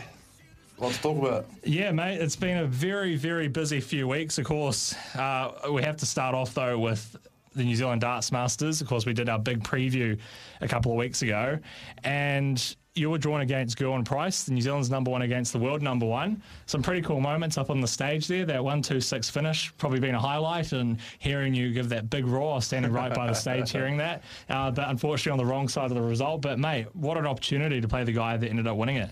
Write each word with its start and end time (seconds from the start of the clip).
lots 0.77 0.97
to 0.97 1.03
talk 1.03 1.17
about. 1.17 1.45
Yeah, 1.63 1.91
mate, 1.91 2.21
it's 2.21 2.35
been 2.35 2.57
a 2.57 2.65
very, 2.65 3.15
very 3.15 3.47
busy 3.47 3.79
few 3.79 4.07
weeks. 4.07 4.37
Of 4.37 4.45
course, 4.45 4.95
uh, 5.15 5.51
we 5.71 5.81
have 5.83 5.97
to 5.97 6.05
start 6.05 6.35
off 6.35 6.53
though 6.53 6.77
with 6.77 7.15
the 7.55 7.63
New 7.63 7.75
Zealand 7.75 8.01
Darts 8.01 8.31
Masters. 8.31 8.81
Of 8.81 8.87
course, 8.87 9.05
we 9.05 9.13
did 9.13 9.29
our 9.29 9.39
big 9.39 9.63
preview 9.63 10.17
a 10.61 10.67
couple 10.67 10.91
of 10.91 10.97
weeks 10.97 11.21
ago, 11.21 11.59
and 12.03 12.75
you 12.95 13.09
were 13.09 13.17
drawn 13.17 13.41
against 13.41 13.77
Gerwyn 13.77 14.05
Price, 14.05 14.43
the 14.43 14.53
New 14.53 14.61
Zealand's 14.61 14.89
number 14.89 15.09
one 15.09 15.23
against 15.23 15.51
the 15.51 15.59
world 15.59 15.81
number 15.81 16.05
one. 16.05 16.41
Some 16.67 16.83
pretty 16.83 17.01
cool 17.01 17.19
moments 17.19 17.57
up 17.57 17.69
on 17.71 17.81
the 17.81 17.87
stage 17.87 18.27
there. 18.27 18.45
That 18.45 18.63
one, 18.63 18.81
two, 18.81 19.01
six 19.01 19.29
finish 19.29 19.73
probably 19.77 19.99
been 19.99 20.15
a 20.15 20.19
highlight, 20.19 20.73
and 20.73 20.97
hearing 21.19 21.53
you 21.53 21.71
give 21.71 21.89
that 21.89 22.09
big 22.09 22.27
roar, 22.27 22.61
standing 22.61 22.91
right 22.91 23.13
by 23.13 23.27
the 23.27 23.33
stage, 23.33 23.71
hearing 23.71 23.97
that. 23.97 24.23
Uh, 24.49 24.69
but 24.69 24.89
unfortunately, 24.89 25.31
on 25.31 25.45
the 25.45 25.51
wrong 25.51 25.67
side 25.67 25.85
of 25.85 25.95
the 25.95 26.01
result. 26.01 26.41
But 26.41 26.59
mate, 26.59 26.87
what 26.95 27.17
an 27.17 27.25
opportunity 27.25 27.81
to 27.81 27.87
play 27.87 28.03
the 28.03 28.11
guy 28.11 28.37
that 28.37 28.47
ended 28.47 28.67
up 28.67 28.77
winning 28.77 28.97
it. 28.97 29.09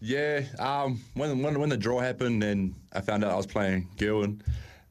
Yeah, 0.00 0.42
um, 0.58 0.98
when, 1.14 1.42
when 1.42 1.60
when 1.60 1.68
the 1.68 1.76
draw 1.76 2.00
happened 2.00 2.42
and 2.42 2.74
I 2.92 3.02
found 3.02 3.22
out 3.22 3.32
I 3.32 3.36
was 3.36 3.46
playing 3.46 3.88
Gerwyn, 3.96 4.40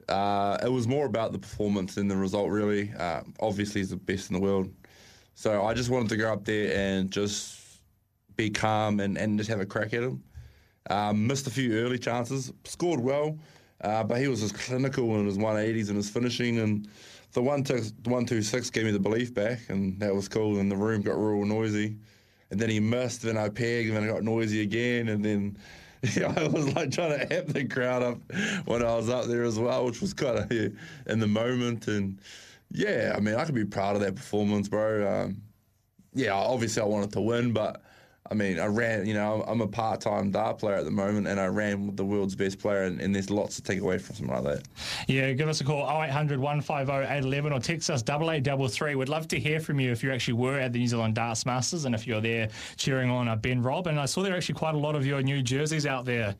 uh, 0.07 0.57
it 0.63 0.71
was 0.71 0.87
more 0.87 1.07
about 1.07 1.31
the 1.31 1.39
performance 1.39 1.95
than 1.95 2.07
the 2.07 2.15
result, 2.15 2.49
really. 2.49 2.93
Uh, 2.97 3.21
obviously, 3.39 3.81
he's 3.81 3.89
the 3.89 3.95
best 3.95 4.29
in 4.29 4.35
the 4.35 4.39
world. 4.39 4.71
So 5.33 5.65
I 5.65 5.73
just 5.73 5.89
wanted 5.89 6.09
to 6.09 6.17
go 6.17 6.31
up 6.31 6.45
there 6.45 6.75
and 6.77 7.09
just 7.09 7.59
be 8.35 8.49
calm 8.49 8.99
and, 8.99 9.17
and 9.17 9.37
just 9.37 9.49
have 9.49 9.59
a 9.59 9.65
crack 9.65 9.93
at 9.93 10.03
him. 10.03 10.23
Um, 10.89 11.25
missed 11.27 11.47
a 11.47 11.51
few 11.51 11.73
early 11.73 11.97
chances, 11.97 12.51
scored 12.65 12.99
well, 12.99 13.37
uh, 13.81 14.03
but 14.03 14.19
he 14.19 14.27
was 14.27 14.41
just 14.41 14.55
clinical 14.55 15.19
in 15.19 15.25
his 15.25 15.37
180s 15.37 15.87
and 15.87 15.97
his 15.97 16.09
finishing. 16.09 16.59
And 16.59 16.87
the 17.33 17.41
126 17.41 18.69
gave 18.69 18.85
me 18.85 18.91
the 18.91 18.99
belief 18.99 19.33
back, 19.33 19.59
and 19.69 19.99
that 19.99 20.13
was 20.13 20.27
cool. 20.27 20.59
And 20.59 20.71
the 20.71 20.75
room 20.75 21.01
got 21.01 21.17
real 21.17 21.45
noisy. 21.45 21.97
And 22.51 22.59
then 22.59 22.69
he 22.69 22.79
missed, 22.79 23.21
then 23.21 23.37
I 23.37 23.49
pegged, 23.49 23.89
and 23.89 23.97
then 23.97 24.03
it 24.05 24.11
got 24.11 24.23
noisy 24.23 24.61
again. 24.61 25.09
And 25.09 25.23
then 25.23 25.57
yeah, 26.15 26.33
I 26.37 26.47
was 26.47 26.73
like 26.75 26.91
trying 26.91 27.19
to 27.19 27.33
amp 27.35 27.47
the 27.47 27.65
crowd 27.65 28.03
up 28.03 28.19
when 28.65 28.83
I 28.83 28.95
was 28.95 29.09
up 29.09 29.25
there 29.25 29.43
as 29.43 29.59
well, 29.59 29.85
which 29.85 30.01
was 30.01 30.13
kind 30.13 30.39
of 30.39 30.51
yeah, 30.51 30.69
in 31.07 31.19
the 31.19 31.27
moment. 31.27 31.87
And 31.87 32.19
yeah, 32.71 33.13
I 33.15 33.19
mean, 33.19 33.35
I 33.35 33.45
could 33.45 33.55
be 33.55 33.65
proud 33.65 33.95
of 33.95 34.01
that 34.01 34.15
performance, 34.15 34.67
bro. 34.67 35.23
Um, 35.25 35.41
yeah, 36.13 36.33
obviously 36.33 36.81
I 36.81 36.85
wanted 36.85 37.11
to 37.13 37.21
win, 37.21 37.53
but 37.53 37.83
I 38.31 38.35
mean, 38.35 38.59
I 38.59 38.67
ran, 38.67 39.07
you 39.07 39.15
know, 39.15 39.43
I'm 39.47 39.61
a 39.61 39.67
part 39.67 40.01
time 40.01 40.29
dart 40.29 40.59
player 40.59 40.75
at 40.75 40.85
the 40.85 40.91
moment, 40.91 41.27
and 41.27 41.39
I 41.39 41.47
ran 41.47 41.87
with 41.87 41.97
the 41.97 42.05
world's 42.05 42.35
best 42.35 42.59
player, 42.59 42.83
and, 42.83 43.01
and 43.01 43.13
there's 43.13 43.31
lots 43.31 43.55
to 43.55 43.63
take 43.63 43.79
away 43.81 43.97
from 43.97 44.15
something 44.15 44.35
like 44.35 44.43
that. 44.43 44.67
Yeah, 45.07 45.31
give 45.33 45.49
us 45.49 45.61
a 45.61 45.63
call 45.63 45.81
0800 45.89 46.39
150 46.39 46.91
811 46.91 47.51
or 47.51 47.59
text 47.59 47.89
us 47.89 48.01
8833. 48.01 48.95
We'd 48.95 49.09
love 49.09 49.27
to 49.29 49.39
hear 49.39 49.59
from 49.59 49.79
you 49.79 49.91
if 49.91 50.03
you 50.03 50.11
actually 50.11 50.35
were 50.35 50.59
at 50.59 50.73
the 50.73 50.79
New 50.79 50.87
Zealand 50.87 51.15
Darts 51.15 51.45
Masters 51.45 51.85
and 51.85 51.95
if 51.95 52.05
you're 52.05 52.21
there 52.21 52.49
cheering 52.77 53.09
on 53.09 53.27
uh, 53.27 53.35
Ben 53.35 53.63
Robb. 53.63 53.87
And 53.87 53.99
I 53.99 54.05
saw 54.05 54.21
there 54.21 54.35
actually 54.35 54.55
quite 54.55 54.75
a 54.75 54.79
lot 54.79 54.95
of 54.95 55.05
your 55.05 55.21
new 55.23 55.41
jerseys 55.41 55.87
out 55.87 56.05
there. 56.05 56.35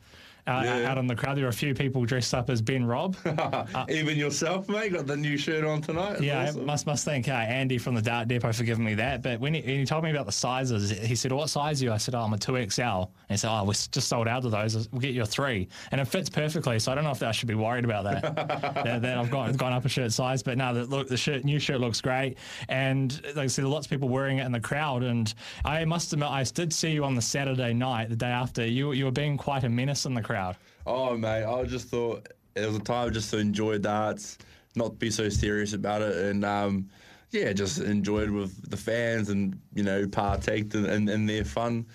Uh, 0.50 0.64
Yeah. 0.64 0.92
Out 0.92 0.98
in 0.98 1.08
the 1.08 1.16
crowd, 1.16 1.38
there 1.38 1.44
were 1.46 1.50
a 1.50 1.54
few 1.54 1.74
people 1.74 2.04
dressed 2.06 2.34
up 2.34 2.50
as 2.50 2.62
Ben 2.62 2.84
Robb. 2.86 3.16
Even 3.90 4.18
yourself, 4.18 4.68
mate, 4.68 4.94
got 4.94 5.06
the 5.08 5.16
new 5.18 5.38
shirt 5.38 5.64
on 5.64 5.82
tonight. 5.82 6.14
It's 6.14 6.22
Yeah, 6.22 6.44
awesome. 6.48 6.62
I 6.62 6.66
must 6.66 6.86
must 6.88 7.06
thank 7.06 7.28
uh, 7.28 7.34
Andy 7.34 7.78
from 7.78 7.96
the 7.96 8.02
Dart 8.02 8.28
Depot 8.28 8.52
for 8.52 8.64
giving 8.64 8.84
me 8.84 8.96
that. 8.96 9.22
But 9.22 9.40
when 9.40 9.54
he, 9.54 9.62
when 9.62 9.80
he 9.80 9.86
told 9.86 10.04
me 10.04 10.12
about 10.12 10.26
the 10.26 10.32
sizes, 10.32 10.90
he 10.92 11.16
said, 11.16 11.32
"What 11.32 11.50
size 11.50 11.82
are 11.82 11.86
you?" 11.86 11.92
I 11.92 11.98
said, 11.98 12.16
"Oh, 12.16 12.22
I'm 12.22 12.34
a 12.34 12.38
two 12.38 12.54
XL." 12.70 12.82
And 12.82 13.08
he 13.30 13.38
said, 13.38 13.52
"Oh, 13.52 13.64
we're 13.64 13.74
just 13.74 14.08
sold 14.08 14.28
out 14.28 14.44
of 14.46 14.52
those. 14.52 14.90
We'll 14.92 15.02
get 15.02 15.14
you 15.14 15.22
a 15.22 15.26
three. 15.26 15.68
And 15.92 16.02
it 16.02 16.06
fits 16.06 16.30
perfectly. 16.30 16.80
So 16.80 16.92
I 16.92 16.96
don't 16.96 17.04
know 17.04 17.12
if 17.12 17.22
I 17.22 17.32
should 17.32 17.48
be 17.48 17.56
worried 17.56 17.86
about 17.86 18.04
that. 18.06 18.36
that, 18.84 19.02
that 19.02 19.18
I've 19.18 19.30
gone 19.30 19.54
gone 19.54 19.74
up 19.74 19.86
a 19.86 19.90
shirt 19.90 20.12
size. 20.12 20.42
But 20.42 20.58
no, 20.58 20.74
the, 20.74 20.86
look, 20.86 21.08
the 21.08 21.18
shirt 21.18 21.44
new 21.46 21.60
shirt 21.60 21.80
looks 21.80 22.02
great. 22.02 22.38
And 22.70 23.22
like 23.36 23.46
I 23.46 23.48
said, 23.48 23.66
lots 23.66 23.86
of 23.86 23.90
people 23.92 24.10
wearing 24.10 24.40
it 24.40 24.46
in 24.46 24.52
the 24.52 24.60
crowd. 24.60 25.04
And 25.04 25.32
I 25.66 25.86
must 25.86 26.12
admit, 26.14 26.30
I 26.30 26.44
did 26.44 26.74
see 26.74 26.92
you 26.92 27.04
on 27.04 27.16
the 27.16 27.22
Saturday 27.22 27.74
night, 27.74 28.10
the 28.10 28.16
day 28.16 28.28
after. 28.28 28.66
You 28.66 28.94
you 28.94 29.06
were 29.06 29.12
being 29.12 29.38
quite 29.38 29.64
a 29.64 29.70
menace 29.70 30.06
in 30.06 30.14
the 30.14 30.22
crowd. 30.22 30.39
Oh, 30.86 31.18
mate, 31.18 31.46
I 31.46 31.64
just 31.64 31.88
thought 31.90 32.28
it 32.56 32.66
was 32.66 32.76
a 32.76 32.80
time 32.80 33.14
just 33.14 33.30
to 33.32 33.38
enjoy 33.38 33.78
darts, 33.78 34.38
not 34.76 35.00
be 35.00 35.12
so 35.12 35.30
serious 35.30 35.74
about 35.74 36.02
it, 36.02 36.16
and 36.16 36.44
um, 36.46 36.90
yeah, 37.32 37.54
just 37.54 37.80
enjoyed 37.80 38.30
with 38.30 38.70
the 38.70 38.78
fans 38.78 39.30
and 39.30 39.60
you 39.74 39.84
know 39.84 40.08
partaked 40.08 40.74
in, 40.76 40.86
in, 40.86 41.10
in 41.10 41.26
their 41.26 41.44
fun, 41.46 41.86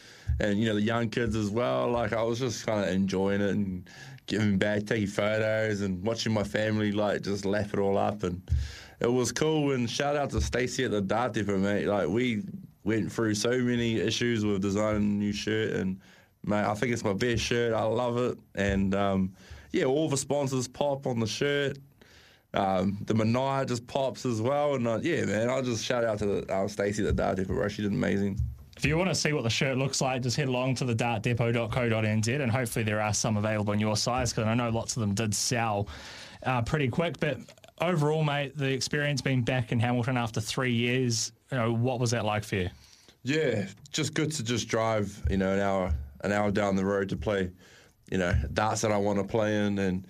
and 0.41 0.59
you 0.59 0.67
know 0.67 0.75
the 0.75 0.83
young 0.83 1.09
kids 1.09 1.35
as 1.37 1.51
well. 1.51 1.91
Like 1.91 2.13
I 2.13 2.23
was 2.23 2.39
just 2.39 2.67
kind 2.67 2.81
of 2.85 2.89
enjoying 2.89 3.41
it 3.41 3.51
and 3.51 3.89
giving 4.27 4.59
back, 4.59 4.87
taking 4.87 5.07
photos, 5.07 5.81
and 5.81 6.05
watching 6.05 6.33
my 6.33 6.45
family 6.45 6.93
like 6.93 7.23
just 7.23 7.45
laugh 7.45 7.73
it 7.75 7.81
all 7.81 7.99
up, 7.99 8.23
and 8.23 8.41
it 9.01 9.13
was 9.13 9.33
cool. 9.33 9.73
And 9.73 9.89
shout 9.91 10.17
out 10.17 10.31
to 10.31 10.41
Stacey 10.41 10.85
at 10.85 10.93
the 10.93 11.01
Dart 11.01 11.33
Depot, 11.33 11.59
mate. 11.59 11.87
Like 11.87 12.09
we 12.09 12.43
went 12.85 13.11
through 13.11 13.35
so 13.35 13.59
many 13.59 13.97
issues 13.97 14.45
with 14.45 14.63
designing 14.63 15.03
a 15.03 15.15
new 15.15 15.33
shirt 15.33 15.73
and. 15.75 16.01
Mate, 16.47 16.65
I 16.65 16.75
think 16.75 16.93
it's 16.93 17.05
my 17.05 17.13
best 17.13 17.43
shirt. 17.43 17.73
I 17.73 17.83
love 17.85 18.19
it. 18.19 18.39
And 18.55 18.95
um, 18.95 19.33
yeah, 19.73 19.85
all 19.85 20.09
the 20.09 20.17
sponsors 20.17 20.69
pop 20.69 21.07
on 21.07 21.19
the 21.21 21.27
shirt. 21.27 21.79
Um, 22.53 22.99
the 23.07 23.15
Manai 23.15 23.67
just 23.67 23.87
pops 23.87 24.25
as 24.25 24.41
well. 24.41 24.75
And 24.75 24.87
uh, 24.87 25.01
yeah, 25.03 25.25
man, 25.25 25.51
I'll 25.51 25.63
just 25.63 25.85
shout 25.85 26.05
out 26.05 26.19
to 26.21 26.27
the, 26.27 26.53
uh, 26.53 26.69
Stacey 26.69 27.03
at 27.03 27.07
the 27.07 27.13
Dart 27.13 27.37
Depot, 27.37 27.55
bro. 27.55 27.69
She 27.69 27.83
did 27.83 27.93
amazing. 27.93 28.39
If 28.77 28.85
you 28.85 28.97
want 28.97 29.11
to 29.11 29.15
see 29.15 29.33
what 29.33 29.43
the 29.43 29.51
shirt 29.51 29.77
looks 29.77 30.01
like, 30.01 30.23
just 30.23 30.37
head 30.37 30.49
along 30.49 30.77
to 30.77 30.85
the 30.85 30.95
dartdepot.co.nz 30.95 32.41
and 32.41 32.51
hopefully 32.51 32.85
there 32.85 33.01
are 33.01 33.15
some 33.15 33.37
available 33.37 33.73
in 33.73 33.81
your 33.81 33.97
size 33.97 34.33
because 34.33 34.47
I 34.47 34.55
know 34.55 34.71
lots 34.71 34.97
of 34.97 35.01
them 35.01 35.15
did 35.15 35.35
sell 35.35 35.89
uh, 36.43 36.63
pretty 36.63 36.89
quick. 36.89 37.19
But 37.19 37.39
overall, 37.81 38.25
mate, 38.25 38.57
the 38.57 38.73
experience 38.73 39.21
being 39.23 39.43
back 39.43 39.73
in 39.73 39.79
Hamilton 39.81 40.17
after 40.17 40.41
three 40.41 40.73
years, 40.73 41.33
you 41.51 41.59
know, 41.59 41.73
what 41.73 42.01
was 42.01 42.11
that 42.13 42.25
like 42.25 42.45
for 42.45 42.57
you? 42.57 42.71
Yeah, 43.23 43.67
just 43.91 44.15
good 44.15 44.33
to 44.33 44.45
just 44.45 44.69
drive, 44.69 45.23
you 45.31 45.39
know, 45.39 45.55
an 45.55 45.61
hour 45.61 45.95
an 46.25 46.33
hour 46.33 46.51
down 46.51 46.75
the 46.75 46.85
road 46.85 47.09
to 47.11 47.17
play, 47.17 47.51
you 48.11 48.19
know, 48.19 48.35
darts 48.53 48.81
that 48.81 48.91
I 48.91 48.97
want 48.97 49.19
to 49.19 49.25
play 49.25 49.65
in 49.65 49.79
and 49.79 50.07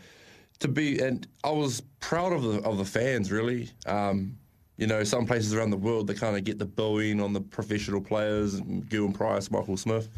to 0.61 0.69
be 0.69 1.01
and 1.01 1.27
I 1.43 1.51
was 1.51 1.83
proud 2.01 2.33
of 2.33 2.43
the 2.43 2.61
of 2.63 2.79
the 2.79 2.85
fans 2.85 3.31
really. 3.31 3.69
Um, 3.87 4.39
you 4.77 4.89
know, 4.89 5.05
some 5.05 5.25
places 5.25 5.55
around 5.55 5.71
the 5.71 5.77
world 5.77 6.07
they 6.07 6.15
kind 6.15 6.37
of 6.37 6.45
get 6.45 6.59
the 6.59 6.65
booing 6.65 7.21
on 7.21 7.33
the 7.33 7.41
professional 7.41 8.01
players, 8.01 8.61
Gil 8.89 9.13
Price, 9.13 9.51
Michael 9.51 9.77
Smith, 9.77 10.09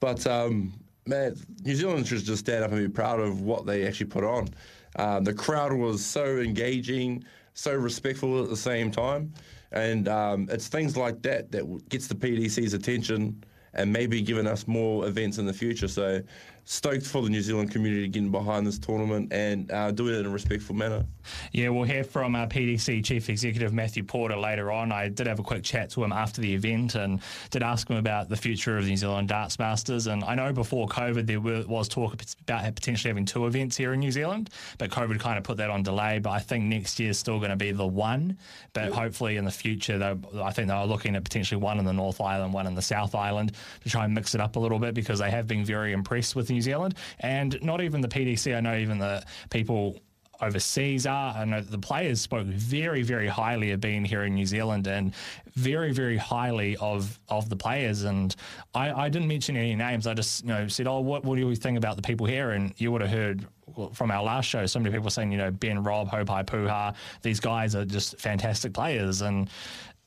but 0.00 0.26
um, 0.26 0.72
man, 1.06 1.36
New 1.64 1.74
Zealand 1.74 2.06
should 2.06 2.24
just 2.24 2.40
stand 2.40 2.64
up 2.64 2.72
and 2.72 2.80
be 2.80 2.92
proud 2.92 3.20
of 3.20 3.42
what 3.42 3.64
they 3.64 3.86
actually 3.86 4.06
put 4.06 4.24
on. 4.24 4.48
Um, 4.96 5.24
the 5.24 5.32
crowd 5.32 5.72
was 5.72 6.04
so 6.04 6.38
engaging, 6.38 7.24
so 7.54 7.74
respectful 7.74 8.42
at 8.42 8.50
the 8.50 8.56
same 8.56 8.90
time, 8.90 9.32
and 9.72 10.08
um, 10.08 10.48
it's 10.50 10.68
things 10.68 10.96
like 10.96 11.22
that 11.22 11.50
that 11.52 11.88
gets 11.88 12.06
the 12.06 12.14
PDC's 12.14 12.74
attention 12.74 13.42
and 13.74 13.92
maybe 13.92 14.20
giving 14.20 14.46
us 14.46 14.66
more 14.66 15.06
events 15.06 15.38
in 15.38 15.46
the 15.46 15.52
future. 15.52 15.88
So 15.88 16.22
stoked 16.64 17.04
for 17.04 17.22
the 17.22 17.28
New 17.28 17.42
Zealand 17.42 17.70
community 17.70 18.08
getting 18.08 18.30
behind 18.30 18.66
this 18.66 18.78
tournament 18.78 19.32
and 19.32 19.70
uh, 19.70 19.90
doing 19.90 20.14
it 20.14 20.20
in 20.20 20.26
a 20.26 20.30
respectful 20.30 20.74
manner. 20.74 21.04
Yeah, 21.52 21.68
we'll 21.70 21.84
hear 21.84 22.04
from 22.04 22.34
our 22.36 22.46
PDC 22.46 23.04
Chief 23.04 23.28
Executive 23.28 23.72
Matthew 23.72 24.04
Porter 24.04 24.36
later 24.36 24.70
on. 24.70 24.92
I 24.92 25.08
did 25.08 25.26
have 25.26 25.38
a 25.38 25.42
quick 25.42 25.64
chat 25.64 25.90
to 25.90 26.04
him 26.04 26.12
after 26.12 26.40
the 26.40 26.54
event 26.54 26.94
and 26.94 27.20
did 27.50 27.62
ask 27.62 27.88
him 27.88 27.96
about 27.96 28.28
the 28.28 28.36
future 28.36 28.76
of 28.76 28.84
the 28.84 28.90
New 28.90 28.96
Zealand 28.96 29.28
Darts 29.28 29.58
Masters. 29.58 30.06
And 30.06 30.24
I 30.24 30.34
know 30.34 30.52
before 30.52 30.86
COVID 30.88 31.26
there 31.26 31.40
was 31.40 31.88
talk 31.88 32.14
about 32.42 32.74
potentially 32.74 33.10
having 33.10 33.24
two 33.24 33.46
events 33.46 33.76
here 33.76 33.92
in 33.92 34.00
New 34.00 34.12
Zealand, 34.12 34.50
but 34.78 34.90
COVID 34.90 35.18
kind 35.20 35.38
of 35.38 35.44
put 35.44 35.56
that 35.58 35.70
on 35.70 35.82
delay. 35.82 36.18
But 36.18 36.30
I 36.30 36.38
think 36.38 36.64
next 36.64 36.98
year 37.00 37.10
is 37.10 37.18
still 37.18 37.38
going 37.38 37.50
to 37.50 37.56
be 37.56 37.72
the 37.72 37.86
one. 37.86 38.38
But 38.72 38.90
yeah. 38.90 38.96
hopefully 38.96 39.36
in 39.36 39.44
the 39.44 39.50
future, 39.50 40.16
I 40.40 40.52
think 40.52 40.68
they 40.68 40.74
are 40.74 40.86
looking 40.86 41.16
at 41.16 41.24
potentially 41.24 41.60
one 41.60 41.78
in 41.78 41.84
the 41.84 41.92
North 41.92 42.20
Island, 42.20 42.52
one 42.52 42.66
in 42.66 42.74
the 42.74 42.82
South 42.82 43.14
Island 43.14 43.52
to 43.82 43.88
try 43.90 44.04
and 44.04 44.14
mix 44.14 44.34
it 44.34 44.40
up 44.40 44.56
a 44.56 44.60
little 44.60 44.78
bit 44.78 44.94
because 44.94 45.18
they 45.18 45.30
have 45.30 45.46
been 45.46 45.64
very 45.64 45.92
impressed 45.92 46.36
with 46.36 46.51
New 46.52 46.62
Zealand. 46.62 46.96
And 47.20 47.58
not 47.62 47.80
even 47.80 48.00
the 48.00 48.08
PDC, 48.08 48.56
I 48.56 48.60
know 48.60 48.76
even 48.76 48.98
the 48.98 49.24
people 49.50 50.00
overseas 50.42 51.06
are. 51.06 51.34
I 51.34 51.44
know 51.44 51.60
the 51.60 51.78
players 51.78 52.20
spoke 52.20 52.46
very, 52.46 53.02
very 53.02 53.28
highly 53.28 53.70
of 53.70 53.80
being 53.80 54.04
here 54.04 54.24
in 54.24 54.34
New 54.34 54.44
Zealand 54.44 54.86
and 54.88 55.14
very, 55.54 55.92
very 55.92 56.16
highly 56.16 56.76
of 56.78 57.18
of 57.28 57.48
the 57.48 57.56
players. 57.56 58.02
And 58.02 58.34
I, 58.74 58.92
I 58.92 59.08
didn't 59.08 59.28
mention 59.28 59.56
any 59.56 59.74
names. 59.74 60.06
I 60.06 60.14
just 60.14 60.42
you 60.42 60.48
know 60.48 60.68
said, 60.68 60.86
"Oh, 60.86 61.00
what, 61.00 61.24
what 61.24 61.36
do 61.36 61.48
you 61.48 61.54
think 61.54 61.78
about 61.78 61.96
the 61.96 62.02
people 62.02 62.26
here?" 62.26 62.50
And 62.50 62.74
you 62.76 62.90
would 62.92 63.00
have 63.00 63.10
heard 63.10 63.46
from 63.92 64.10
our 64.10 64.22
last 64.22 64.46
show 64.46 64.66
so 64.66 64.78
many 64.78 64.94
people 64.94 65.08
saying, 65.08 65.32
you 65.32 65.38
know, 65.38 65.50
Ben, 65.50 65.82
Robb, 65.82 66.10
Haupai, 66.10 66.44
Puha, 66.44 66.94
these 67.22 67.40
guys 67.40 67.74
are 67.74 67.84
just 67.84 68.18
fantastic 68.20 68.74
players 68.74 69.22
and 69.22 69.48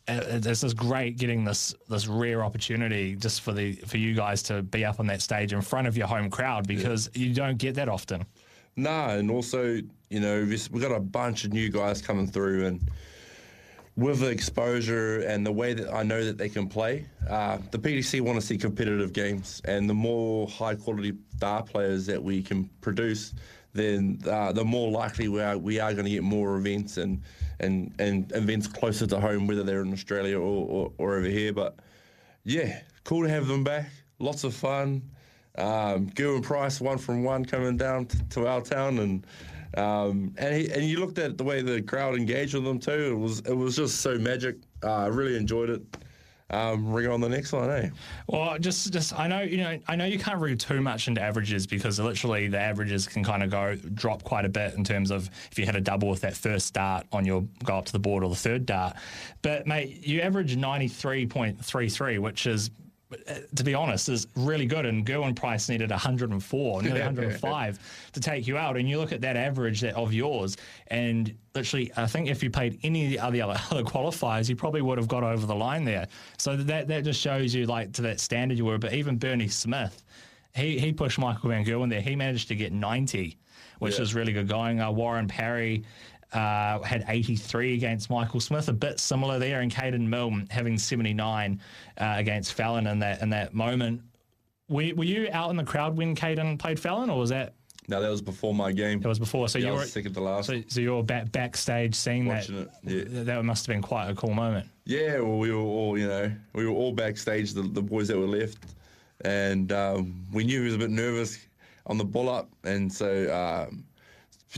it's 0.07 0.63
is 0.63 0.73
great 0.73 1.17
getting 1.17 1.43
this 1.43 1.73
this 1.89 2.07
rare 2.07 2.43
opportunity 2.43 3.15
just 3.15 3.41
for 3.41 3.53
the 3.53 3.73
for 3.73 3.97
you 3.97 4.13
guys 4.13 4.43
to 4.43 4.61
be 4.61 4.85
up 4.85 4.99
on 4.99 5.07
that 5.07 5.21
stage 5.21 5.53
in 5.53 5.61
front 5.61 5.87
of 5.87 5.97
your 5.97 6.07
home 6.07 6.29
crowd 6.29 6.67
because 6.67 7.09
yeah. 7.13 7.25
you 7.25 7.33
don't 7.33 7.57
get 7.57 7.75
that 7.75 7.89
often. 7.89 8.25
Nah, 8.75 9.09
and 9.09 9.31
also 9.31 9.79
you 10.09 10.19
know 10.19 10.43
we've 10.43 10.81
got 10.81 10.91
a 10.91 10.99
bunch 10.99 11.45
of 11.45 11.53
new 11.53 11.69
guys 11.69 12.01
coming 12.01 12.27
through 12.27 12.65
and. 12.65 12.91
With 13.97 14.19
the 14.19 14.27
exposure 14.27 15.21
and 15.21 15.45
the 15.45 15.53
way 15.53 15.73
that 15.73 15.93
I 15.93 16.03
know 16.03 16.21
that 16.25 16.37
they 16.37 16.49
can 16.49 16.67
play, 16.67 17.05
uh, 17.29 17.59
the 17.71 17.79
PDC 17.79 18.19
want 18.19 18.37
to 18.37 18.45
see 18.45 18.57
competitive 18.57 19.13
games, 19.13 19.61
and 19.63 19.89
the 19.89 19.93
more 19.93 20.49
high 20.49 20.75
quality 20.75 21.13
dart 21.37 21.67
players 21.67 22.05
that 22.07 22.21
we 22.21 22.43
can 22.43 22.69
produce, 22.81 23.33
then 23.71 24.19
uh, 24.29 24.51
the 24.51 24.65
more 24.65 24.91
likely 24.91 25.29
we 25.29 25.39
are 25.41 25.57
we 25.57 25.79
are 25.79 25.93
going 25.93 26.03
to 26.03 26.11
get 26.11 26.23
more 26.23 26.57
events 26.57 26.97
and 26.97 27.21
and 27.59 27.93
and 27.99 28.31
events 28.33 28.67
closer 28.67 29.07
to 29.07 29.19
home, 29.19 29.47
whether 29.47 29.63
they're 29.63 29.81
in 29.81 29.93
Australia 29.93 30.39
or, 30.39 30.67
or, 30.67 30.91
or 30.97 31.15
over 31.17 31.27
here. 31.27 31.53
But 31.53 31.75
yeah, 32.43 32.81
cool 33.03 33.23
to 33.23 33.29
have 33.29 33.47
them 33.47 33.63
back. 33.63 33.89
Lots 34.19 34.43
of 34.43 34.53
fun. 34.53 35.01
Um, 35.57 36.07
Price, 36.41 36.81
one 36.81 36.97
from 36.97 37.23
one, 37.23 37.45
coming 37.45 37.77
down 37.77 38.07
to, 38.07 38.23
to 38.31 38.47
our 38.47 38.61
town, 38.61 38.99
and 38.99 39.27
um, 39.77 40.33
and 40.37 40.55
he, 40.55 40.69
and 40.69 40.83
you 40.83 40.99
looked 40.99 41.17
at 41.17 41.37
the 41.37 41.43
way 41.43 41.61
the 41.61 41.81
crowd 41.81 42.15
engaged 42.15 42.53
with 42.53 42.65
them 42.65 42.79
too. 42.79 43.13
It 43.13 43.17
was 43.17 43.39
it 43.41 43.53
was 43.53 43.75
just 43.75 44.01
so 44.01 44.17
magic. 44.17 44.57
Uh, 44.83 44.91
I 44.91 45.07
really 45.07 45.37
enjoyed 45.37 45.69
it 45.69 45.81
um, 46.51 46.91
ring 46.91 47.07
on 47.07 47.21
the 47.21 47.29
next 47.29 47.51
one, 47.51 47.71
eh? 47.71 47.89
Well, 48.27 48.59
just, 48.59 48.93
just 48.93 49.17
I 49.17 49.27
know 49.27 49.41
you 49.41 49.57
know 49.57 49.79
I 49.87 49.95
know 49.95 50.05
you 50.05 50.19
can't 50.19 50.39
read 50.39 50.59
too 50.59 50.79
much 50.79 51.07
into 51.07 51.21
averages 51.21 51.65
because 51.65 51.99
literally 51.99 52.47
the 52.47 52.59
averages 52.59 53.07
can 53.07 53.23
kind 53.23 53.41
of 53.41 53.49
go 53.49 53.75
drop 53.95 54.23
quite 54.23 54.45
a 54.45 54.49
bit 54.49 54.75
in 54.75 54.83
terms 54.83 55.09
of 55.09 55.29
if 55.51 55.57
you 55.57 55.65
had 55.65 55.75
a 55.75 55.81
double 55.81 56.09
with 56.09 56.21
that 56.21 56.35
first 56.35 56.73
dart 56.75 57.07
on 57.11 57.25
your 57.25 57.41
go 57.63 57.77
up 57.77 57.85
to 57.85 57.91
the 57.91 57.99
board 57.99 58.23
or 58.23 58.29
the 58.29 58.35
third 58.35 58.65
dart. 58.65 58.95
But 59.41 59.65
mate, 59.65 60.05
you 60.05 60.21
average 60.21 60.55
ninety 60.55 60.87
three 60.87 61.25
point 61.25 61.63
three 61.63 61.89
three, 61.89 62.19
which 62.19 62.45
is 62.45 62.69
to 63.55 63.63
be 63.63 63.73
honest, 63.73 64.09
is 64.09 64.27
really 64.35 64.65
good. 64.65 64.85
And 64.85 65.05
Gerwyn 65.05 65.35
Price 65.35 65.69
needed 65.69 65.91
104, 65.91 66.81
nearly 66.83 66.99
105 66.99 68.09
to 68.13 68.19
take 68.19 68.47
you 68.47 68.57
out. 68.57 68.77
And 68.77 68.89
you 68.89 68.99
look 68.99 69.11
at 69.11 69.21
that 69.21 69.37
average 69.37 69.81
that 69.81 69.95
of 69.95 70.13
yours, 70.13 70.57
and 70.87 71.35
literally, 71.53 71.91
I 71.95 72.07
think 72.07 72.29
if 72.29 72.41
you 72.41 72.49
played 72.49 72.79
any 72.83 73.17
of 73.17 73.31
the 73.31 73.41
other, 73.41 73.59
other 73.71 73.83
qualifiers, 73.83 74.49
you 74.49 74.55
probably 74.55 74.81
would 74.81 74.97
have 74.97 75.07
got 75.07 75.23
over 75.23 75.45
the 75.45 75.55
line 75.55 75.85
there. 75.85 76.07
So 76.37 76.55
that 76.55 76.87
that 76.87 77.03
just 77.03 77.21
shows 77.21 77.53
you 77.53 77.65
like 77.65 77.93
to 77.93 78.01
that 78.03 78.19
standard 78.19 78.57
you 78.57 78.65
were. 78.65 78.77
But 78.77 78.93
even 78.93 79.17
Bernie 79.17 79.47
Smith, 79.47 80.03
he 80.55 80.79
he 80.79 80.91
pushed 80.91 81.19
Michael 81.19 81.49
Van 81.49 81.63
Gerwen 81.63 81.89
there. 81.89 82.01
He 82.01 82.15
managed 82.15 82.47
to 82.47 82.55
get 82.55 82.73
90, 82.73 83.37
which 83.79 83.95
yeah. 83.95 84.01
is 84.01 84.15
really 84.15 84.33
good 84.33 84.47
going. 84.47 84.81
Uh, 84.81 84.91
Warren 84.91 85.27
Parry 85.27 85.83
uh, 86.35 86.81
had 86.81 87.05
83 87.07 87.75
against 87.75 88.09
Michael 88.09 88.39
Smith, 88.39 88.67
a 88.67 88.73
bit 88.73 88.99
similar 88.99 89.39
there, 89.39 89.61
and 89.61 89.73
Caden 89.73 90.07
Milne 90.07 90.47
having 90.51 90.77
79 90.77 91.61
uh, 91.97 92.13
against 92.17 92.53
Fallon 92.53 92.87
in 92.87 92.99
that 92.99 93.21
in 93.21 93.29
that 93.29 93.53
moment. 93.53 94.01
Were, 94.67 94.91
were 94.95 95.05
you 95.05 95.29
out 95.31 95.49
in 95.51 95.55
the 95.55 95.63
crowd 95.63 95.95
when 95.97 96.15
Caden 96.15 96.59
played 96.59 96.79
Fallon, 96.79 97.09
or 97.09 97.19
was 97.19 97.29
that? 97.29 97.53
No, 97.87 98.01
that 98.01 98.09
was 98.09 98.21
before 98.21 98.53
my 98.53 98.71
game. 98.71 98.99
That 98.99 99.07
was 99.07 99.19
before. 99.19 99.47
So 99.47 99.59
yeah, 99.59 99.67
you 99.67 99.73
were 99.73 99.85
second 99.85 100.13
to 100.13 100.21
last. 100.21 100.47
So, 100.47 100.61
so 100.67 100.81
you 100.81 100.95
were 100.95 101.03
back, 101.03 101.31
backstage 101.31 101.95
seeing 101.95 102.25
Watching 102.25 102.67
that. 102.83 102.91
It, 102.91 103.07
yeah. 103.09 103.23
That 103.23 103.45
must 103.45 103.65
have 103.67 103.73
been 103.73 103.83
quite 103.83 104.09
a 104.09 104.15
cool 104.15 104.33
moment. 104.33 104.67
Yeah, 104.85 105.19
well, 105.19 105.37
we 105.37 105.51
were 105.51 105.61
all, 105.61 105.97
you 105.97 106.07
know, 106.07 106.31
we 106.53 106.65
were 106.65 106.73
all 106.73 106.91
backstage, 106.91 107.53
the, 107.53 107.61
the 107.61 107.81
boys 107.81 108.07
that 108.09 108.17
were 108.17 108.25
left, 108.25 108.57
and 109.21 109.71
um, 109.71 110.23
we 110.33 110.43
knew 110.43 110.59
he 110.59 110.65
was 110.65 110.75
a 110.75 110.79
bit 110.79 110.89
nervous 110.89 111.39
on 111.85 111.97
the 111.97 112.03
bull 112.03 112.27
up, 112.27 112.49
and 112.63 112.91
so 112.91 113.31
um, 113.33 113.85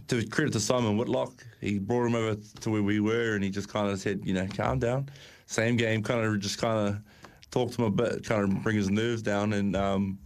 to 0.08 0.26
credit 0.28 0.54
to 0.54 0.60
Simon 0.60 0.98
Whitlock, 0.98 1.46
he 1.62 1.80
brought 1.80 2.06
him 2.06 2.16
over 2.16 2.36
to 2.36 2.70
where 2.70 2.84
we 2.84 3.00
were, 3.00 3.36
and 3.36 3.44
he 3.44 3.50
just 3.50 3.70
kind 3.70 3.90
of 3.90 4.00
said, 4.00 4.22
you 4.24 4.34
know, 4.34 4.48
calm 4.48 4.80
down. 4.80 5.10
Same 5.46 5.78
game, 5.78 6.04
kind 6.04 6.24
of 6.24 6.40
just 6.40 6.60
kind 6.60 6.90
of 6.90 7.00
talked 7.52 7.74
to 7.74 7.84
him 7.84 7.88
a 7.88 7.92
bit, 7.92 8.26
kind 8.26 8.44
of 8.44 8.64
bring 8.64 8.76
his 8.76 8.90
nerves 8.90 9.22
down, 9.22 9.54
and 9.54 9.76
um, 9.76 10.20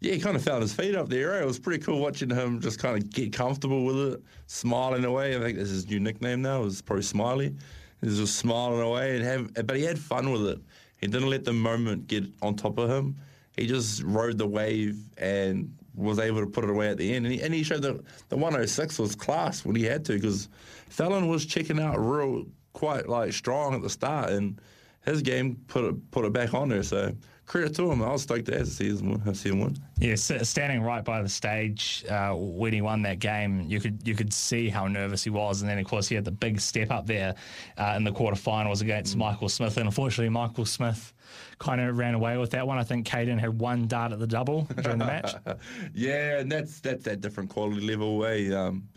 yeah, 0.00 0.12
he 0.12 0.20
kind 0.20 0.36
of 0.36 0.42
found 0.42 0.62
his 0.62 0.74
feet 0.74 0.94
up 0.94 1.08
there. 1.08 1.40
It 1.40 1.46
was 1.46 1.58
pretty 1.58 1.82
cool 1.82 2.00
watching 2.00 2.30
him 2.30 2.60
just 2.60 2.78
kind 2.78 2.96
of 2.96 3.10
get 3.10 3.32
comfortable 3.32 3.84
with 3.84 4.14
it, 4.14 4.22
smiling 4.46 5.04
away. 5.04 5.36
I 5.36 5.40
think 5.40 5.56
this 5.56 5.68
is 5.68 5.84
his 5.84 5.88
new 5.88 6.00
nickname 6.00 6.42
now. 6.42 6.62
Was 6.62 6.82
probably 6.82 7.02
Smiley. 7.02 7.54
He 8.00 8.06
was 8.06 8.18
just 8.18 8.36
smiling 8.36 8.80
away, 8.80 9.16
and 9.16 9.24
have, 9.24 9.66
but 9.66 9.76
he 9.76 9.82
had 9.82 9.98
fun 9.98 10.30
with 10.30 10.46
it. 10.46 10.60
He 10.98 11.06
didn't 11.06 11.30
let 11.30 11.44
the 11.44 11.52
moment 11.52 12.08
get 12.08 12.24
on 12.42 12.56
top 12.56 12.78
of 12.78 12.90
him. 12.90 13.16
He 13.56 13.66
just 13.66 14.02
rode 14.02 14.36
the 14.36 14.46
wave 14.46 14.98
and 15.16 15.74
was 15.96 16.18
able 16.18 16.40
to 16.40 16.46
put 16.46 16.64
it 16.64 16.70
away 16.70 16.88
at 16.88 16.98
the 16.98 17.14
end. 17.14 17.26
And 17.26 17.34
he, 17.34 17.42
and 17.42 17.54
he 17.54 17.62
showed 17.62 17.82
that 17.82 18.00
the 18.28 18.36
106 18.36 18.98
was 18.98 19.14
class 19.14 19.64
when 19.64 19.76
he 19.76 19.84
had 19.84 20.04
to 20.06 20.12
because 20.12 20.48
Fallon 20.88 21.28
was 21.28 21.46
checking 21.46 21.80
out 21.80 21.96
real 21.96 22.44
quite 22.72 23.08
like 23.08 23.32
strong 23.32 23.74
at 23.74 23.82
the 23.82 23.88
start 23.88 24.30
and 24.30 24.60
his 25.06 25.22
game 25.22 25.56
put 25.68 25.84
it 25.84 26.10
put 26.10 26.24
it 26.24 26.32
back 26.32 26.52
on 26.52 26.68
there. 26.68 26.82
So 26.82 27.12
credit 27.46 27.74
to 27.76 27.90
him. 27.90 28.02
I 28.02 28.10
was 28.10 28.22
stoked 28.22 28.46
to 28.46 28.66
see 28.66 28.88
him, 28.88 29.34
see 29.34 29.50
him 29.50 29.60
win. 29.60 29.76
Yeah, 29.98 30.16
standing 30.16 30.82
right 30.82 31.04
by 31.04 31.22
the 31.22 31.28
stage 31.28 32.04
uh, 32.10 32.32
when 32.34 32.72
he 32.72 32.82
won 32.82 33.02
that 33.02 33.20
game, 33.20 33.62
you 33.62 33.80
could 33.80 34.06
you 34.06 34.14
could 34.14 34.32
see 34.32 34.68
how 34.68 34.86
nervous 34.86 35.24
he 35.24 35.30
was, 35.30 35.62
and 35.62 35.70
then 35.70 35.78
of 35.78 35.86
course 35.86 36.08
he 36.08 36.14
had 36.14 36.24
the 36.24 36.30
big 36.30 36.60
step 36.60 36.90
up 36.90 37.06
there 37.06 37.34
uh, 37.78 37.94
in 37.96 38.04
the 38.04 38.12
quarterfinals 38.12 38.82
against 38.82 39.14
mm. 39.14 39.20
Michael 39.20 39.48
Smith, 39.48 39.76
and 39.76 39.86
unfortunately 39.86 40.28
Michael 40.28 40.66
Smith 40.66 41.14
kind 41.58 41.80
of 41.80 41.96
ran 41.96 42.14
away 42.14 42.36
with 42.36 42.50
that 42.50 42.66
one. 42.66 42.78
I 42.78 42.84
think 42.84 43.06
Caden 43.06 43.38
had 43.38 43.58
one 43.58 43.86
dart 43.86 44.12
at 44.12 44.18
the 44.18 44.26
double 44.26 44.68
during 44.82 44.98
the 44.98 45.06
match. 45.06 45.32
yeah, 45.94 46.38
and 46.40 46.50
that's 46.50 46.80
that's 46.80 47.04
that 47.04 47.20
different 47.20 47.48
quality 47.48 47.80
level. 47.86 48.18
Way 48.18 48.52
um, 48.52 48.88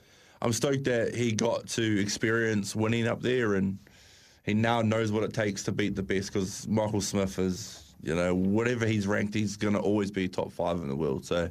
I'm 0.41 0.53
stoked 0.53 0.85
that 0.85 1.13
he 1.13 1.31
got 1.31 1.67
to 1.69 2.01
experience 2.01 2.75
winning 2.75 3.07
up 3.07 3.21
there, 3.21 3.55
and 3.55 3.77
he 4.49 4.53
now 4.53 4.81
knows 4.81 5.11
what 5.11 5.23
it 5.23 5.33
takes 5.33 5.63
to 5.63 5.71
beat 5.71 5.95
the 5.95 6.03
best. 6.03 6.33
Because 6.33 6.67
Michael 6.67 7.01
Smith 7.01 7.39
is, 7.39 7.93
you 8.01 8.15
know, 8.15 8.33
whatever 8.35 8.85
he's 8.85 9.07
ranked, 9.07 9.33
he's 9.33 9.55
going 9.55 9.75
to 9.75 9.79
always 9.79 10.11
be 10.11 10.27
top 10.27 10.51
five 10.51 10.77
in 10.77 10.89
the 10.89 10.95
world. 10.95 11.25
So 11.25 11.49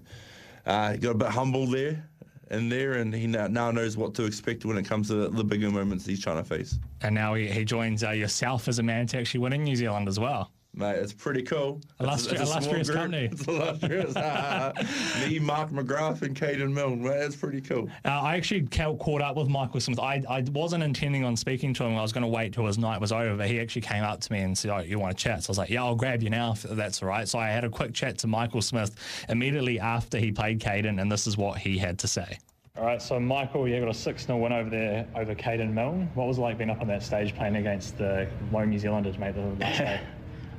uh, 0.67 0.93
he 0.93 0.99
got 0.99 1.13
a 1.13 1.19
bit 1.19 1.29
humble 1.29 1.67
there 1.67 2.05
in 2.51 2.69
there, 2.69 2.95
and 2.95 3.15
he 3.15 3.27
now, 3.27 3.47
now 3.47 3.71
knows 3.71 3.97
what 3.97 4.15
to 4.15 4.25
expect 4.25 4.65
when 4.65 4.79
it 4.79 4.85
comes 4.85 5.09
to 5.09 5.29
the 5.29 5.45
bigger 5.45 5.71
moments 5.71 6.07
he's 6.07 6.23
trying 6.23 6.43
to 6.43 6.45
face. 6.45 6.79
And 7.03 7.15
now 7.15 7.35
he, 7.35 7.47
he 7.47 7.65
joins 7.65 8.03
uh, 8.03 8.11
yourself 8.11 8.69
as 8.69 8.79
a 8.79 8.83
man 8.83 9.07
to 9.09 9.19
actually 9.19 9.41
win 9.41 9.53
in 9.53 9.65
New 9.65 9.77
Zealand 9.77 10.09
as 10.09 10.19
well. 10.19 10.51
Mate, 10.79 10.97
it's 10.97 11.13
pretty 11.13 11.43
cool. 11.43 11.81
Illustri- 12.01 12.13
it's, 12.15 12.27
it's 12.27 12.51
illustrious 12.51 12.91
company. 12.91 13.29
It's 13.33 13.49
illustrious. 13.49 14.15
Me, 14.15 15.39
Mark 15.41 15.71
McGrath, 15.71 16.23
and 16.23 16.37
Caden 16.37 16.73
Milne. 16.73 17.03
Mate, 17.03 17.17
it's 17.17 17.35
pretty 17.35 17.61
cool. 17.61 17.91
Uh, 18.05 18.11
I 18.11 18.37
actually 18.37 18.63
caught 18.69 19.21
up 19.21 19.37
with 19.37 19.49
Michael 19.49 19.81
Smith. 19.81 19.99
I, 19.99 20.23
I 20.29 20.45
wasn't 20.53 20.85
intending 20.85 21.25
on 21.25 21.37
speaking 21.37 21.75
to 21.75 21.85
him. 21.85 21.97
I 21.97 22.03
was 22.03 22.13
going 22.13 22.23
to 22.23 22.29
wait 22.29 22.53
till 22.53 22.65
his 22.65 22.79
night 22.79 23.01
was 23.01 23.11
over. 23.11 23.37
But 23.37 23.49
he 23.49 23.59
actually 23.59 23.83
came 23.83 24.05
up 24.05 24.21
to 24.21 24.33
me 24.33 24.41
and 24.41 24.57
said, 24.57 24.71
"Oh, 24.71 24.79
you 24.79 25.01
want 25.01 25.19
to 25.19 25.21
chat?" 25.21 25.43
So 25.43 25.51
I 25.51 25.53
was 25.53 25.59
like, 25.59 25.71
"Yeah, 25.71 25.83
I'll 25.83 25.97
grab 25.97 26.23
you 26.23 26.31
now 26.31 26.53
if 26.53 26.63
that's 26.63 27.03
all 27.03 27.09
right." 27.09 27.27
So 27.27 27.41
I 27.41 27.49
had 27.49 27.65
a 27.65 27.71
quick 27.71 27.93
chat 27.93 28.17
to 28.19 28.29
Michael 28.29 28.63
Smith 28.63 28.95
immediately 29.29 29.81
after 29.81 30.19
he 30.19 30.31
played 30.31 30.61
Caden, 30.61 31.01
and 31.01 31.11
this 31.11 31.27
is 31.27 31.37
what 31.37 31.59
he 31.59 31.77
had 31.77 31.99
to 31.99 32.07
say. 32.09 32.39
All 32.77 32.85
right, 32.85 33.03
so 33.03 33.19
Michael, 33.19 33.67
you 33.67 33.81
got 33.81 33.89
a 33.89 33.95
6 33.95 34.27
0 34.27 34.39
win 34.39 34.53
over 34.53 34.71
there 34.71 35.05
over 35.17 35.35
Caden 35.35 35.73
Milne. 35.73 36.09
What 36.15 36.29
was 36.29 36.39
it 36.39 36.43
like 36.43 36.59
being 36.59 36.71
up 36.71 36.81
on 36.81 36.87
that 36.87 37.03
stage 37.03 37.35
playing 37.35 37.57
against 37.57 37.99
the 37.99 38.29
lone 38.53 38.71
New 38.71 38.79
Zealanders, 38.79 39.19
mate, 39.19 39.35
the 39.35 39.41
last 39.41 39.79
day? 39.79 40.01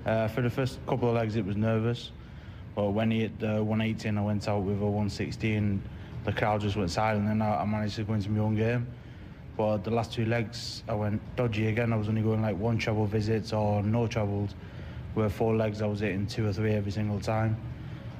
Uh, 0.05 0.27
for 0.27 0.41
the 0.41 0.49
first 0.49 0.79
couple 0.87 1.09
of 1.09 1.15
legs, 1.15 1.35
it 1.35 1.45
was 1.45 1.57
nervous, 1.57 2.11
but 2.75 2.91
when 2.91 3.11
he 3.11 3.21
hit 3.21 3.39
the 3.39 3.63
118, 3.63 4.17
I 4.17 4.21
went 4.21 4.47
out 4.47 4.61
with 4.63 4.81
a 4.81 4.85
116. 4.85 5.81
The 6.23 6.31
crowd 6.31 6.61
just 6.61 6.75
went 6.75 6.91
silent, 6.91 7.27
and 7.27 7.43
I, 7.43 7.61
I 7.61 7.65
managed 7.65 7.95
to 7.97 8.03
go 8.03 8.13
into 8.13 8.29
my 8.29 8.39
own 8.39 8.55
game. 8.55 8.87
But 9.57 9.83
the 9.83 9.91
last 9.91 10.13
two 10.13 10.25
legs, 10.25 10.83
I 10.87 10.95
went 10.95 11.21
dodgy 11.35 11.67
again. 11.67 11.91
I 11.91 11.97
was 11.97 12.07
only 12.07 12.21
going 12.21 12.41
like 12.41 12.57
one 12.57 12.77
travel 12.77 13.05
visits 13.05 13.51
or 13.51 13.83
no 13.83 14.07
travels. 14.07 14.55
Where 15.15 15.27
four 15.27 15.55
legs, 15.55 15.81
I 15.81 15.85
was 15.85 15.99
hitting 15.99 16.27
two 16.27 16.47
or 16.47 16.53
three 16.53 16.71
every 16.71 16.91
single 16.91 17.19
time. 17.19 17.57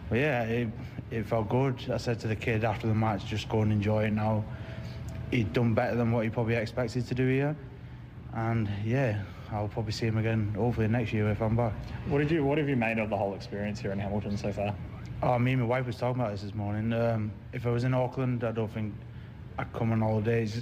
But 0.10 0.20
yeah, 0.20 0.44
it, 0.44 0.68
it 1.12 1.26
felt 1.26 1.48
good. 1.48 1.76
I 1.90 1.98
said 1.98 2.20
to 2.20 2.28
the 2.28 2.36
kid 2.36 2.66
after 2.66 2.88
the 2.88 2.94
match, 2.94 3.26
just 3.26 3.48
go 3.48 3.62
and 3.62 3.72
enjoy 3.72 4.06
it 4.06 4.12
now. 4.12 4.44
He'd 5.32 5.54
done 5.54 5.74
better 5.74 5.96
than 5.96 6.12
what 6.12 6.26
he 6.26 6.30
probably 6.30 6.56
expected 6.56 7.08
to 7.08 7.16
do 7.16 7.28
here. 7.28 7.56
And 8.34 8.68
yeah, 8.84 9.22
I'll 9.52 9.68
probably 9.68 9.92
see 9.92 10.06
him 10.06 10.18
again 10.18 10.54
hopefully 10.56 10.88
next 10.88 11.12
year 11.12 11.30
if 11.30 11.42
I'm 11.42 11.56
back. 11.56 11.74
What 12.08 12.20
did 12.20 12.32
you 12.32 12.44
What 12.44 12.58
have 12.58 12.70
you 12.70 12.76
made 12.76 13.00
of 13.00 13.10
the 13.10 13.18
whole 13.18 13.34
experience 13.34 13.80
here 13.80 13.92
in 13.92 14.00
Hamilton 14.00 14.38
so 14.38 14.52
far? 14.52 14.76
Oh, 15.22 15.38
me 15.38 15.54
and 15.54 15.62
my 15.62 15.68
wife 15.68 15.86
was 15.86 15.98
talking 15.98 16.22
about 16.22 16.32
this 16.32 16.44
this 16.44 16.54
morning. 16.54 16.94
Um, 16.94 17.32
if 17.52 17.66
I 17.66 17.72
was 17.72 17.84
in 17.84 17.94
Auckland, 17.94 18.44
I 18.44 18.52
don't 18.52 18.72
think 18.72 18.94
I'd 19.58 19.72
come 19.74 19.92
on 19.92 20.00
holidays. 20.02 20.62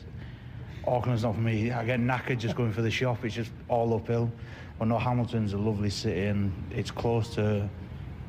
Auckland's 0.88 1.24
not 1.24 1.36
for 1.36 1.42
me. 1.42 1.72
I 1.72 1.86
get 1.86 2.00
knackered 2.00 2.40
just 2.40 2.56
going 2.56 2.72
for 2.72 2.82
the 2.82 2.90
shop. 2.90 3.24
It's 3.26 3.36
just 3.36 3.52
all 3.68 3.94
uphill. 3.94 4.32
But 4.80 4.88
no, 4.88 4.98
Hamilton's 4.98 5.54
a 5.54 5.58
lovely 5.58 5.90
city 5.90 6.26
and 6.26 6.52
it's 6.72 6.92
close 6.92 7.36
to 7.36 7.70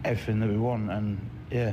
everything 0.04 0.40
that 0.40 0.48
we 0.48 0.58
want. 0.58 0.90
And 0.90 1.18
yeah, 1.50 1.72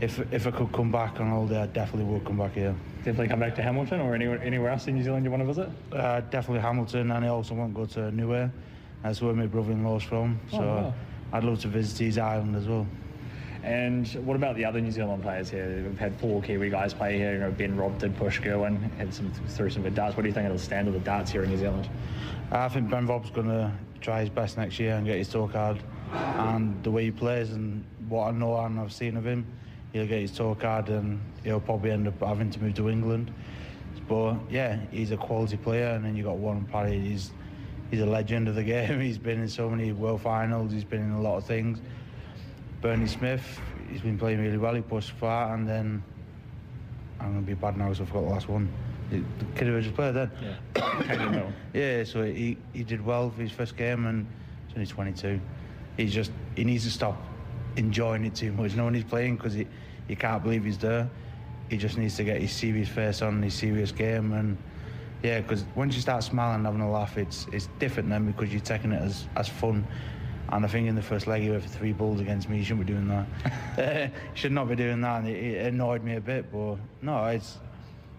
if 0.00 0.20
if 0.32 0.46
I 0.46 0.50
could 0.50 0.72
come 0.72 0.92
back 0.92 1.18
on 1.18 1.30
holiday, 1.30 1.62
I 1.62 1.66
definitely 1.66 2.12
would 2.12 2.24
come 2.24 2.38
back 2.38 2.52
here. 2.54 2.74
Definitely 3.04 3.28
come 3.28 3.40
back 3.40 3.56
to 3.56 3.62
Hamilton 3.62 4.00
or 4.00 4.14
anywhere 4.14 4.40
anywhere 4.42 4.70
else 4.70 4.86
in 4.86 4.94
New 4.94 5.02
Zealand 5.02 5.24
you 5.24 5.30
want 5.30 5.42
to 5.42 5.46
visit. 5.46 5.68
Uh, 5.92 6.20
definitely 6.20 6.60
Hamilton, 6.60 7.10
and 7.10 7.24
I 7.24 7.28
also 7.28 7.54
want 7.54 7.74
to 7.74 7.80
go 7.80 7.86
to 7.86 8.12
Niue. 8.12 8.48
That's 9.02 9.20
where 9.20 9.34
my 9.34 9.46
brother-in-law's 9.46 10.04
from. 10.04 10.38
So 10.50 10.58
Oh, 10.58 10.60
wow. 10.60 10.94
I'd 11.32 11.42
love 11.42 11.58
to 11.62 11.68
visit 11.68 11.98
his 11.98 12.18
island 12.18 12.54
as 12.54 12.68
well. 12.68 12.86
And 13.64 14.06
what 14.24 14.36
about 14.36 14.54
the 14.56 14.64
other 14.64 14.80
New 14.80 14.92
Zealand 14.92 15.22
players 15.22 15.50
here? 15.50 15.84
We've 15.88 15.98
had 15.98 16.14
four 16.20 16.42
Kiwi 16.42 16.70
guys 16.70 16.94
play 16.94 17.16
here. 17.18 17.32
You 17.32 17.40
know, 17.40 17.50
Ben 17.50 17.76
Robb 17.76 17.98
did 17.98 18.16
push 18.16 18.40
Gerwyn, 18.40 18.90
had 18.96 19.12
some 19.12 19.32
through 19.48 19.70
some 19.70 19.82
good 19.82 19.94
darts. 19.96 20.16
What 20.16 20.22
do 20.22 20.28
you 20.28 20.34
think 20.34 20.46
of 20.46 20.52
the 20.52 20.58
standard 20.58 20.94
of 20.94 21.00
the 21.02 21.04
darts 21.04 21.30
here 21.32 21.42
in 21.42 21.50
New 21.50 21.56
Zealand? 21.58 21.88
I 22.52 22.68
think 22.68 22.88
Ben 22.90 23.06
Robb's 23.06 23.30
going 23.30 23.48
to 23.48 23.72
try 24.00 24.20
his 24.20 24.30
best 24.30 24.56
next 24.56 24.78
year 24.78 24.94
and 24.94 25.06
get 25.06 25.16
his 25.16 25.28
tour 25.28 25.48
card. 25.48 25.80
And 26.12 26.82
the 26.84 26.90
way 26.90 27.04
he 27.04 27.10
plays 27.10 27.50
and 27.52 27.84
what 28.08 28.28
I 28.28 28.30
know 28.32 28.56
and 28.58 28.78
I've 28.78 28.92
seen 28.92 29.16
of 29.16 29.24
him, 29.26 29.46
he'll 29.92 30.06
get 30.06 30.20
his 30.20 30.30
tour 30.30 30.54
card 30.54 30.88
and 30.88 31.20
he'll 31.44 31.60
probably 31.60 31.90
end 31.90 32.08
up 32.08 32.20
having 32.20 32.50
to 32.50 32.62
move 32.62 32.74
to 32.74 32.88
England. 32.88 33.32
But 34.08 34.36
yeah, 34.50 34.78
he's 34.90 35.10
a 35.10 35.16
quality 35.16 35.56
player. 35.56 35.88
And 35.88 36.04
then 36.04 36.16
you 36.16 36.24
got 36.24 36.36
Warren 36.36 36.64
Parry. 36.64 36.98
He's 36.98 37.30
he's 37.90 38.00
a 38.00 38.06
legend 38.06 38.48
of 38.48 38.54
the 38.54 38.64
game. 38.64 39.00
He's 39.08 39.18
been 39.18 39.40
in 39.40 39.48
so 39.48 39.70
many 39.70 39.92
world 39.92 40.22
finals. 40.22 40.72
He's 40.72 40.84
been 40.84 41.02
in 41.02 41.12
a 41.12 41.20
lot 41.20 41.36
of 41.36 41.46
things. 41.46 41.80
Bernie 42.80 43.06
Smith, 43.06 43.60
he's 43.90 44.00
been 44.00 44.18
playing 44.18 44.40
really 44.40 44.58
well. 44.58 44.74
He 44.74 44.80
pushed 44.80 45.12
far, 45.12 45.54
and 45.54 45.68
then 45.68 46.02
I'm 47.20 47.32
going 47.32 47.44
to 47.44 47.46
be 47.46 47.54
bad 47.54 47.76
now 47.76 47.84
because 47.84 48.00
I 48.00 48.04
forgot 48.06 48.22
the 48.22 48.30
last 48.30 48.48
one. 48.48 48.68
The 49.10 49.22
kid 49.54 49.68
who 49.68 49.74
was 49.74 49.84
just 49.84 49.94
played 49.94 50.14
then. 50.14 50.30
Yeah, 50.74 51.50
Yeah, 51.74 52.04
so 52.04 52.24
he, 52.24 52.56
he 52.72 52.82
did 52.82 53.04
well 53.04 53.30
for 53.30 53.42
his 53.42 53.52
first 53.52 53.76
game 53.76 54.06
and 54.06 54.26
he's 54.66 54.76
only 54.76 54.86
22. 54.86 55.40
He's 55.98 56.12
just, 56.12 56.32
he 56.56 56.64
needs 56.64 56.84
to 56.84 56.90
stop 56.90 57.16
enjoying 57.76 58.24
it 58.24 58.34
too 58.34 58.52
much. 58.52 58.74
No 58.74 58.84
one 58.84 58.94
he's 58.94 59.04
playing 59.04 59.36
because 59.36 59.54
he, 59.54 59.66
he 60.08 60.16
can't 60.16 60.42
believe 60.42 60.64
he's 60.64 60.78
there. 60.78 61.08
He 61.68 61.76
just 61.76 61.96
needs 61.96 62.16
to 62.16 62.24
get 62.24 62.40
his 62.40 62.52
serious 62.52 62.88
face 62.88 63.22
on, 63.22 63.42
his 63.42 63.54
serious 63.54 63.92
game. 63.92 64.32
And 64.32 64.58
yeah, 65.22 65.40
because 65.40 65.64
once 65.74 65.94
you 65.94 66.00
start 66.00 66.22
smiling 66.22 66.56
and 66.56 66.66
having 66.66 66.80
a 66.80 66.90
laugh, 66.90 67.16
it's 67.16 67.46
it's 67.52 67.68
different 67.78 68.08
then 68.08 68.26
because 68.26 68.52
you're 68.52 68.60
taking 68.60 68.92
it 68.92 69.00
as, 69.00 69.26
as 69.36 69.48
fun. 69.48 69.86
And 70.50 70.66
I 70.66 70.68
think 70.68 70.86
in 70.86 70.94
the 70.94 71.02
first 71.02 71.26
leg 71.26 71.42
he 71.42 71.50
went 71.50 71.62
for 71.62 71.68
three 71.68 71.92
balls 71.92 72.20
against 72.20 72.48
me. 72.50 72.58
You 72.58 72.64
shouldn't 72.64 72.86
be 72.86 72.92
doing 72.92 73.08
that. 73.08 74.12
should 74.34 74.52
not 74.52 74.68
be 74.68 74.76
doing 74.76 75.00
that. 75.00 75.20
And 75.20 75.28
it, 75.28 75.36
it 75.36 75.66
annoyed 75.66 76.02
me 76.02 76.16
a 76.16 76.20
bit. 76.20 76.52
But 76.52 76.76
no, 77.00 77.24
it's 77.26 77.58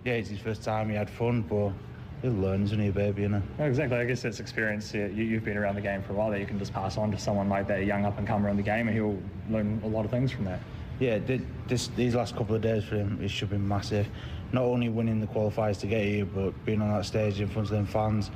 yeah, 0.04 0.14
it's 0.14 0.30
his 0.30 0.40
first 0.40 0.64
time. 0.64 0.90
He 0.90 0.96
had 0.96 1.10
fun, 1.10 1.44
but 1.44 1.74
he'll 2.24 2.32
learn, 2.32 2.64
isn't 2.64 2.80
he, 2.80 2.90
baby? 2.90 3.22
You 3.24 3.30
know. 3.30 3.44
No, 3.60 3.66
exactly. 3.66 3.98
I 3.98 4.06
guess 4.06 4.24
that's 4.24 4.40
experience. 4.40 4.92
Yeah, 4.94 5.06
you, 5.06 5.26
you've 5.26 5.44
been 5.44 5.58
around 5.58 5.76
the 5.76 5.82
game 5.82 6.02
for 6.02 6.14
a 6.14 6.16
while 6.16 6.32
that 6.32 6.40
you 6.40 6.48
can 6.48 6.58
just 6.58 6.74
pass 6.74 6.98
on 6.98 7.12
to 7.12 7.20
someone 7.20 7.50
like 7.50 7.68
that, 7.68 7.82
a 7.82 7.84
young 7.84 8.06
up 8.06 8.18
and 8.18 8.26
comer 8.26 8.50
in 8.50 8.58
the 8.58 8.64
game, 8.64 8.88
and 8.88 8.98
he'll 8.98 9.22
learn 9.50 9.80
a 9.84 9.88
lot 9.88 10.06
of 10.06 10.10
things 10.10 10.32
from 10.32 10.46
that. 10.46 10.60
Yeah, 11.00 11.20
this, 11.68 11.90
these 11.96 12.16
last 12.16 12.36
couple 12.36 12.56
of 12.56 12.62
days 12.62 12.86
for 12.86 12.96
him, 12.96 13.20
it 13.22 13.30
should 13.30 13.50
be 13.50 13.58
massive. 13.58 14.08
Not 14.54 14.64
only 14.64 14.90
winning 14.90 15.20
the 15.20 15.28
qualifiers 15.28 15.80
to 15.82 15.88
get 15.88 16.06
here, 16.06 16.26
but 16.26 16.52
being 16.66 16.82
on 16.82 16.94
that 16.94 17.06
stage 17.06 17.42
in 17.42 17.50
front 17.50 17.68
of 17.68 17.74
them 17.74 17.86
fans. 17.86 18.32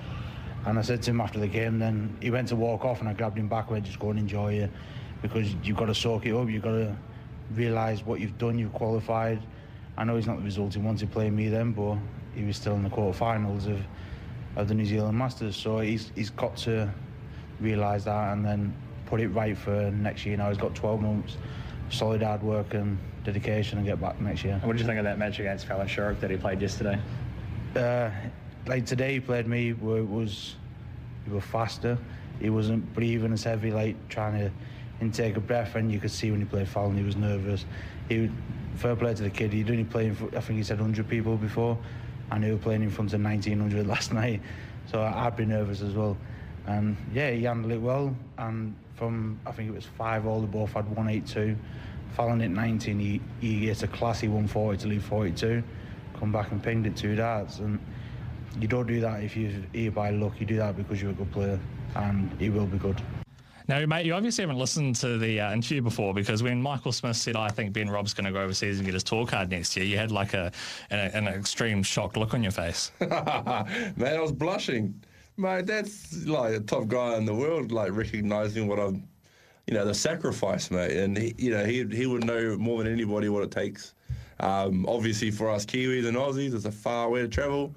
And 0.65 0.77
I 0.77 0.81
said 0.81 1.01
to 1.03 1.11
him 1.11 1.21
after 1.21 1.39
the 1.39 1.47
game, 1.47 1.79
then 1.79 2.17
he 2.21 2.29
went 2.29 2.49
to 2.49 2.55
walk 2.55 2.83
off, 2.83 2.99
and 2.99 3.07
I 3.07 3.13
grabbed 3.13 3.37
him 3.37 3.47
back, 3.47 3.71
went, 3.71 3.85
just 3.85 3.99
go 3.99 4.09
and 4.09 4.19
enjoy 4.19 4.55
it, 4.55 4.71
because 5.21 5.53
you've 5.63 5.77
got 5.77 5.85
to 5.85 5.95
soak 5.95 6.25
it 6.25 6.33
up. 6.33 6.49
You've 6.49 6.63
got 6.63 6.71
to 6.71 6.97
realise 7.53 8.05
what 8.05 8.19
you've 8.19 8.37
done. 8.37 8.59
You've 8.59 8.73
qualified. 8.73 9.39
I 9.95 10.03
know 10.03 10.15
he's 10.15 10.27
not 10.27 10.37
the 10.37 10.43
result 10.43 10.73
he 10.73 10.79
wanted 10.79 11.09
playing 11.11 11.35
me 11.35 11.47
then, 11.47 11.71
but 11.71 11.97
he 12.37 12.43
was 12.45 12.55
still 12.55 12.75
in 12.75 12.83
the 12.83 12.89
quarterfinals 12.89 13.67
of 13.67 13.81
of 14.55 14.67
the 14.67 14.73
New 14.73 14.85
Zealand 14.85 15.17
Masters. 15.17 15.55
So 15.55 15.79
he's 15.79 16.11
he's 16.15 16.29
got 16.29 16.55
to 16.57 16.89
realise 17.59 18.03
that 18.05 18.33
and 18.33 18.45
then 18.45 18.73
put 19.05 19.19
it 19.19 19.29
right 19.29 19.57
for 19.57 19.91
next 19.91 20.25
year. 20.25 20.37
Now 20.37 20.49
he's 20.49 20.57
got 20.57 20.75
12 20.75 21.01
months, 21.01 21.37
solid 21.89 22.21
hard 22.21 22.43
work 22.43 22.73
and 22.73 22.97
dedication, 23.23 23.77
and 23.79 23.87
get 23.87 23.99
back 23.99 24.19
next 24.21 24.43
year. 24.43 24.59
What 24.63 24.73
did 24.73 24.81
you 24.81 24.87
think 24.87 24.99
of 24.99 25.05
that 25.05 25.17
match 25.17 25.39
against 25.39 25.65
Fallon 25.65 25.87
Sherrock 25.87 26.19
that 26.19 26.29
he 26.29 26.37
played 26.37 26.61
yesterday? 26.61 26.99
Uh, 27.75 28.09
like 28.67 28.85
today, 28.85 29.13
he 29.13 29.19
played 29.19 29.47
me. 29.47 29.71
Where 29.73 29.97
it 29.99 30.07
was 30.09 30.55
he 31.25 31.31
was 31.31 31.43
faster. 31.43 31.97
He 32.39 32.49
wasn't 32.51 32.93
breathing 32.93 33.33
as 33.33 33.43
heavy, 33.43 33.71
like 33.71 33.95
trying 34.09 34.39
to 34.39 34.51
intake 35.01 35.37
a 35.37 35.39
breath. 35.39 35.75
And 35.75 35.91
you 35.91 35.99
could 35.99 36.11
see 36.11 36.29
when 36.29 36.39
he 36.39 36.45
played 36.45 36.67
Fallon, 36.67 36.95
he 36.97 37.03
was 37.03 37.15
nervous. 37.15 37.65
He 38.09 38.21
would- 38.21 38.33
fair 38.75 38.95
play 38.95 39.13
to 39.13 39.23
the 39.23 39.29
kid. 39.29 39.51
He'd 39.51 39.69
only 39.71 39.83
played, 39.83 40.15
I 40.35 40.39
think 40.39 40.57
he 40.57 40.63
said 40.63 40.77
100 40.77 41.09
people 41.09 41.35
before, 41.35 41.77
he 42.43 42.51
was 42.51 42.61
playing 42.61 42.83
in 42.83 42.89
front 42.89 43.13
of 43.13 43.21
1900 43.21 43.87
last 43.87 44.13
night. 44.21 44.41
So 44.91 45.01
I'd 45.01 45.35
be 45.35 45.45
nervous 45.45 45.81
as 45.81 45.93
well. 45.93 46.17
And 46.65 46.97
yeah, 47.13 47.31
he 47.31 47.43
handled 47.43 47.71
it 47.71 47.81
well. 47.81 48.15
And 48.37 48.75
from 48.95 49.39
I 49.45 49.51
think 49.51 49.69
it 49.69 49.75
was 49.75 49.85
five 49.85 50.25
all, 50.25 50.41
the 50.41 50.47
both 50.47 50.73
had 50.73 50.85
182. 50.85 51.55
Fallon 52.15 52.41
at 52.41 52.51
19, 52.51 52.99
he, 52.99 53.21
he 53.39 53.67
hit 53.67 53.83
a 53.83 53.87
classy 53.87 54.27
140 54.27 54.79
to 54.79 54.87
leave 54.87 55.03
42. 55.03 55.63
Come 56.19 56.31
back 56.31 56.51
and 56.51 56.61
pinged 56.63 56.87
it 56.87 56.95
two 56.95 57.15
darts. 57.15 57.59
And 57.59 57.79
you 58.59 58.67
don't 58.67 58.87
do 58.87 58.99
that 59.01 59.23
if 59.23 59.37
you're 59.37 59.51
here 59.73 59.91
by 59.91 60.09
luck. 60.09 60.39
You 60.39 60.45
do 60.45 60.57
that 60.57 60.75
because 60.75 61.01
you're 61.01 61.11
a 61.11 61.15
good 61.15 61.31
player, 61.31 61.59
and 61.95 62.31
he 62.39 62.49
will 62.49 62.65
be 62.65 62.77
good. 62.77 63.01
Now, 63.67 63.85
mate, 63.85 64.05
you 64.05 64.13
obviously 64.13 64.43
haven't 64.43 64.59
listened 64.59 64.95
to 64.97 65.17
the 65.17 65.41
uh, 65.41 65.53
interview 65.53 65.81
before 65.81 66.13
because 66.13 66.41
when 66.41 66.61
Michael 66.61 66.93
Smith 66.93 67.17
said, 67.17 67.35
I 67.35 67.49
think 67.49 67.73
Ben 67.73 67.89
Robb's 67.89 68.13
going 68.13 68.25
to 68.25 68.31
go 68.31 68.39
overseas 68.39 68.77
and 68.77 68.85
get 68.85 68.93
his 68.93 69.03
tour 69.03 69.25
card 69.25 69.49
next 69.49 69.75
year, 69.75 69.85
you 69.85 69.97
had 69.97 70.09
like 70.09 70.33
a 70.33 70.53
an, 70.89 71.25
an 71.25 71.27
extreme 71.27 71.83
shocked 71.83 72.15
look 72.15 72.33
on 72.33 72.41
your 72.41 72.53
face. 72.53 72.91
Man, 73.01 73.97
I 74.01 74.21
was 74.21 74.31
blushing. 74.31 75.03
Mate, 75.35 75.65
that's 75.65 76.25
like 76.25 76.53
a 76.53 76.59
top 76.61 76.87
guy 76.87 77.17
in 77.17 77.25
the 77.25 77.33
world, 77.33 77.73
like 77.73 77.91
recognizing 77.91 78.67
what 78.67 78.79
I'm, 78.79 79.05
you 79.67 79.73
know, 79.73 79.83
the 79.83 79.93
sacrifice, 79.93 80.71
mate. 80.71 80.95
And 80.95 81.17
he, 81.17 81.35
you 81.37 81.51
know, 81.51 81.65
he 81.65 81.85
he 81.87 82.05
would 82.05 82.23
know 82.23 82.57
more 82.57 82.81
than 82.81 82.93
anybody 82.93 83.27
what 83.27 83.43
it 83.43 83.51
takes. 83.51 83.95
Um, 84.39 84.85
obviously, 84.87 85.29
for 85.29 85.49
us 85.49 85.65
Kiwis 85.65 86.07
and 86.07 86.15
Aussies, 86.15 86.55
it's 86.55 86.65
a 86.65 86.71
far 86.71 87.09
way 87.09 87.21
to 87.21 87.27
travel. 87.27 87.75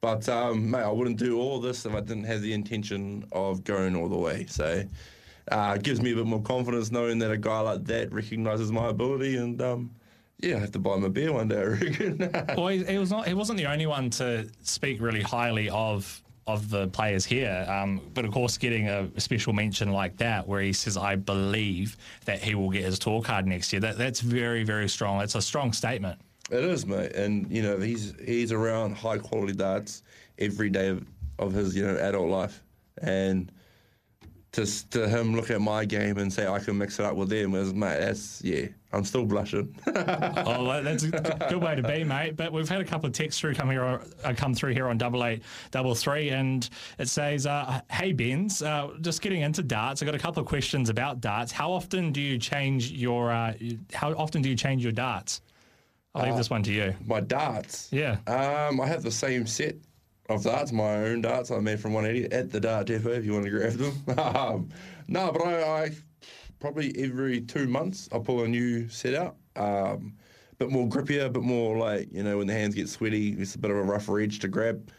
But 0.00 0.28
um, 0.28 0.70
mate, 0.70 0.84
I 0.84 0.90
wouldn't 0.92 1.18
do 1.18 1.40
all 1.40 1.60
this 1.60 1.84
if 1.86 1.92
I 1.92 2.00
didn't 2.00 2.24
have 2.24 2.40
the 2.40 2.52
intention 2.52 3.24
of 3.32 3.64
going 3.64 3.96
all 3.96 4.08
the 4.08 4.16
way. 4.16 4.46
So. 4.48 4.84
Uh, 5.50 5.74
it 5.76 5.82
gives 5.82 6.00
me 6.00 6.12
a 6.12 6.16
bit 6.16 6.26
more 6.26 6.40
confidence 6.40 6.90
knowing 6.90 7.18
that 7.18 7.30
a 7.30 7.36
guy 7.36 7.60
like 7.60 7.84
that 7.84 8.12
recognizes 8.12 8.72
my 8.72 8.88
ability, 8.88 9.36
and 9.36 9.60
um, 9.60 9.90
yeah, 10.38 10.56
I 10.56 10.60
have 10.60 10.72
to 10.72 10.78
buy 10.78 10.94
him 10.94 11.04
a 11.04 11.10
beer 11.10 11.32
one 11.32 11.48
day. 11.48 11.60
I 11.60 11.64
reckon. 11.64 12.18
well, 12.56 12.68
he, 12.68 12.84
he 12.84 12.98
was 12.98 13.10
not. 13.10 13.26
He 13.26 13.34
wasn't 13.34 13.58
the 13.58 13.66
only 13.66 13.86
one 13.86 14.10
to 14.10 14.48
speak 14.62 15.00
really 15.00 15.22
highly 15.22 15.68
of 15.68 16.22
of 16.46 16.68
the 16.68 16.88
players 16.88 17.24
here. 17.24 17.64
Um, 17.68 18.00
but 18.12 18.24
of 18.24 18.32
course, 18.32 18.58
getting 18.58 18.88
a 18.88 19.08
special 19.18 19.52
mention 19.52 19.90
like 19.92 20.16
that, 20.18 20.46
where 20.46 20.60
he 20.60 20.72
says, 20.72 20.96
"I 20.96 21.16
believe 21.16 21.96
that 22.24 22.42
he 22.42 22.54
will 22.54 22.70
get 22.70 22.84
his 22.84 22.98
tour 22.98 23.22
card 23.22 23.46
next 23.46 23.72
year," 23.72 23.80
that 23.80 23.98
that's 23.98 24.20
very 24.20 24.64
very 24.64 24.88
strong. 24.88 25.20
It's 25.22 25.34
a 25.34 25.42
strong 25.42 25.72
statement. 25.72 26.18
It 26.50 26.62
is, 26.62 26.84
mate, 26.84 27.12
and 27.14 27.50
you 27.50 27.62
know 27.62 27.78
he's 27.78 28.14
he's 28.24 28.52
around 28.52 28.96
high 28.96 29.18
quality 29.18 29.54
darts 29.54 30.02
every 30.38 30.68
day 30.68 30.88
of, 30.88 31.06
of 31.38 31.52
his 31.52 31.74
you 31.74 31.84
know 31.84 31.96
adult 31.96 32.28
life, 32.28 32.62
and 33.02 33.50
to 34.54 34.90
to 34.90 35.08
him 35.08 35.34
look 35.36 35.50
at 35.50 35.60
my 35.60 35.84
game 35.84 36.18
and 36.18 36.32
say 36.32 36.46
I 36.46 36.58
can 36.58 36.78
mix 36.78 36.98
it 36.98 37.04
up 37.04 37.14
with 37.16 37.28
them 37.28 37.54
is 37.54 37.72
mate. 37.74 37.98
That's 38.00 38.42
yeah, 38.42 38.66
I'm 38.92 39.04
still 39.04 39.24
blushing. 39.24 39.74
oh, 39.86 39.92
that- 39.92 40.84
that's 40.84 41.02
a 41.04 41.10
good- 41.50 41.62
way 41.62 41.74
to 41.76 41.82
be, 41.82 42.04
mate. 42.04 42.36
But 42.36 42.52
we've 42.52 42.68
had 42.68 42.80
a 42.80 42.84
couple 42.84 43.06
of 43.06 43.12
texts 43.12 43.40
through 43.40 43.54
come 43.54 43.70
here, 43.70 44.00
uh, 44.24 44.34
come 44.36 44.54
through 44.54 44.72
here 44.72 44.88
on 44.88 44.98
double 44.98 45.24
eight 45.24 45.42
double 45.70 45.94
three, 45.94 46.30
and 46.30 46.68
it 46.98 47.08
says, 47.08 47.46
uh, 47.46 47.80
"Hey 47.90 48.12
Benz, 48.12 48.62
uh, 48.62 48.90
just 49.00 49.22
getting 49.22 49.42
into 49.42 49.62
darts. 49.62 50.02
I 50.02 50.06
got 50.06 50.14
a 50.14 50.18
couple 50.18 50.40
of 50.42 50.48
questions 50.48 50.88
about 50.88 51.20
darts. 51.20 51.52
How 51.52 51.70
often 51.72 52.12
do 52.12 52.20
you 52.20 52.38
change 52.38 52.90
your? 52.90 53.30
Uh, 53.30 53.54
how 53.92 54.12
often 54.14 54.42
do 54.42 54.48
you 54.48 54.56
change 54.56 54.82
your 54.82 54.92
darts? 54.92 55.40
I'll 56.16 56.26
leave 56.26 56.36
this 56.36 56.48
one 56.48 56.62
to 56.62 56.72
you. 56.72 56.94
my 57.04 57.18
darts. 57.18 57.88
Yeah. 57.90 58.18
Um, 58.28 58.80
I 58.80 58.86
have 58.86 59.02
the 59.02 59.10
same 59.10 59.46
set 59.46 59.74
of 60.28 60.42
darts, 60.42 60.72
my 60.72 60.96
own 60.96 61.20
darts 61.20 61.50
I 61.50 61.58
made 61.60 61.80
from 61.80 61.92
180 61.92 62.34
at 62.34 62.50
the 62.50 62.60
dart 62.60 62.86
depot 62.86 63.10
if 63.10 63.24
you 63.24 63.32
want 63.32 63.44
to 63.44 63.50
grab 63.50 63.72
them. 63.72 64.18
um, 64.18 64.68
no, 65.08 65.30
but 65.32 65.42
I, 65.42 65.84
I 65.84 65.90
probably 66.60 66.94
every 66.98 67.40
two 67.40 67.66
months 67.66 68.08
I 68.12 68.18
pull 68.18 68.42
a 68.42 68.48
new 68.48 68.88
set 68.88 69.14
out. 69.14 69.36
Um, 69.56 70.14
bit 70.58 70.70
more 70.70 70.88
grippier, 70.88 71.26
a 71.26 71.30
bit 71.30 71.42
more 71.42 71.76
like 71.76 72.12
you 72.12 72.22
know 72.22 72.38
when 72.38 72.46
the 72.46 72.54
hands 72.54 72.74
get 72.74 72.88
sweaty, 72.88 73.32
it's 73.32 73.54
a 73.54 73.58
bit 73.58 73.70
of 73.70 73.76
a 73.76 73.82
rougher 73.82 74.20
edge 74.20 74.38
to 74.40 74.48
grab. 74.48 74.90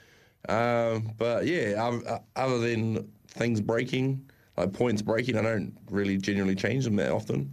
Um, 0.48 1.12
but 1.18 1.46
yeah, 1.48 1.92
uh, 2.08 2.20
other 2.36 2.60
than 2.60 3.12
things 3.28 3.62
breaking, 3.62 4.30
like 4.58 4.74
points 4.74 5.02
breaking, 5.02 5.38
I 5.38 5.42
don't 5.42 5.76
really 5.90 6.18
genuinely 6.18 6.56
change 6.56 6.84
them 6.84 6.96
that 6.98 7.12
often. 7.12 7.52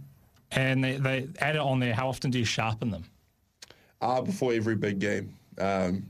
And 0.51 0.83
they, 0.83 0.97
they 0.97 1.27
add 1.39 1.55
it 1.55 1.61
on 1.61 1.79
there. 1.79 1.95
How 1.95 2.07
often 2.07 2.29
do 2.29 2.37
you 2.37 2.45
sharpen 2.45 2.91
them? 2.91 3.05
Uh, 4.01 4.21
before 4.21 4.53
every 4.53 4.75
big 4.75 4.99
game. 4.99 5.35
Um, 5.57 6.05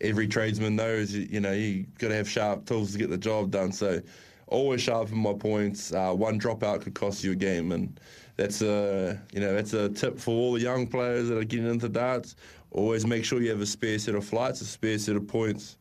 every 0.00 0.28
tradesman 0.28 0.76
knows, 0.76 1.12
you, 1.12 1.40
know, 1.40 1.52
you 1.52 1.86
got 1.98 2.08
to 2.08 2.14
have 2.14 2.28
sharp 2.28 2.66
tools 2.66 2.92
to 2.92 2.98
get 2.98 3.10
the 3.10 3.18
job 3.18 3.50
done. 3.50 3.72
So 3.72 4.00
always 4.46 4.80
sharpen 4.80 5.18
my 5.18 5.34
points. 5.34 5.92
Uh, 5.92 6.12
one 6.12 6.40
dropout 6.40 6.82
could 6.82 6.94
cost 6.94 7.24
you 7.24 7.32
a 7.32 7.36
game, 7.36 7.72
and 7.72 7.98
that's 8.36 8.62
a 8.62 9.20
you 9.32 9.40
know 9.40 9.54
that's 9.54 9.72
a 9.72 9.88
tip 9.88 10.18
for 10.18 10.30
all 10.30 10.52
the 10.52 10.60
young 10.60 10.86
players 10.86 11.28
that 11.28 11.38
are 11.38 11.44
getting 11.44 11.68
into 11.68 11.88
darts. 11.88 12.36
Always 12.70 13.06
make 13.06 13.24
sure 13.24 13.40
you 13.40 13.50
have 13.50 13.60
a 13.60 13.66
spare 13.66 13.98
set 13.98 14.14
of 14.14 14.24
flights, 14.24 14.60
a 14.60 14.64
spare 14.64 14.98
set 14.98 15.16
of 15.16 15.26
points. 15.26 15.76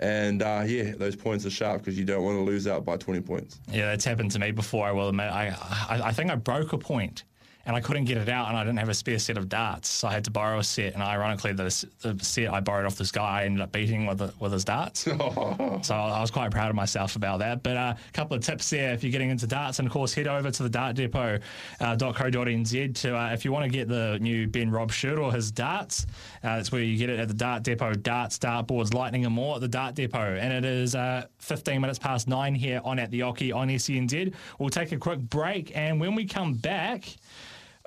And 0.00 0.42
uh, 0.42 0.62
yeah, 0.64 0.92
those 0.96 1.16
points 1.16 1.44
are 1.44 1.50
sharp 1.50 1.80
because 1.80 1.98
you 1.98 2.04
don't 2.04 2.22
want 2.22 2.36
to 2.36 2.42
lose 2.42 2.68
out 2.68 2.84
by 2.84 2.96
20 2.96 3.20
points. 3.22 3.58
Yeah, 3.68 3.86
that's 3.86 4.04
happened 4.04 4.30
to 4.30 4.38
me 4.38 4.52
before. 4.52 4.86
I 4.86 4.92
will 4.92 5.08
admit. 5.08 5.26
I, 5.26 5.48
I, 5.88 6.02
I 6.04 6.12
think 6.12 6.30
I 6.30 6.36
broke 6.36 6.72
a 6.72 6.78
point 6.78 7.24
and 7.68 7.76
I 7.76 7.80
couldn't 7.82 8.06
get 8.06 8.16
it 8.16 8.30
out, 8.30 8.48
and 8.48 8.56
I 8.56 8.64
didn't 8.64 8.78
have 8.78 8.88
a 8.88 8.94
spare 8.94 9.18
set 9.18 9.36
of 9.36 9.50
darts, 9.50 9.90
so 9.90 10.08
I 10.08 10.14
had 10.14 10.24
to 10.24 10.30
borrow 10.30 10.58
a 10.58 10.64
set. 10.64 10.94
And 10.94 11.02
ironically, 11.02 11.52
the, 11.52 11.64
the 12.00 12.16
set 12.24 12.50
I 12.50 12.60
borrowed 12.60 12.86
off 12.86 12.96
this 12.96 13.12
guy, 13.12 13.42
I 13.42 13.44
ended 13.44 13.60
up 13.60 13.72
beating 13.72 14.06
with 14.06 14.16
the, 14.16 14.32
with 14.40 14.54
his 14.54 14.64
darts. 14.64 15.00
so 15.02 15.94
I 15.94 16.18
was 16.18 16.30
quite 16.30 16.50
proud 16.50 16.70
of 16.70 16.76
myself 16.76 17.14
about 17.14 17.40
that. 17.40 17.62
But 17.62 17.76
uh, 17.76 17.94
a 17.96 18.12
couple 18.14 18.38
of 18.38 18.42
tips 18.42 18.70
there 18.70 18.94
if 18.94 19.04
you're 19.04 19.12
getting 19.12 19.28
into 19.28 19.46
darts, 19.46 19.80
and 19.80 19.86
of 19.86 19.92
course, 19.92 20.14
head 20.14 20.26
over 20.26 20.50
to 20.50 20.62
the 20.62 20.70
dartdepot.co.nz 20.70 22.90
uh, 22.90 22.92
to 22.94 23.18
uh, 23.18 23.32
if 23.34 23.44
you 23.44 23.52
want 23.52 23.66
to 23.66 23.70
get 23.70 23.86
the 23.86 24.18
new 24.18 24.46
Ben 24.46 24.70
Robb 24.70 24.90
shirt 24.90 25.18
or 25.18 25.30
his 25.30 25.50
darts. 25.50 26.06
Uh, 26.42 26.56
that's 26.56 26.72
where 26.72 26.80
you 26.80 26.96
get 26.96 27.10
it 27.10 27.20
at 27.20 27.28
the 27.28 27.34
Dart 27.34 27.64
Depot. 27.64 27.92
Darts, 27.92 28.38
dartboards, 28.38 28.94
lightning, 28.94 29.26
and 29.26 29.34
more 29.34 29.56
at 29.56 29.60
the 29.60 29.68
Dart 29.68 29.94
Depot. 29.94 30.38
And 30.40 30.54
it 30.54 30.64
is 30.64 30.94
uh, 30.94 31.26
15 31.40 31.82
minutes 31.82 31.98
past 31.98 32.28
nine 32.28 32.54
here 32.54 32.80
on 32.82 32.98
at 32.98 33.10
the 33.10 33.20
Oche 33.20 33.54
on 33.54 33.68
SENZ. 33.68 34.32
We'll 34.58 34.70
take 34.70 34.92
a 34.92 34.96
quick 34.96 35.20
break, 35.20 35.76
and 35.76 36.00
when 36.00 36.14
we 36.14 36.24
come 36.24 36.54
back. 36.54 37.14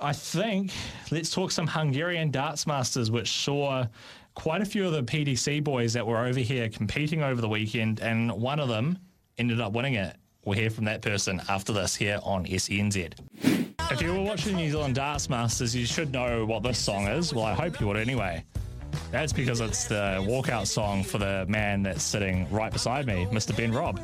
I 0.04 0.14
think 0.14 0.72
let's 1.12 1.30
talk 1.30 1.52
some 1.52 1.68
Hungarian 1.68 2.32
darts 2.32 2.66
masters, 2.66 3.12
which 3.12 3.30
saw 3.30 3.86
quite 4.34 4.62
a 4.62 4.66
few 4.66 4.88
of 4.88 4.94
the 4.94 5.04
PDC 5.04 5.64
boys 5.64 5.94
that 5.94 6.06
were 6.06 6.26
over 6.26 6.40
here 6.40 6.70
competing 6.70 7.22
over 7.22 7.40
the 7.40 7.48
weekend, 7.48 8.00
and 8.00 8.32
one 8.32 8.60
of 8.60 8.68
them 8.68 8.98
ended 9.38 9.62
up 9.62 9.74
winning 9.74 9.94
it. 9.94 10.16
We'll 10.44 10.58
hear 10.58 10.72
from 10.72 10.86
that 10.86 11.04
person 11.04 11.40
after 11.48 11.72
this 11.72 11.96
here 11.96 12.20
on 12.24 12.46
SENZ. 12.46 13.14
If 13.92 14.02
you 14.02 14.14
were 14.14 14.22
watching 14.24 14.56
New 14.56 14.72
Zealand 14.72 14.96
Darts 14.96 15.30
Masters, 15.30 15.76
you 15.76 15.86
should 15.86 16.12
know 16.12 16.46
what 16.46 16.64
this 16.64 16.80
song 16.80 17.08
is. 17.08 17.32
Well, 17.32 17.46
I 17.46 17.54
hope 17.54 17.80
you 17.80 17.86
would 17.86 17.98
anyway. 17.98 18.44
That's 19.12 19.32
because 19.32 19.60
it's 19.60 19.86
the 19.86 20.18
walkout 20.22 20.66
song 20.66 21.04
for 21.04 21.20
the 21.20 21.46
man 21.48 21.84
that's 21.84 22.04
sitting 22.04 22.50
right 22.50 22.72
beside 22.72 23.06
me, 23.06 23.28
Mr. 23.32 23.56
Ben 23.56 23.72
Robb. 23.72 24.02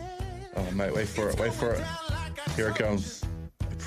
Oh, 0.55 0.71
mate, 0.71 0.93
wait 0.93 1.07
for 1.07 1.29
it, 1.29 1.39
wait 1.39 1.53
for 1.53 1.71
it. 1.73 1.83
Here 2.55 2.69
it 2.69 2.75
comes. 2.75 3.23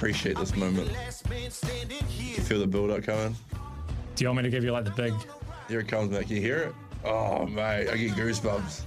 Appreciate 0.01 0.39
this 0.39 0.57
moment. 0.57 0.91
You 1.29 2.41
feel 2.41 2.61
the 2.61 2.67
build 2.67 2.91
up 2.91 3.03
coming? 3.03 3.37
Do 4.17 4.25
you 4.25 4.29
want 4.29 4.39
me 4.39 4.45
to 4.45 4.49
give 4.49 4.65
you 4.65 4.73
like 4.73 4.87
the 4.87 4.91
big. 4.93 5.13
Here 5.69 5.81
it 5.81 5.89
comes, 5.89 6.11
mate. 6.11 6.27
Can 6.27 6.37
you 6.37 6.41
hear 6.41 6.57
it? 6.57 6.75
Oh, 7.05 7.45
mate, 7.45 7.87
I 7.87 7.99
get 7.99 8.13
goosebumps. 8.13 8.81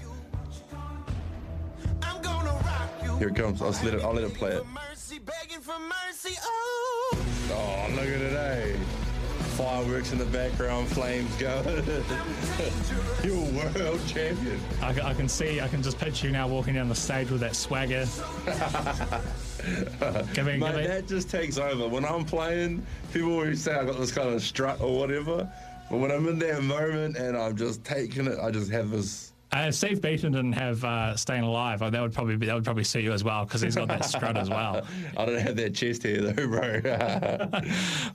Here 3.20 3.28
it 3.28 3.36
comes. 3.36 3.62
I'll 3.62 3.70
let 3.70 3.94
it. 3.94 4.02
I'll 4.02 4.14
let 4.14 4.24
it 4.24 4.34
play 4.34 4.54
it. 4.54 4.64
Oh, 7.52 7.88
look 7.92 8.06
at 8.06 8.10
it, 8.10 8.34
eh? 8.34 8.76
Fireworks 9.56 10.14
in 10.14 10.18
the 10.18 10.26
background, 10.26 10.88
flames 10.88 11.36
going. 11.36 11.64
You're 13.24 13.36
a 13.36 13.80
world 13.80 14.02
champion. 14.08 14.60
I, 14.82 15.00
I 15.00 15.14
can 15.14 15.30
see, 15.30 15.62
I 15.62 15.68
can 15.68 15.84
just 15.84 16.00
picture 16.00 16.26
you 16.26 16.34
now 16.34 16.48
walking 16.48 16.74
down 16.74 16.90
the 16.90 16.96
stage 16.96 17.30
with 17.30 17.42
that 17.42 17.56
swagger. 17.56 18.08
give 20.34 20.46
me, 20.46 20.58
Mate, 20.58 20.88
that 20.88 21.08
just 21.08 21.30
takes 21.30 21.58
over. 21.58 21.88
When 21.88 22.06
I'm 22.06 22.26
playing, 22.26 22.86
people 23.14 23.34
always 23.34 23.62
say 23.62 23.74
I 23.76 23.86
got 23.86 23.98
this 23.98 24.12
kind 24.12 24.30
of 24.30 24.42
strut 24.42 24.82
or 24.82 24.98
whatever. 24.98 25.52
But 25.90 25.98
when 25.98 26.12
I'm 26.12 26.28
in 26.28 26.40
that 26.40 26.64
moment 26.64 27.18
and 27.18 27.38
I'm 27.38 27.56
just 27.56 27.84
taking 27.84 28.28
it, 28.28 28.40
I 28.42 28.52
just 28.52 28.72
have 28.72 28.90
this. 28.90 29.33
Uh, 29.54 29.70
Steve 29.70 30.02
Beaton 30.02 30.32
didn't 30.32 30.54
have 30.54 30.84
uh, 30.84 31.16
"Staying 31.16 31.44
Alive." 31.44 31.84
Oh, 31.84 31.92
that 31.92 32.02
would 32.02 32.12
probably 32.12 32.38
be, 32.38 32.48
that 32.48 32.56
would 32.56 32.64
probably 32.64 32.84
suit 32.84 33.04
you 33.04 33.14
as 33.14 33.24
well 33.24 33.46
because 33.46 33.62
he's 33.62 33.76
got 33.76 33.88
that 33.88 34.04
strut 34.04 34.36
as 34.36 34.50
well. 34.50 34.82
I 35.18 35.26
don't 35.26 35.40
have 35.40 35.56
that 35.58 35.76
chest 35.76 36.02
hair 36.02 36.22
though, 36.22 36.48
bro. 36.48 36.82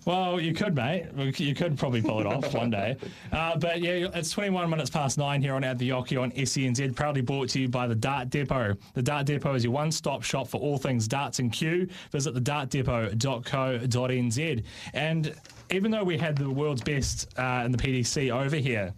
Well, 0.05 0.41
you 0.41 0.53
could, 0.55 0.75
mate. 0.75 1.07
You 1.39 1.55
could 1.55 1.79
probably 1.79 2.03
pull 2.03 2.19
it 2.21 2.27
off 2.27 2.53
one 2.55 2.71
day. 2.71 2.97
Uh, 3.31 3.57
but 3.57 3.81
yeah, 3.81 4.09
it's 4.15 4.31
21 4.31 4.69
minutes 4.71 4.91
past 4.91 5.19
nine 5.19 5.43
here 5.43 5.55
on 5.55 5.63
At 5.63 5.79
the 5.79 5.91
Oche 5.91 6.21
on 6.21 6.33
SENZ. 6.33 6.97
Proudly 6.97 7.21
brought 7.21 7.51
to 7.51 7.61
you 7.61 7.69
by 7.69 7.87
the 7.87 7.95
Dart 7.95 8.31
Depot. 8.31 8.75
The 8.95 9.03
Dart 9.03 9.27
Depot 9.27 9.55
is 9.55 9.63
your 9.65 9.73
one-stop 9.73 10.23
shop 10.23 10.49
for 10.49 10.59
all 10.61 10.79
things 10.79 11.07
darts 11.07 11.39
and 11.39 11.53
Q. 11.53 11.89
Visit 12.11 12.35
the 12.35 12.41
dartdepot.co.nz. 12.41 14.65
And 14.95 15.35
even 15.71 15.91
though 15.91 16.05
we 16.05 16.17
had 16.17 16.37
the 16.37 16.51
world's 16.51 16.83
best 16.83 17.29
uh, 17.39 17.63
in 17.65 17.73
the 17.73 17.79
PDC 17.79 18.31
over 18.31 18.57
here 18.57 18.95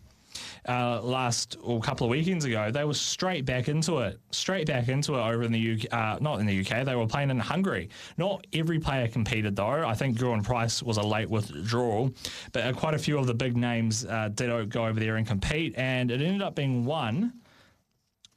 uh, 0.68 1.00
last 1.02 1.56
or 1.62 1.78
a 1.78 1.80
couple 1.80 2.06
of 2.06 2.10
weekends 2.10 2.44
ago, 2.44 2.70
they 2.70 2.84
were 2.84 2.94
straight 2.94 3.44
back 3.44 3.68
into 3.68 3.98
it, 3.98 4.18
straight 4.30 4.66
back 4.66 4.88
into 4.88 5.14
it 5.14 5.20
over 5.20 5.42
in 5.42 5.52
the 5.52 5.72
UK. 5.72 5.92
Uh, 5.92 6.18
not 6.20 6.40
in 6.40 6.46
the 6.46 6.60
UK, 6.60 6.84
they 6.84 6.94
were 6.94 7.06
playing 7.06 7.30
in 7.30 7.38
Hungary. 7.38 7.88
Not 8.16 8.46
every 8.52 8.78
player 8.78 9.08
competed 9.08 9.56
though. 9.56 9.86
I 9.86 9.94
think 9.94 10.18
Gerwyn 10.18 10.44
Price 10.44 10.82
was 10.82 10.96
a 10.96 11.02
late 11.02 11.28
withdrawal, 11.28 12.12
but 12.52 12.64
uh, 12.64 12.72
quite 12.72 12.94
a 12.94 12.98
few 12.98 13.18
of 13.18 13.26
the 13.26 13.34
big 13.34 13.56
names 13.56 14.04
uh, 14.04 14.28
did 14.34 14.70
go 14.70 14.86
over 14.86 14.98
there 14.98 15.16
and 15.16 15.26
compete, 15.26 15.74
and 15.76 16.10
it 16.10 16.20
ended 16.20 16.42
up 16.42 16.54
being 16.54 16.84
won 16.84 17.32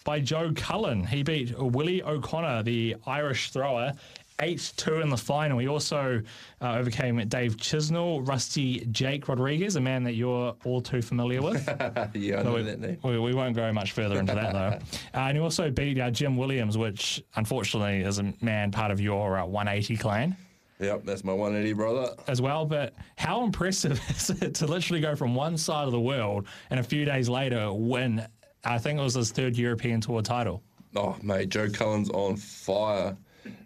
by 0.03 0.19
Joe 0.19 0.51
Cullen. 0.55 1.05
He 1.05 1.23
beat 1.23 1.57
Willie 1.57 2.03
O'Connor, 2.03 2.63
the 2.63 2.95
Irish 3.05 3.51
thrower. 3.51 3.93
8 4.39 4.74
2 4.76 5.02
in 5.02 5.10
the 5.10 5.17
final. 5.17 5.60
He 5.60 5.67
also 5.67 6.22
uh, 6.62 6.74
overcame 6.74 7.17
Dave 7.28 7.58
Chisnall, 7.58 8.28
Rusty 8.28 8.86
Jake 8.91 9.28
Rodriguez, 9.28 9.76
a 9.76 9.82
man 9.82 10.04
that 10.04 10.13
you're 10.13 10.56
all 10.65 10.82
too 10.82 11.02
familiar 11.02 11.41
with. 11.41 11.67
yeah, 12.13 12.39
I 12.39 12.43
know 12.43 12.54
we, 12.56 12.63
that 12.63 12.80
name. 12.80 12.98
we, 13.04 13.19
we 13.19 13.34
won't 13.34 13.56
go 13.56 13.72
much 13.72 13.91
further 13.91 14.19
into 14.19 14.34
that 14.36 14.54
though. 14.54 14.63
Uh, 15.13 15.28
and 15.28 15.38
he 15.38 15.43
also 15.43 15.69
beat 15.69 16.00
uh, 16.00 16.10
Jim 16.10 16.38
Williams, 16.38 16.78
which 16.78 17.24
unfortunately 17.36 18.02
is 18.02 18.19
a 18.19 18.34
man 18.41 18.72
part 18.72 18.91
of 18.91 19.00
your 19.00 19.38
uh, 19.38 19.46
180 19.46 19.98
clan 19.98 20.36
Yep, 20.84 21.06
that's 21.06 21.24
my 21.24 21.34
180 21.34 21.74
brother. 21.74 22.15
as 22.28 22.41
well. 22.41 22.65
But 22.65 22.93
how 23.15 23.43
impressive 23.43 24.02
is 24.10 24.30
it 24.30 24.56
to 24.56 24.67
literally 24.67 25.02
go 25.02 25.15
from 25.15 25.36
one 25.36 25.58
side 25.58 25.86
of 25.86 25.91
the 25.91 26.00
world 26.00 26.48
and 26.69 26.80
a 26.80 26.84
few 26.84 27.06
days 27.06 27.30
later 27.30 27.72
win? 27.72 28.26
I 28.65 28.78
think 28.78 29.00
it 29.00 29.04
was 29.04 29.15
his 29.15 29.32
third 29.32 29.58
European 29.58 30.02
Tour 30.02 30.22
title. 30.22 30.63
Oh, 30.96 31.17
mate, 31.22 31.50
Joe 31.50 31.69
Cullen's 31.69 32.10
on 32.12 32.38
fire. 32.38 33.17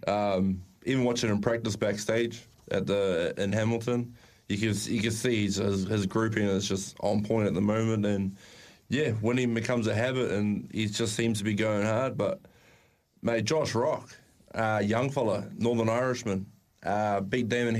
Um, 0.07 0.61
even 0.85 1.03
watching 1.03 1.29
him 1.29 1.41
practice 1.41 1.75
backstage 1.75 2.41
at 2.71 2.87
the 2.87 3.33
in 3.37 3.51
Hamilton, 3.51 4.15
you 4.49 4.57
can 4.57 4.93
you 4.93 5.01
can 5.01 5.11
see 5.11 5.45
his, 5.45 5.57
his, 5.57 6.05
grouping 6.05 6.45
is 6.45 6.67
just 6.67 6.95
on 7.01 7.23
point 7.23 7.47
at 7.47 7.53
the 7.53 7.61
moment, 7.61 8.05
and 8.05 8.35
yeah, 8.89 9.11
winning 9.21 9.53
becomes 9.53 9.87
a 9.87 9.93
habit, 9.93 10.31
and 10.31 10.69
he 10.71 10.87
just 10.87 11.15
seems 11.15 11.39
to 11.39 11.43
be 11.43 11.53
going 11.53 11.85
hard. 11.85 12.17
But 12.17 12.41
mate, 13.21 13.45
Josh 13.45 13.75
Rock, 13.75 14.15
uh, 14.55 14.81
young 14.83 15.09
fella, 15.09 15.49
Northern 15.57 15.89
Irishman, 15.89 16.45
uh, 16.83 17.21
beat 17.21 17.49
Damon 17.49 17.75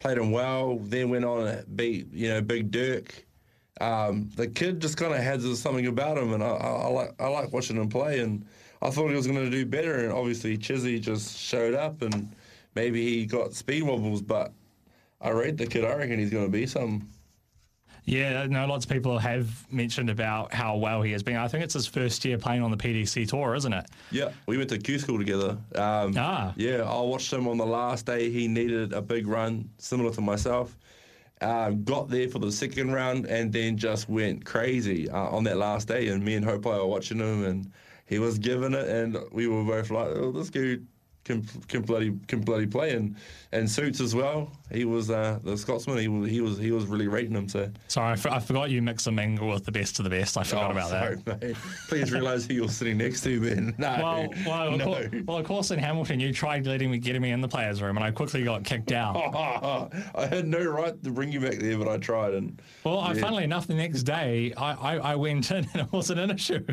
played 0.00 0.18
him 0.18 0.30
well, 0.30 0.78
then 0.80 1.08
went 1.08 1.24
on 1.24 1.46
and 1.46 1.76
beat 1.76 2.12
you 2.12 2.28
know 2.28 2.42
Big 2.42 2.70
Dirk. 2.70 3.24
Um, 3.80 4.30
the 4.36 4.46
kid 4.46 4.80
just 4.80 4.96
kind 4.96 5.12
of 5.12 5.20
has 5.20 5.58
something 5.58 5.86
about 5.86 6.18
him, 6.18 6.32
and 6.32 6.42
I, 6.42 6.48
I, 6.48 6.70
I 6.70 6.88
like 6.88 7.14
I 7.18 7.28
like 7.28 7.52
watching 7.52 7.76
him 7.76 7.88
play. 7.88 8.20
And 8.20 8.44
I 8.84 8.90
thought 8.90 9.08
he 9.08 9.16
was 9.16 9.26
going 9.26 9.42
to 9.42 9.50
do 9.50 9.64
better, 9.64 10.04
and 10.04 10.12
obviously 10.12 10.58
Chizzy 10.58 11.00
just 11.00 11.38
showed 11.38 11.74
up, 11.74 12.02
and 12.02 12.30
maybe 12.74 13.02
he 13.02 13.24
got 13.26 13.54
speed 13.54 13.82
wobbles, 13.82 14.20
but 14.20 14.52
I 15.22 15.30
rate 15.30 15.56
the 15.56 15.66
kid. 15.66 15.84
I 15.84 15.94
reckon 15.96 16.18
he's 16.18 16.30
going 16.30 16.44
to 16.44 16.52
be 16.52 16.66
some. 16.66 17.08
Yeah, 18.04 18.44
no, 18.44 18.66
lots 18.66 18.84
of 18.84 18.90
people 18.90 19.16
have 19.18 19.48
mentioned 19.72 20.10
about 20.10 20.52
how 20.52 20.76
well 20.76 21.00
he 21.00 21.12
has 21.12 21.22
been. 21.22 21.36
I 21.36 21.48
think 21.48 21.64
it's 21.64 21.72
his 21.72 21.86
first 21.86 22.22
year 22.26 22.36
playing 22.36 22.60
on 22.62 22.70
the 22.70 22.76
PDC 22.76 23.26
tour, 23.26 23.54
isn't 23.54 23.72
it? 23.72 23.86
Yeah, 24.10 24.28
we 24.46 24.58
went 24.58 24.68
to 24.68 24.78
Q 24.78 24.98
school 24.98 25.16
together. 25.16 25.56
Um, 25.74 26.12
Ah. 26.18 26.52
Yeah, 26.56 26.82
I 26.82 27.00
watched 27.00 27.32
him 27.32 27.48
on 27.48 27.56
the 27.56 27.64
last 27.64 28.04
day. 28.04 28.28
He 28.28 28.46
needed 28.46 28.92
a 28.92 29.00
big 29.00 29.26
run, 29.26 29.70
similar 29.78 30.12
to 30.12 30.20
myself. 30.20 30.76
Um, 31.40 31.84
got 31.84 32.10
there 32.10 32.28
for 32.28 32.38
the 32.38 32.52
second 32.52 32.92
round 32.92 33.24
and 33.26 33.50
then 33.50 33.76
just 33.78 34.08
went 34.08 34.44
crazy 34.44 35.08
uh, 35.10 35.16
on 35.30 35.44
that 35.44 35.56
last 35.56 35.88
day. 35.88 36.08
And 36.08 36.22
me 36.22 36.34
and 36.34 36.44
Hope 36.44 36.66
were 36.66 36.84
watching 36.84 37.18
him, 37.18 37.44
and 37.44 37.72
he 38.06 38.18
was 38.18 38.38
giving 38.38 38.74
it, 38.74 38.88
and 38.88 39.16
we 39.32 39.46
were 39.48 39.64
both 39.64 39.90
like, 39.90 40.08
"Oh, 40.08 40.30
this 40.32 40.50
dude 40.50 40.86
can 41.24 41.42
can 41.68 41.80
bloody 41.80 42.12
can 42.28 42.40
bloody 42.42 42.66
play." 42.66 42.92
And 42.92 43.16
and 43.52 43.70
Suits 43.70 44.00
as 44.00 44.14
well. 44.14 44.52
He 44.70 44.84
was 44.84 45.10
uh, 45.10 45.38
the 45.42 45.56
Scotsman. 45.56 45.96
He 45.98 46.08
was 46.08 46.28
he 46.30 46.40
was 46.42 46.58
he 46.58 46.70
was 46.70 46.84
really 46.84 47.06
rating 47.08 47.34
him. 47.34 47.48
So 47.48 47.70
Sorry, 47.88 48.12
I, 48.12 48.16
for, 48.16 48.28
I 48.30 48.40
forgot 48.40 48.68
you 48.70 48.82
mix 48.82 49.06
and 49.06 49.16
mingle 49.16 49.48
with 49.48 49.64
the 49.64 49.72
best 49.72 49.98
of 50.00 50.04
the 50.04 50.10
best. 50.10 50.36
I 50.36 50.42
forgot 50.42 50.68
Oh, 50.68 50.72
about 50.72 50.90
sorry, 50.90 51.16
that. 51.24 51.40
mate. 51.42 51.56
Please 51.88 52.12
realise 52.12 52.46
who 52.46 52.54
you're 52.54 52.68
sitting 52.68 52.98
next 52.98 53.22
to, 53.22 53.40
Ben. 53.40 53.74
No, 53.78 53.88
Well, 54.02 54.28
well, 54.46 54.72
of 54.74 54.78
no. 54.78 54.84
course, 54.84 55.06
well, 55.26 55.38
of 55.38 55.46
course, 55.46 55.70
in 55.70 55.78
Hamilton, 55.78 56.20
you 56.20 56.30
tried 56.32 56.66
letting 56.66 56.90
me 56.90 56.98
getting 56.98 57.22
me 57.22 57.30
in 57.30 57.40
the 57.40 57.48
players' 57.48 57.80
room, 57.80 57.96
and 57.96 58.04
I 58.04 58.10
quickly 58.10 58.42
got 58.44 58.64
kicked 58.64 58.92
out. 58.92 59.16
I 60.14 60.26
had 60.26 60.46
no 60.46 60.62
right 60.64 61.02
to 61.04 61.10
bring 61.10 61.32
you 61.32 61.40
back 61.40 61.54
there, 61.58 61.78
but 61.78 61.88
I 61.88 61.96
tried. 61.98 62.34
And 62.34 62.60
Well, 62.84 62.98
I, 62.98 63.14
funnily 63.14 63.44
enough, 63.44 63.66
the 63.66 63.74
next 63.74 64.02
day 64.02 64.52
I, 64.58 64.72
I, 64.72 64.96
I 65.12 65.14
went 65.16 65.50
in 65.50 65.66
and 65.72 65.82
it 65.82 65.92
wasn't 65.92 66.20
an 66.20 66.30
issue. 66.32 66.64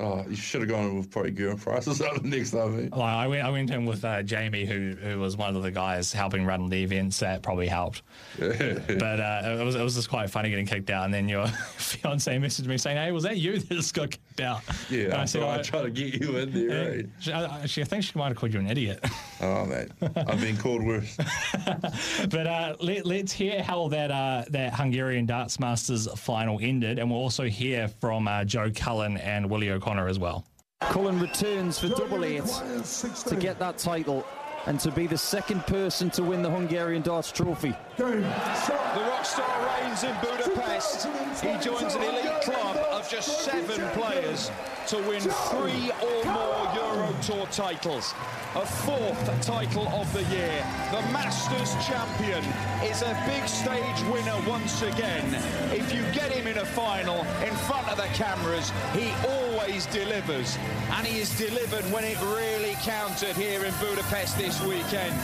Oh, 0.00 0.24
you 0.28 0.36
should 0.36 0.60
have 0.60 0.70
gone 0.70 0.96
with 0.96 1.10
probably 1.10 1.32
Gerwyn 1.32 1.60
Price 1.60 1.88
or 1.88 1.94
something 1.94 2.30
next 2.30 2.52
time. 2.52 2.88
I 2.94 3.26
went, 3.26 3.44
I 3.44 3.50
went 3.50 3.70
in 3.70 3.84
with 3.84 4.04
uh, 4.04 4.22
Jamie, 4.22 4.64
who 4.64 4.94
who 5.00 5.18
was 5.18 5.36
one 5.36 5.56
of 5.56 5.62
the 5.64 5.72
guys 5.72 6.12
helping 6.12 6.46
run 6.46 6.68
the 6.68 6.82
events. 6.84 7.18
That 7.18 7.42
probably 7.42 7.66
helped. 7.66 8.02
but 8.38 9.20
uh, 9.20 9.56
it 9.58 9.64
was 9.64 9.74
it 9.74 9.82
was 9.82 9.96
just 9.96 10.08
quite 10.08 10.30
funny 10.30 10.50
getting 10.50 10.66
kicked 10.66 10.90
out, 10.90 11.04
and 11.04 11.12
then 11.12 11.28
your 11.28 11.46
fiance 11.76 12.36
messaged 12.38 12.66
me 12.66 12.78
saying, 12.78 12.96
"Hey, 12.96 13.10
was 13.12 13.24
that 13.24 13.38
you 13.38 13.58
that 13.58 13.74
just 13.74 13.92
got 13.94 14.10
kicked 14.10 14.40
out?" 14.40 14.62
Yeah, 14.88 15.04
and 15.06 15.14
I, 15.14 15.24
said, 15.24 15.42
I 15.42 15.58
"Oh, 15.58 15.62
tried 15.62 15.82
to 15.82 15.90
get 15.90 16.14
you 16.20 16.36
in 16.38 16.52
there, 16.52 16.90
right? 16.90 17.06
She, 17.18 17.32
I, 17.32 17.66
she- 17.66 17.82
I 17.82 17.84
think 17.84 18.04
she 18.04 18.12
might 18.18 18.28
have 18.28 18.36
called 18.36 18.52
you 18.54 18.60
an 18.60 18.68
idiot. 18.70 19.04
Oh, 19.40 19.64
mate. 19.66 19.88
I've 20.16 20.40
been 20.40 20.56
called 20.56 20.84
worse. 20.84 21.16
but 22.30 22.46
uh, 22.46 22.76
let, 22.80 23.06
let's 23.06 23.32
hear 23.32 23.62
how 23.62 23.88
that 23.88 24.10
uh, 24.10 24.44
that 24.50 24.74
Hungarian 24.74 25.26
Darts 25.26 25.60
Masters 25.60 26.08
final 26.16 26.58
ended, 26.60 26.98
and 26.98 27.10
we'll 27.10 27.20
also 27.20 27.44
hear 27.44 27.88
from 27.88 28.26
uh, 28.26 28.44
Joe 28.44 28.70
Cullen 28.74 29.16
and 29.18 29.48
Willie 29.48 29.70
O'Connor 29.70 30.08
as 30.08 30.18
well. 30.18 30.44
Cullen 30.80 31.20
returns 31.20 31.78
for 31.78 31.88
double 31.88 32.24
eight 32.24 32.44
to 32.44 33.36
get 33.36 33.58
that 33.58 33.78
title 33.78 34.24
and 34.68 34.78
to 34.78 34.90
be 34.90 35.06
the 35.06 35.16
second 35.16 35.66
person 35.66 36.10
to 36.10 36.22
win 36.22 36.42
the 36.42 36.50
Hungarian 36.50 37.00
Darts 37.00 37.32
Trophy. 37.32 37.74
The 37.96 38.04
rock 38.14 39.24
star 39.24 39.80
reigns 39.80 40.04
in 40.04 40.14
Budapest. 40.20 41.08
He 41.42 41.56
joins 41.58 41.94
an 41.94 42.02
elite 42.02 42.42
club 42.42 42.76
of 42.92 43.08
just 43.08 43.40
seven 43.40 43.88
players 43.98 44.50
to 44.88 44.98
win 45.08 45.22
three 45.22 45.90
or 46.02 46.24
more 46.26 46.68
Euro 46.74 47.14
Tour 47.22 47.46
titles. 47.50 48.12
A 48.56 48.66
fourth 48.66 49.46
title 49.46 49.88
of 49.88 50.12
the 50.12 50.22
year. 50.24 50.62
The 50.92 51.00
Masters 51.12 51.72
champion 51.86 52.44
is 52.84 53.00
a 53.00 53.16
big 53.26 53.48
stage 53.48 54.02
winner 54.12 54.36
once 54.46 54.82
again. 54.82 55.34
If 55.72 55.94
you 55.94 56.02
get 56.12 56.30
him 56.30 56.46
in 56.46 56.58
a 56.58 56.66
final 56.66 57.20
in 57.42 57.54
front 57.68 57.88
of 57.88 57.96
the 57.96 58.08
cameras, 58.12 58.70
he 58.92 59.12
always 59.26 59.47
delivers. 59.68 60.56
And 60.92 61.06
he 61.06 61.18
has 61.18 61.36
delivered 61.38 61.84
when 61.92 62.04
it 62.04 62.20
really 62.22 62.74
counted 62.82 63.36
here 63.36 63.64
in 63.64 63.72
Budapest 63.80 64.38
this 64.38 64.62
weekend. 64.64 65.14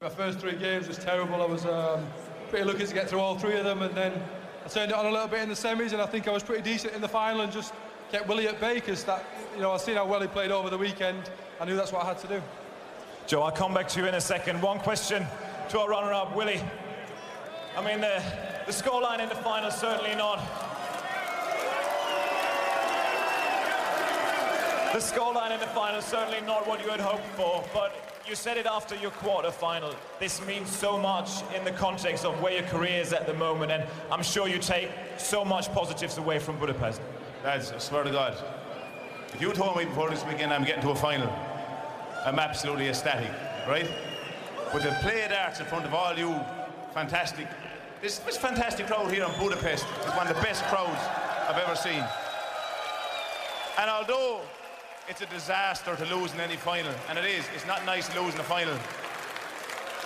My 0.00 0.08
first 0.08 0.38
three 0.38 0.56
games 0.56 0.88
was 0.88 0.98
terrible. 0.98 1.42
I 1.42 1.46
was 1.46 1.66
um, 1.66 2.06
pretty 2.48 2.64
lucky 2.64 2.86
to 2.86 2.94
get 2.94 3.08
through 3.08 3.20
all 3.20 3.38
three 3.38 3.56
of 3.56 3.64
them, 3.64 3.82
and 3.82 3.94
then 3.94 4.12
I 4.64 4.68
turned 4.68 4.90
it 4.90 4.96
on 4.96 5.06
a 5.06 5.10
little 5.10 5.28
bit 5.28 5.42
in 5.42 5.48
the 5.48 5.54
semis, 5.54 5.92
and 5.92 6.00
I 6.00 6.06
think 6.06 6.26
I 6.26 6.32
was 6.32 6.42
pretty 6.42 6.62
decent 6.62 6.94
in 6.94 7.00
the 7.00 7.08
final, 7.08 7.42
and 7.42 7.52
just 7.52 7.74
kept 8.10 8.26
Willie 8.26 8.48
at 8.48 8.58
bay 8.60 8.74
because 8.74 9.04
that, 9.04 9.24
you 9.54 9.60
know, 9.60 9.72
I 9.72 9.76
seen 9.76 9.96
how 9.96 10.06
well 10.06 10.20
he 10.20 10.28
played 10.28 10.50
over 10.50 10.70
the 10.70 10.78
weekend. 10.78 11.30
I 11.60 11.64
knew 11.64 11.76
that's 11.76 11.92
what 11.92 12.04
I 12.04 12.08
had 12.08 12.18
to 12.18 12.28
do. 12.28 12.42
Joe, 13.26 13.42
I'll 13.42 13.52
come 13.52 13.74
back 13.74 13.88
to 13.88 14.00
you 14.00 14.06
in 14.06 14.14
a 14.14 14.20
second. 14.20 14.60
One 14.60 14.78
question 14.78 15.26
to 15.68 15.78
our 15.78 15.88
runner-up, 15.88 16.34
Willie. 16.34 16.60
I 17.76 17.84
mean, 17.84 18.00
the, 18.00 18.22
the 18.66 18.72
scoreline 18.72 19.20
in 19.20 19.28
the 19.28 19.34
final 19.36 19.70
certainly 19.70 20.14
not. 20.14 20.40
The 24.92 24.98
scoreline 24.98 25.52
in 25.52 25.58
the 25.58 25.66
final 25.68 26.02
certainly 26.02 26.42
not 26.42 26.68
what 26.68 26.84
you 26.84 26.90
had 26.90 27.00
hoped 27.00 27.24
for, 27.34 27.64
but 27.72 28.20
you 28.28 28.34
said 28.34 28.58
it 28.58 28.66
after 28.66 28.94
your 28.94 29.10
quarter 29.10 29.50
final. 29.50 29.94
This 30.20 30.44
means 30.46 30.68
so 30.68 30.98
much 30.98 31.30
in 31.56 31.64
the 31.64 31.70
context 31.70 32.26
of 32.26 32.38
where 32.42 32.52
your 32.52 32.64
career 32.64 33.00
is 33.00 33.14
at 33.14 33.26
the 33.26 33.32
moment, 33.32 33.72
and 33.72 33.84
I'm 34.10 34.22
sure 34.22 34.48
you 34.48 34.58
take 34.58 34.90
so 35.16 35.46
much 35.46 35.72
positives 35.72 36.18
away 36.18 36.38
from 36.38 36.58
Budapest. 36.58 37.00
Lads, 37.42 37.72
I 37.72 37.78
swear 37.78 38.04
to 38.04 38.10
God, 38.10 38.36
if 39.32 39.40
you 39.40 39.50
told 39.54 39.78
me 39.78 39.86
before 39.86 40.10
this 40.10 40.26
weekend 40.26 40.52
I'm 40.52 40.62
getting 40.62 40.82
to 40.82 40.90
a 40.90 40.94
final, 40.94 41.32
I'm 42.26 42.38
absolutely 42.38 42.88
ecstatic, 42.88 43.30
right? 43.66 43.90
But 44.74 44.82
to 44.82 44.98
play 45.00 45.26
darts 45.26 45.58
in 45.58 45.64
front 45.64 45.86
of 45.86 45.94
all 45.94 46.14
you, 46.18 46.38
fantastic. 46.92 47.46
This, 48.02 48.18
this 48.18 48.36
fantastic 48.36 48.88
crowd 48.88 49.10
here 49.10 49.24
in 49.24 49.30
Budapest 49.38 49.86
is 50.06 50.12
one 50.12 50.28
of 50.28 50.36
the 50.36 50.42
best 50.42 50.62
crowds 50.64 51.00
I've 51.48 51.56
ever 51.56 51.76
seen. 51.76 52.04
And 53.78 53.88
although 53.88 54.42
it's 55.08 55.20
a 55.20 55.26
disaster 55.26 55.96
to 55.96 56.04
lose 56.14 56.32
in 56.32 56.40
any 56.40 56.56
final, 56.56 56.92
and 57.08 57.18
it 57.18 57.24
is, 57.24 57.44
it's 57.54 57.66
not 57.66 57.84
nice 57.84 58.14
losing 58.16 58.40
a 58.40 58.44
final. 58.44 58.76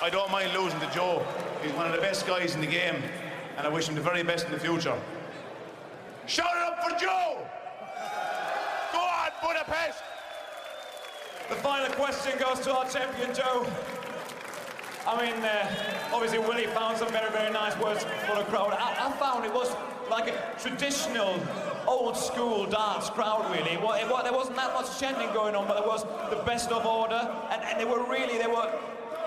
I 0.02 0.10
don't 0.10 0.30
mind 0.30 0.52
losing 0.52 0.80
to 0.80 0.90
Joe. 0.92 1.24
He's 1.62 1.72
one 1.72 1.86
of 1.86 1.92
the 1.92 2.00
best 2.00 2.26
guys 2.26 2.54
in 2.54 2.60
the 2.60 2.66
game, 2.66 3.02
and 3.56 3.66
I 3.66 3.70
wish 3.70 3.88
him 3.88 3.94
the 3.94 4.00
very 4.00 4.22
best 4.22 4.46
in 4.46 4.52
the 4.52 4.58
future. 4.58 4.98
Shout 6.26 6.56
it 6.56 6.62
up 6.62 6.82
for 6.82 6.98
Joe! 6.98 7.46
Go 8.92 8.98
on, 8.98 9.30
Budapest! 9.42 10.02
The 11.48 11.56
final 11.56 11.92
question 11.94 12.32
goes 12.38 12.60
to 12.60 12.74
our 12.74 12.88
champion, 12.88 13.34
Joe. 13.34 13.66
I 15.06 15.24
mean, 15.24 15.44
uh, 15.44 16.12
obviously 16.12 16.40
Willie 16.40 16.66
found 16.66 16.98
some 16.98 17.08
very, 17.08 17.30
very 17.30 17.52
nice 17.52 17.78
words 17.78 18.04
for 18.26 18.36
the 18.36 18.44
crowd. 18.44 18.72
I, 18.72 19.06
I 19.06 19.12
found 19.12 19.44
it 19.44 19.54
was 19.54 19.74
like 20.10 20.28
a 20.28 20.54
traditional, 20.60 21.38
old 21.86 22.16
school 22.16 22.66
dance 22.66 23.10
crowd, 23.10 23.48
really. 23.52 23.72
It, 23.72 23.80
it, 23.80 24.24
there 24.24 24.32
wasn't 24.32 24.56
that 24.56 24.74
much 24.74 24.98
chanting 24.98 25.32
going 25.32 25.54
on, 25.54 25.68
but 25.68 25.78
there 25.78 25.86
was 25.86 26.02
the 26.30 26.42
best 26.44 26.72
of 26.72 26.84
order, 26.84 27.30
and, 27.50 27.62
and 27.62 27.80
they 27.80 27.84
were 27.84 28.02
really, 28.04 28.38
they 28.38 28.48
were 28.48 28.68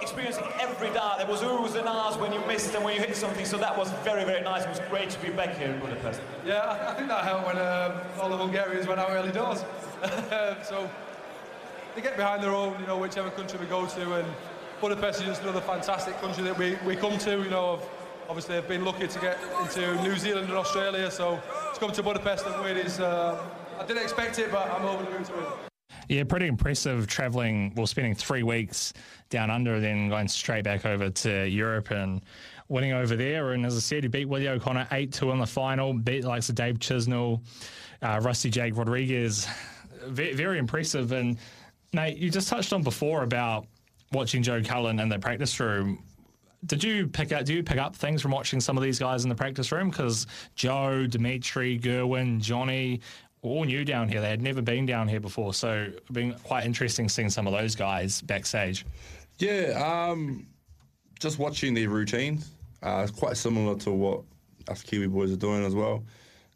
experiencing 0.01 0.43
every 0.59 0.89
dart. 0.89 1.19
There 1.19 1.27
was 1.27 1.41
oohs 1.41 1.75
and 1.75 1.87
ahs 1.87 2.17
when 2.17 2.33
you 2.33 2.39
missed 2.45 2.73
and 2.75 2.83
when 2.83 2.95
you 2.95 3.01
hit 3.01 3.15
something, 3.15 3.45
so 3.45 3.57
that 3.57 3.77
was 3.77 3.89
very, 4.03 4.25
very 4.25 4.41
nice. 4.41 4.63
It 4.63 4.69
was 4.69 4.81
great 4.89 5.09
to 5.11 5.19
be 5.19 5.29
back 5.29 5.57
here 5.57 5.71
in 5.71 5.79
Budapest. 5.79 6.21
Yeah, 6.45 6.77
I, 6.89 6.93
think 6.93 7.07
that 7.07 7.23
helped 7.23 7.47
when 7.47 7.57
um, 7.57 7.93
all 8.19 8.29
the 8.29 8.37
Hungarians 8.37 8.87
went 8.87 8.99
out 8.99 9.11
early 9.11 9.31
doors. 9.31 9.63
so 10.63 10.89
they 11.95 12.01
get 12.01 12.17
behind 12.17 12.43
their 12.43 12.51
own, 12.51 12.79
you 12.79 12.87
know, 12.87 12.97
whichever 12.97 13.29
country 13.31 13.59
we 13.59 13.65
go 13.65 13.85
to, 13.85 14.13
and 14.15 14.27
Budapest 14.81 15.19
is 15.21 15.27
just 15.27 15.41
another 15.43 15.61
fantastic 15.61 16.19
country 16.21 16.43
that 16.43 16.57
we, 16.57 16.77
we 16.85 16.95
come 16.95 17.17
to. 17.19 17.31
You 17.31 17.49
know, 17.49 17.73
of, 17.73 17.89
obviously 18.29 18.55
I've 18.55 18.67
been 18.67 18.85
lucky 18.85 19.07
to 19.07 19.19
get 19.19 19.37
into 19.61 20.01
New 20.01 20.15
Zealand 20.15 20.47
and 20.47 20.57
Australia, 20.57 21.11
so 21.11 21.41
to 21.73 21.79
come 21.79 21.91
to 21.91 22.01
Budapest 22.03 22.45
and 22.45 22.63
win 22.63 22.77
is, 22.77 22.99
uh, 22.99 23.41
I 23.77 23.85
didn't 23.85 24.03
expect 24.03 24.39
it, 24.39 24.51
but 24.51 24.69
I'm 24.71 24.83
moon 24.83 25.23
to 25.23 25.33
win. 25.33 25.43
Yeah, 26.07 26.23
pretty 26.23 26.47
impressive 26.47 27.07
traveling, 27.07 27.73
well, 27.75 27.87
spending 27.87 28.15
three 28.15 28.41
weeks 28.41 28.93
down 29.29 29.51
under, 29.51 29.79
then 29.79 30.09
going 30.09 30.27
straight 30.27 30.63
back 30.63 30.85
over 30.85 31.09
to 31.09 31.47
Europe 31.47 31.91
and 31.91 32.21
winning 32.67 32.93
over 32.93 33.15
there. 33.15 33.51
And 33.51 33.65
as 33.65 33.75
I 33.75 33.79
said, 33.79 34.03
he 34.03 34.07
beat 34.07 34.25
Willie 34.29 34.47
O'Connor 34.47 34.87
8 34.91 35.11
2 35.11 35.31
in 35.31 35.39
the 35.39 35.45
final, 35.45 35.93
beat 35.93 36.21
the 36.21 36.29
likes 36.29 36.49
of 36.49 36.55
Dave 36.55 36.79
Chisnall, 36.79 37.41
uh, 38.01 38.19
Rusty 38.23 38.49
Jake 38.49 38.77
Rodriguez. 38.77 39.47
Very, 40.07 40.33
very 40.33 40.57
impressive. 40.57 41.11
And, 41.11 41.37
Nate, 41.93 42.17
you 42.17 42.29
just 42.29 42.47
touched 42.47 42.71
on 42.73 42.81
before 42.81 43.23
about 43.23 43.67
watching 44.11 44.43
Joe 44.43 44.61
Cullen 44.63 44.99
in 44.99 45.09
the 45.09 45.19
practice 45.19 45.59
room. 45.59 46.03
Did 46.65 46.83
you 46.83 47.07
pick 47.07 47.31
up? 47.31 47.45
Do 47.45 47.53
you 47.53 47.63
pick 47.63 47.77
up 47.77 47.95
things 47.95 48.21
from 48.21 48.31
watching 48.31 48.59
some 48.59 48.77
of 48.77 48.83
these 48.83 48.99
guys 48.99 49.23
in 49.23 49.29
the 49.29 49.35
practice 49.35 49.71
room? 49.71 49.89
Because 49.89 50.27
Joe, 50.55 51.07
Dimitri, 51.07 51.79
Gerwyn, 51.79 52.41
Johnny, 52.41 52.99
all 53.41 53.63
new 53.63 53.85
down 53.85 54.09
here. 54.09 54.19
They 54.19 54.29
had 54.29 54.41
never 54.41 54.61
been 54.61 54.85
down 54.85 55.07
here 55.07 55.21
before, 55.21 55.53
so 55.53 55.87
it's 55.95 56.09
been 56.11 56.33
quite 56.43 56.65
interesting 56.65 57.07
seeing 57.07 57.29
some 57.29 57.47
of 57.47 57.53
those 57.53 57.75
guys 57.75 58.21
backstage. 58.21 58.85
Yeah, 59.37 60.09
um, 60.11 60.47
just 61.19 61.39
watching 61.39 61.73
their 61.73 61.89
routines. 61.89 62.51
Uh, 62.83 63.05
it's 63.07 63.17
quite 63.17 63.37
similar 63.37 63.77
to 63.79 63.91
what 63.91 64.23
us 64.67 64.83
Kiwi 64.83 65.07
boys 65.07 65.31
are 65.31 65.37
doing 65.37 65.65
as 65.65 65.75
well. 65.75 66.03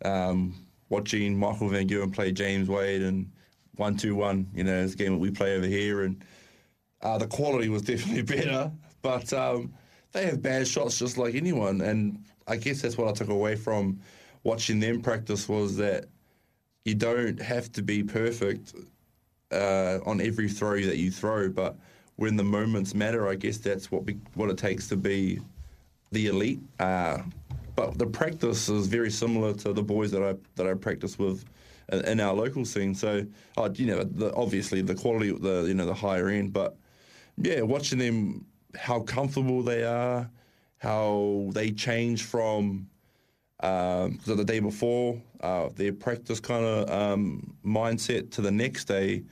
Um, 0.03 0.53
watching 0.89 1.37
Michael 1.37 1.69
Van 1.69 1.87
Gerwen 1.87 2.13
play 2.13 2.33
James 2.33 2.67
Wade 2.67 3.01
and 3.01 3.31
one 3.77 3.95
two 3.95 4.15
one, 4.15 4.47
you 4.53 4.65
know, 4.65 4.83
it's 4.83 4.93
a 4.93 4.97
game 4.97 5.13
that 5.13 5.17
we 5.17 5.31
play 5.31 5.55
over 5.55 5.65
here, 5.65 6.03
and 6.03 6.23
uh, 7.03 7.17
the 7.17 7.27
quality 7.27 7.69
was 7.69 7.81
definitely 7.91 8.23
better. 8.23 8.71
But 9.01 9.31
um, 9.33 9.73
they 10.11 10.25
have 10.25 10.41
bad 10.41 10.67
shots 10.67 10.97
just 10.97 11.17
like 11.17 11.35
anyone, 11.35 11.81
and 11.81 12.23
I 12.47 12.55
guess 12.55 12.81
that's 12.81 12.97
what 12.97 13.07
I 13.07 13.11
took 13.11 13.29
away 13.29 13.55
from 13.55 13.99
watching 14.43 14.79
them 14.79 15.01
practice 15.01 15.47
was 15.47 15.77
that 15.77 16.05
you 16.85 16.95
don't 16.95 17.41
have 17.41 17.71
to 17.73 17.81
be 17.81 18.03
perfect 18.03 18.73
uh, 19.51 19.99
on 20.05 20.19
every 20.19 20.49
throw 20.49 20.81
that 20.81 20.97
you 20.97 21.11
throw, 21.11 21.49
but 21.49 21.77
when 22.17 22.35
the 22.35 22.43
moments 22.43 22.93
matter, 22.93 23.27
I 23.27 23.35
guess 23.35 23.57
that's 23.57 23.91
what 23.91 24.05
be, 24.05 24.17
what 24.35 24.49
it 24.49 24.57
takes 24.57 24.87
to 24.89 24.97
be 24.97 25.39
the 26.11 26.27
elite. 26.27 26.59
Uh, 26.79 27.19
but 27.75 27.97
the 27.97 28.05
practice 28.05 28.69
is 28.69 28.87
very 28.87 29.09
similar 29.09 29.53
to 29.53 29.73
the 29.73 29.81
boys 29.81 30.11
that 30.11 30.21
I 30.21 30.35
that 30.55 30.67
I 30.67 30.75
practice 30.75 31.17
with 31.17 31.43
in, 31.91 32.19
our 32.19 32.33
local 32.33 32.65
scene. 32.65 32.93
So, 32.93 33.25
uh, 33.57 33.69
you 33.73 33.87
know, 33.87 34.03
the, 34.03 34.33
obviously 34.35 34.81
the 34.81 34.93
quality, 34.93 35.31
the 35.31 35.63
you 35.63 35.73
know 35.73 35.85
the 35.85 35.93
higher 35.93 36.29
end, 36.29 36.53
but 36.53 36.77
yeah, 37.37 37.61
watching 37.61 37.99
them 37.99 38.45
how 38.75 38.99
comfortable 39.01 39.61
they 39.61 39.83
are, 39.83 40.29
how 40.77 41.49
they 41.53 41.71
change 41.71 42.23
from 42.23 42.87
um, 43.61 44.19
the 44.25 44.43
day 44.43 44.59
before, 44.59 45.21
uh, 45.41 45.69
their 45.75 45.93
practice 45.93 46.39
kind 46.39 46.65
of 46.65 46.89
um, 46.89 47.55
mindset 47.65 48.29
to 48.31 48.41
the 48.41 48.51
next 48.51 48.85
day, 48.85 49.23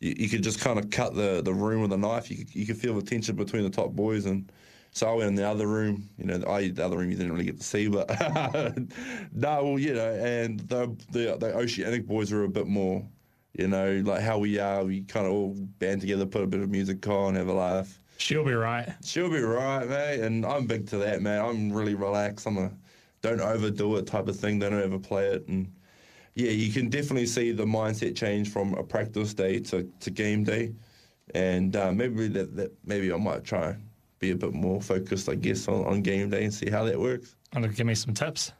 you, 0.00 0.14
you 0.16 0.28
could 0.28 0.42
just 0.42 0.60
kind 0.60 0.78
of 0.78 0.90
cut 0.90 1.14
the, 1.14 1.42
the 1.42 1.52
room 1.52 1.82
with 1.82 1.92
a 1.92 1.96
knife. 1.96 2.30
You 2.30 2.38
could, 2.38 2.54
you 2.54 2.66
could 2.66 2.78
feel 2.78 2.94
the 2.94 3.02
tension 3.02 3.36
between 3.36 3.62
the 3.62 3.70
top 3.70 3.90
boys. 3.90 4.24
And 4.24 4.50
so 4.92 5.08
I 5.08 5.12
went 5.12 5.28
in 5.28 5.34
the 5.34 5.46
other 5.46 5.66
room, 5.66 6.08
you 6.16 6.24
know, 6.24 6.42
I, 6.48 6.68
the 6.68 6.84
other 6.84 6.96
room 6.96 7.10
you 7.10 7.16
didn't 7.16 7.32
really 7.32 7.44
get 7.44 7.58
to 7.58 7.64
see, 7.64 7.88
but 7.88 8.08
no, 9.32 9.64
well, 9.64 9.78
you 9.78 9.92
know, 9.94 10.12
and 10.14 10.60
the, 10.60 10.96
the, 11.10 11.36
the 11.38 11.54
Oceanic 11.54 12.06
boys 12.06 12.32
were 12.32 12.44
a 12.44 12.48
bit 12.48 12.66
more, 12.66 13.04
you 13.54 13.68
know, 13.68 14.02
like 14.04 14.20
how 14.20 14.38
we 14.38 14.58
are. 14.58 14.84
We 14.84 15.02
kind 15.02 15.26
of 15.26 15.32
all 15.32 15.54
band 15.78 16.00
together, 16.00 16.26
put 16.26 16.42
a 16.42 16.46
bit 16.46 16.60
of 16.60 16.68
music 16.70 17.06
on, 17.08 17.34
have 17.34 17.48
a 17.48 17.52
laugh. 17.52 18.00
She'll 18.18 18.44
be 18.44 18.54
right. 18.54 18.88
She'll 19.04 19.30
be 19.30 19.40
right, 19.40 19.88
mate. 19.88 20.20
And 20.20 20.46
I'm 20.46 20.66
big 20.66 20.86
to 20.88 20.98
that, 20.98 21.22
man. 21.22 21.44
I'm 21.44 21.72
really 21.72 21.94
relaxed. 21.94 22.46
I'm 22.46 22.58
a 22.58 22.70
don't 23.22 23.40
overdo 23.40 23.96
it 23.96 24.06
type 24.06 24.28
of 24.28 24.38
thing. 24.38 24.58
Don't 24.58 24.74
overplay 24.74 25.28
it. 25.28 25.48
And 25.48 25.72
yeah, 26.34 26.50
you 26.50 26.72
can 26.72 26.90
definitely 26.90 27.26
see 27.26 27.52
the 27.52 27.64
mindset 27.64 28.16
change 28.16 28.50
from 28.50 28.74
a 28.74 28.82
practice 28.82 29.34
day 29.34 29.60
to, 29.60 29.90
to 30.00 30.10
game 30.10 30.44
day, 30.44 30.74
and 31.34 31.74
uh, 31.76 31.92
maybe 31.92 32.28
that, 32.28 32.56
that 32.56 32.72
maybe 32.84 33.12
I 33.12 33.16
might 33.16 33.44
try 33.44 33.70
and 33.70 33.88
be 34.18 34.32
a 34.32 34.36
bit 34.36 34.52
more 34.52 34.80
focused, 34.82 35.28
I 35.28 35.36
guess, 35.36 35.68
on, 35.68 35.84
on 35.84 36.02
game 36.02 36.30
day 36.30 36.44
and 36.44 36.52
see 36.52 36.68
how 36.68 36.84
that 36.84 36.98
works. 36.98 37.36
To 37.52 37.68
give 37.68 37.86
me 37.86 37.94
some 37.94 38.14
tips? 38.14 38.52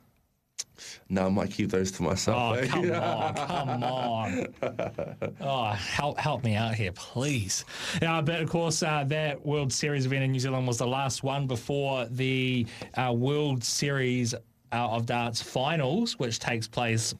No, 1.08 1.26
I 1.26 1.28
might 1.28 1.50
keep 1.50 1.70
those 1.70 1.90
to 1.92 2.02
myself. 2.02 2.36
Oh, 2.36 2.52
eh? 2.54 2.66
come 2.68 2.90
on, 2.92 3.34
come 3.34 3.82
on. 3.84 4.46
Oh, 5.40 5.66
help 5.72 6.18
help 6.18 6.44
me 6.44 6.54
out 6.54 6.74
here, 6.74 6.92
please. 6.92 7.64
Yeah, 8.00 8.20
but 8.20 8.40
of 8.40 8.48
course, 8.48 8.82
uh, 8.82 9.04
that 9.08 9.44
World 9.44 9.72
Series 9.72 10.06
event 10.06 10.24
in 10.24 10.32
New 10.32 10.40
Zealand 10.40 10.66
was 10.66 10.78
the 10.78 10.86
last 10.86 11.22
one 11.22 11.46
before 11.46 12.06
the 12.06 12.66
uh, 12.94 13.12
World 13.14 13.62
Series 13.62 14.34
uh, 14.34 14.36
of 14.72 15.06
Darts 15.06 15.42
finals, 15.42 16.18
which 16.18 16.38
takes 16.38 16.66
place 16.66 17.14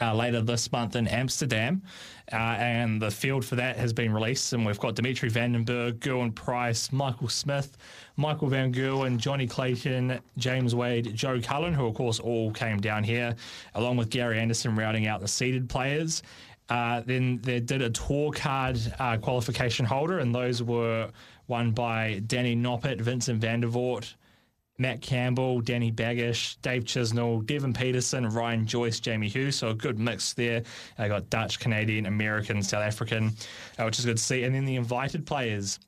uh, 0.00 0.14
later 0.14 0.40
this 0.40 0.70
month 0.72 0.96
in 0.96 1.06
Amsterdam. 1.08 1.82
Uh, 2.30 2.56
and 2.58 3.00
the 3.00 3.10
field 3.10 3.42
for 3.44 3.56
that 3.56 3.76
has 3.76 3.92
been 3.92 4.12
released. 4.12 4.52
And 4.52 4.66
we've 4.66 4.78
got 4.78 4.94
Dimitri 4.94 5.30
Van 5.30 5.52
den 5.52 5.64
Bergh, 5.64 5.98
Gerwyn 5.98 6.34
Price, 6.34 6.92
Michael 6.92 7.28
Smith, 7.28 7.78
Michael 8.16 8.48
Van 8.48 8.72
Gerwen, 8.72 9.16
Johnny 9.16 9.46
Clayton, 9.46 10.20
James 10.36 10.74
Wade, 10.74 11.14
Joe 11.14 11.40
Cullen, 11.40 11.72
who 11.72 11.86
of 11.86 11.94
course 11.94 12.20
all 12.20 12.50
came 12.52 12.80
down 12.80 13.02
here, 13.02 13.34
along 13.74 13.96
with 13.96 14.10
Gary 14.10 14.38
Anderson 14.38 14.76
routing 14.76 15.06
out 15.06 15.20
the 15.20 15.28
seeded 15.28 15.68
players. 15.68 16.22
Uh, 16.68 17.00
then 17.06 17.40
they 17.42 17.60
did 17.60 17.80
a 17.80 17.90
tour 17.90 18.30
card 18.30 18.78
uh, 18.98 19.16
qualification 19.16 19.86
holder, 19.86 20.18
and 20.18 20.34
those 20.34 20.62
were 20.62 21.10
won 21.46 21.70
by 21.70 22.20
Danny 22.26 22.54
Noppert, 22.54 23.00
Vincent 23.00 23.40
Vandervoort, 23.40 24.14
Matt 24.78 25.00
Campbell, 25.00 25.60
Danny 25.60 25.90
Baggish, 25.90 26.56
Dave 26.62 26.84
Chisnall, 26.84 27.44
Devon 27.44 27.72
Petersen, 27.72 28.28
Ryan 28.28 28.64
Joyce, 28.64 29.00
Jamie 29.00 29.28
Hughes. 29.28 29.56
So 29.56 29.70
a 29.70 29.74
good 29.74 29.98
mix 29.98 30.34
there. 30.34 30.62
I 30.98 31.08
got 31.08 31.28
Dutch, 31.30 31.58
Canadian, 31.58 32.06
American, 32.06 32.62
South 32.62 32.84
African, 32.84 33.32
uh, 33.78 33.84
which 33.84 33.98
is 33.98 34.04
good 34.04 34.16
to 34.16 34.22
see. 34.22 34.44
And 34.44 34.54
then 34.54 34.64
the 34.64 34.76
invited 34.76 35.26
players. 35.26 35.80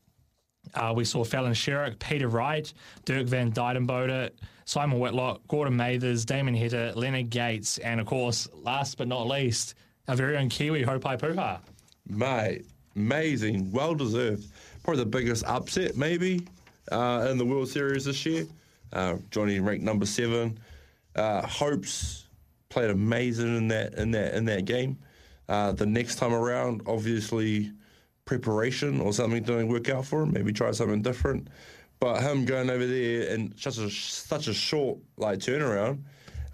Uh, 0.75 0.93
we 0.95 1.05
saw 1.05 1.25
Fallon 1.25 1.53
Sherrock, 1.53 1.99
Peter 1.99 2.29
Wright, 2.29 2.71
Dirk 3.07 3.27
van 3.27 3.51
Duijvenbode, 3.51 4.31
Simon 4.67 4.99
Whitlock, 5.01 5.41
Gordon 5.49 5.75
Mathers, 5.75 6.25
Damon 6.25 6.55
Heta, 6.55 6.95
Leonard 6.95 7.31
Gates, 7.31 7.79
and 7.79 7.99
of 7.99 8.07
course, 8.07 8.47
last 8.53 8.99
but 8.99 9.09
not 9.09 9.27
least, 9.27 9.75
our 10.07 10.15
very 10.15 10.37
own 10.37 10.49
Kiwi, 10.51 10.85
Haupai 10.85 11.19
Puha. 11.19 11.61
Mate, 12.07 12.67
amazing, 12.95 13.73
well 13.73 13.95
deserved. 13.95 14.49
Probably 14.85 15.03
the 15.03 15.11
biggest 15.11 15.45
upset, 15.45 15.97
maybe, 15.97 16.47
uh, 16.93 17.27
in 17.31 17.39
the 17.39 17.45
World 17.45 17.69
Series 17.69 18.05
this 18.05 18.25
year. 18.27 18.47
Uh, 18.93 19.17
Johnny 19.31 19.61
ranked 19.61 19.85
number 19.85 20.07
seven. 20.07 20.59
Uh, 21.15 21.47
Hopes 21.47 22.27
played 22.69 22.91
amazing 22.91 23.57
in 23.57 23.69
that 23.69 23.95
in 23.95 24.11
that 24.13 24.35
in 24.35 24.45
that 24.47 24.65
game. 24.65 24.99
Uh, 25.49 25.73
the 25.73 25.87
next 25.87 26.17
time 26.17 26.33
around, 26.33 26.83
obviously, 26.87 27.73
preparation 28.25 29.01
or 29.01 29.13
something 29.13 29.43
didn't 29.43 29.69
work 29.69 29.89
out 29.89 30.07
for 30.07 30.23
him. 30.23 30.33
Maybe 30.33 30.53
try 30.53 30.71
something 30.71 31.03
different. 31.03 31.49
But 31.99 32.23
him 32.23 32.45
going 32.45 32.71
over 32.71 32.87
there 32.87 33.23
in 33.35 33.55
such 33.59 33.79
a 33.79 33.91
such 33.91 34.49
a 34.49 34.55
short 34.55 34.99
like 35.17 35.41
turnaround, 35.41 36.03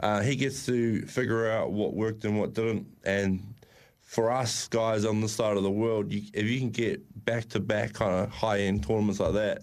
uh, 0.01 0.23
he 0.23 0.35
gets 0.35 0.67
to 0.67 1.03
figure 1.03 1.51
out 1.51 1.73
what 1.73 1.95
worked 1.95 2.25
and 2.25 2.41
what 2.41 2.55
didn't. 2.55 2.87
And 3.05 3.55
for 4.01 4.33
us 4.33 4.67
guys 4.69 5.05
on 5.05 5.21
the 5.21 5.29
side 5.29 5.57
of 5.57 5.63
the 5.63 5.71
world, 5.71 6.11
you, 6.11 6.23
if 6.33 6.47
you 6.47 6.59
can 6.59 6.71
get 6.71 7.03
back 7.25 7.49
to 7.51 7.61
back 7.61 7.93
kind 7.93 8.15
of 8.15 8.31
high 8.31 8.61
end 8.61 8.87
tournaments 8.87 9.21
like 9.21 9.35
that, 9.35 9.63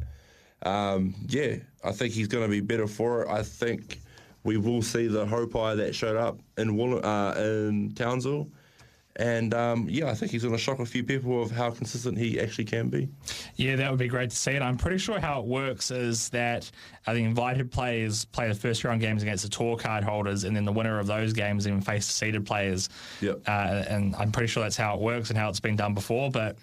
um, 0.61 1.15
yeah, 1.27 1.55
I 1.83 1.91
think 1.91 2.13
he's 2.13 2.27
going 2.27 2.43
to 2.43 2.49
be 2.49 2.61
better 2.61 2.87
for 2.87 3.23
it. 3.23 3.29
I 3.29 3.43
think 3.43 3.99
we 4.43 4.57
will 4.57 4.81
see 4.81 5.07
the 5.07 5.25
Haupai 5.25 5.77
that 5.77 5.95
showed 5.95 6.17
up 6.17 6.39
in 6.57 6.75
Woll- 6.75 7.05
uh, 7.05 7.33
in 7.35 7.93
Townsville. 7.95 8.49
And 9.17 9.53
um, 9.53 9.87
yeah, 9.89 10.09
I 10.09 10.15
think 10.15 10.31
he's 10.31 10.41
going 10.41 10.55
to 10.55 10.59
shock 10.59 10.79
a 10.79 10.85
few 10.85 11.03
people 11.03 11.41
of 11.43 11.51
how 11.51 11.69
consistent 11.69 12.17
he 12.17 12.39
actually 12.39 12.65
can 12.65 12.89
be. 12.89 13.07
Yeah, 13.57 13.75
that 13.75 13.91
would 13.91 13.99
be 13.99 14.07
great 14.07 14.31
to 14.31 14.35
see. 14.35 14.55
And 14.55 14.63
I'm 14.63 14.75
pretty 14.75 14.97
sure 14.97 15.19
how 15.19 15.39
it 15.39 15.45
works 15.45 15.91
is 15.91 16.29
that 16.29 16.71
uh, 17.05 17.13
the 17.13 17.23
invited 17.23 17.71
players 17.71 18.25
play 18.25 18.47
the 18.47 18.55
first 18.55 18.83
round 18.83 19.01
games 19.01 19.21
against 19.21 19.43
the 19.43 19.49
tour 19.49 19.77
card 19.77 20.03
holders, 20.03 20.45
and 20.45 20.55
then 20.55 20.65
the 20.65 20.71
winner 20.71 20.97
of 20.97 21.05
those 21.05 21.31
games 21.31 21.67
even 21.67 21.79
face 21.79 22.07
the 22.07 22.13
seeded 22.13 22.45
players. 22.45 22.89
Yep. 23.21 23.41
Uh, 23.47 23.83
and 23.87 24.15
I'm 24.15 24.31
pretty 24.31 24.47
sure 24.47 24.63
that's 24.63 24.77
how 24.77 24.95
it 24.95 24.99
works 24.99 25.29
and 25.29 25.37
how 25.37 25.47
it's 25.47 25.59
been 25.59 25.75
done 25.75 25.93
before. 25.93 26.31
But 26.31 26.57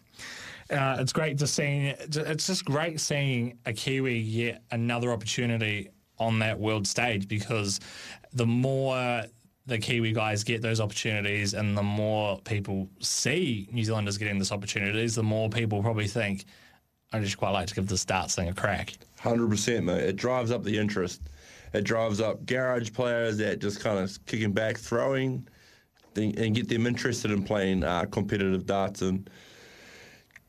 uh, 0.71 0.97
it's 0.99 1.13
great 1.13 1.39
to 1.39 1.47
see. 1.47 1.95
It's 1.99 2.47
just 2.47 2.65
great 2.65 3.01
seeing 3.01 3.59
a 3.67 3.73
Kiwi 3.73 4.23
get 4.23 4.63
another 4.71 5.13
opportunity 5.13 5.91
on 6.19 6.39
that 6.41 6.59
world 6.59 6.87
stage 6.87 7.27
because 7.27 7.81
the 8.33 8.47
more 8.47 9.25
the 9.67 9.79
Kiwi 9.79 10.13
guys 10.13 10.45
get 10.45 10.63
those 10.63 10.81
opportunities 10.81 11.55
and 11.55 11.77
the 11.77 11.83
more 11.83 12.41
people 12.41 12.89
see 13.01 13.69
New 13.73 13.85
Zealanders 13.85 14.19
getting 14.19 14.39
these 14.39 14.53
opportunities, 14.53 15.15
the 15.15 15.23
more 15.23 15.49
people 15.49 15.83
probably 15.83 16.09
think, 16.09 16.45
I 17.13 17.21
just 17.21 17.39
quite 17.39 17.51
like 17.51 17.67
to 17.69 17.75
give 17.75 17.87
this 17.87 18.05
darts 18.05 18.35
thing 18.35 18.49
a 18.49 18.55
crack. 18.55 18.95
100%, 19.21 19.85
mate. 19.85 20.03
It 20.03 20.17
drives 20.17 20.51
up 20.51 20.63
the 20.63 20.77
interest. 20.77 21.23
It 21.73 21.85
drives 21.85 22.21
up 22.21 22.45
garage 22.47 22.93
players 22.93 23.37
that 23.39 23.61
just 23.61 23.81
kind 23.81 23.99
of 23.99 24.27
kicking 24.27 24.53
back, 24.53 24.77
throwing, 24.77 25.47
and 26.17 26.55
get 26.55 26.69
them 26.69 26.87
interested 26.87 27.31
in 27.31 27.45
playing 27.45 27.85
uh, 27.85 28.07
competitive 28.07 28.67
darts. 28.67 29.03
And 29.03 29.31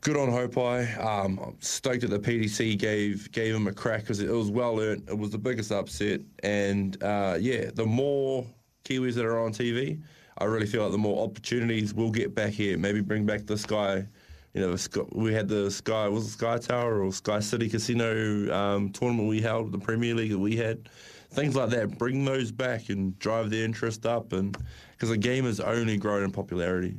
good 0.02 0.16
on 0.16 0.28
Haupai. 0.28 0.98
Um, 1.02 1.38
I'm 1.38 1.56
stoked 1.60 2.02
that 2.02 2.10
the 2.10 2.18
PDC 2.18 2.76
gave 2.76 3.30
gave 3.32 3.54
him 3.54 3.68
a 3.68 3.72
crack 3.72 4.00
because 4.00 4.20
it 4.20 4.28
was 4.28 4.50
well 4.50 4.78
earned. 4.78 5.08
It 5.08 5.16
was 5.16 5.30
the 5.30 5.38
biggest 5.38 5.72
upset. 5.72 6.20
And 6.42 7.02
uh, 7.02 7.38
yeah, 7.40 7.70
the 7.72 7.86
more 7.86 8.44
Kiwis 8.84 9.14
that 9.14 9.24
are 9.24 9.38
on 9.38 9.52
TV, 9.52 10.02
I 10.38 10.44
really 10.44 10.66
feel 10.66 10.82
like 10.82 10.92
the 10.92 10.98
more 10.98 11.24
opportunities 11.24 11.94
we'll 11.94 12.10
get 12.10 12.34
back 12.34 12.50
here. 12.52 12.76
Maybe 12.76 13.00
bring 13.00 13.24
back 13.24 13.46
the 13.46 13.56
Sky. 13.56 14.06
You 14.54 14.60
know, 14.60 14.76
we 15.12 15.32
had 15.32 15.48
the 15.48 15.70
Sky 15.70 16.08
was 16.08 16.26
it 16.26 16.30
Sky 16.30 16.58
Tower 16.58 17.02
or 17.02 17.12
Sky 17.12 17.38
City 17.38 17.68
Casino 17.68 18.52
um, 18.52 18.90
tournament 18.90 19.28
we 19.28 19.40
held, 19.40 19.72
the 19.72 19.78
Premier 19.78 20.14
League 20.14 20.32
that 20.32 20.38
we 20.38 20.56
had. 20.56 20.88
Things 21.32 21.56
like 21.56 21.70
that. 21.70 21.98
Bring 21.98 22.24
those 22.24 22.50
back 22.52 22.90
and 22.90 23.18
drive 23.18 23.50
the 23.50 23.64
interest 23.64 24.06
up, 24.06 24.32
and 24.32 24.56
because 25.02 25.08
the 25.08 25.16
game 25.16 25.44
has 25.46 25.58
only 25.58 25.96
grown 25.96 26.22
in 26.22 26.30
popularity. 26.30 26.94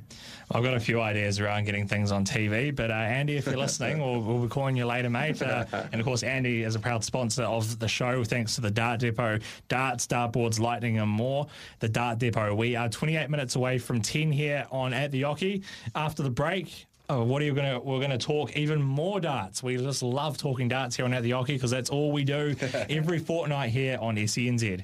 I've 0.51 0.63
got 0.63 0.73
a 0.73 0.79
few 0.79 0.99
ideas 0.99 1.39
around 1.39 1.63
getting 1.63 1.87
things 1.87 2.11
on 2.11 2.25
TV, 2.25 2.75
but 2.75 2.91
uh, 2.91 2.95
Andy, 2.95 3.37
if 3.37 3.45
you're 3.45 3.55
listening, 3.55 3.99
we'll, 3.99 4.19
we'll, 4.19 4.41
be 4.41 4.49
calling 4.49 4.75
you 4.75 4.85
later, 4.85 5.09
mate. 5.09 5.41
Uh, 5.41 5.65
and 5.71 5.95
of 6.01 6.05
course, 6.05 6.21
Andy 6.21 6.63
is 6.63 6.75
a 6.75 6.79
proud 6.79 7.03
sponsor 7.03 7.43
of 7.43 7.79
the 7.79 7.87
show, 7.87 8.23
thanks 8.25 8.55
to 8.55 8.61
the 8.61 8.69
Dart 8.69 8.99
Depot, 8.99 9.39
darts, 9.69 10.05
dartboards, 10.05 10.59
lightning, 10.59 10.99
and 10.99 11.09
more. 11.09 11.47
The 11.79 11.87
Dart 11.87 12.19
Depot. 12.19 12.53
We 12.53 12.75
are 12.75 12.89
28 12.89 13.29
minutes 13.29 13.55
away 13.55 13.77
from 13.77 14.01
10 14.01 14.33
here 14.33 14.67
on 14.69 14.93
at 14.93 15.11
the 15.11 15.21
Oche. 15.21 15.63
After 15.95 16.23
the 16.23 16.29
break, 16.29 16.85
Oh, 17.13 17.23
what 17.23 17.41
are 17.43 17.45
you 17.45 17.53
gonna? 17.53 17.79
We're 17.79 17.99
gonna 17.99 18.17
talk 18.17 18.57
even 18.57 18.81
more 18.81 19.19
darts. 19.19 19.61
We 19.61 19.77
just 19.77 20.01
love 20.01 20.35
talking 20.35 20.67
darts 20.67 20.95
here 20.95 21.05
on 21.05 21.13
At 21.13 21.21
the 21.21 21.29
Oche 21.29 21.45
because 21.45 21.69
that's 21.69 21.91
all 21.91 22.11
we 22.11 22.23
do 22.23 22.55
every 22.89 23.19
fortnight 23.19 23.69
here 23.69 23.99
on 24.01 24.15
SENZ. 24.15 24.83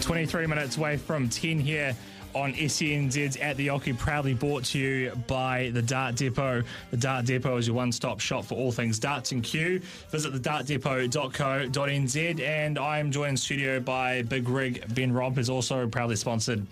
23 0.00 0.46
minutes 0.48 0.76
away 0.76 0.96
from 0.96 1.28
10 1.28 1.60
here 1.60 1.94
on 2.34 2.54
SENZ's 2.54 3.36
At 3.36 3.56
the 3.56 3.68
Oche, 3.68 3.96
proudly 3.96 4.34
brought 4.34 4.64
to 4.64 4.80
you 4.80 5.12
by 5.28 5.70
the 5.72 5.82
Dart 5.82 6.16
Depot. 6.16 6.64
The 6.90 6.96
Dart 6.96 7.26
Depot 7.26 7.56
is 7.56 7.68
your 7.68 7.76
one 7.76 7.92
stop 7.92 8.18
shop 8.18 8.46
for 8.46 8.56
all 8.56 8.72
things 8.72 8.98
darts 8.98 9.30
and 9.30 9.44
Q. 9.44 9.80
Visit 10.10 10.32
the 10.32 10.40
thedartdepot.co.nz. 10.40 12.40
And 12.40 12.80
I 12.80 12.98
am 12.98 13.12
joined 13.12 13.30
in 13.30 13.36
studio 13.36 13.78
by 13.78 14.22
Big 14.22 14.48
Rig 14.48 14.92
Ben 14.92 15.12
Robb, 15.12 15.36
who's 15.36 15.50
also 15.50 15.86
proudly 15.86 16.16
sponsored 16.16 16.66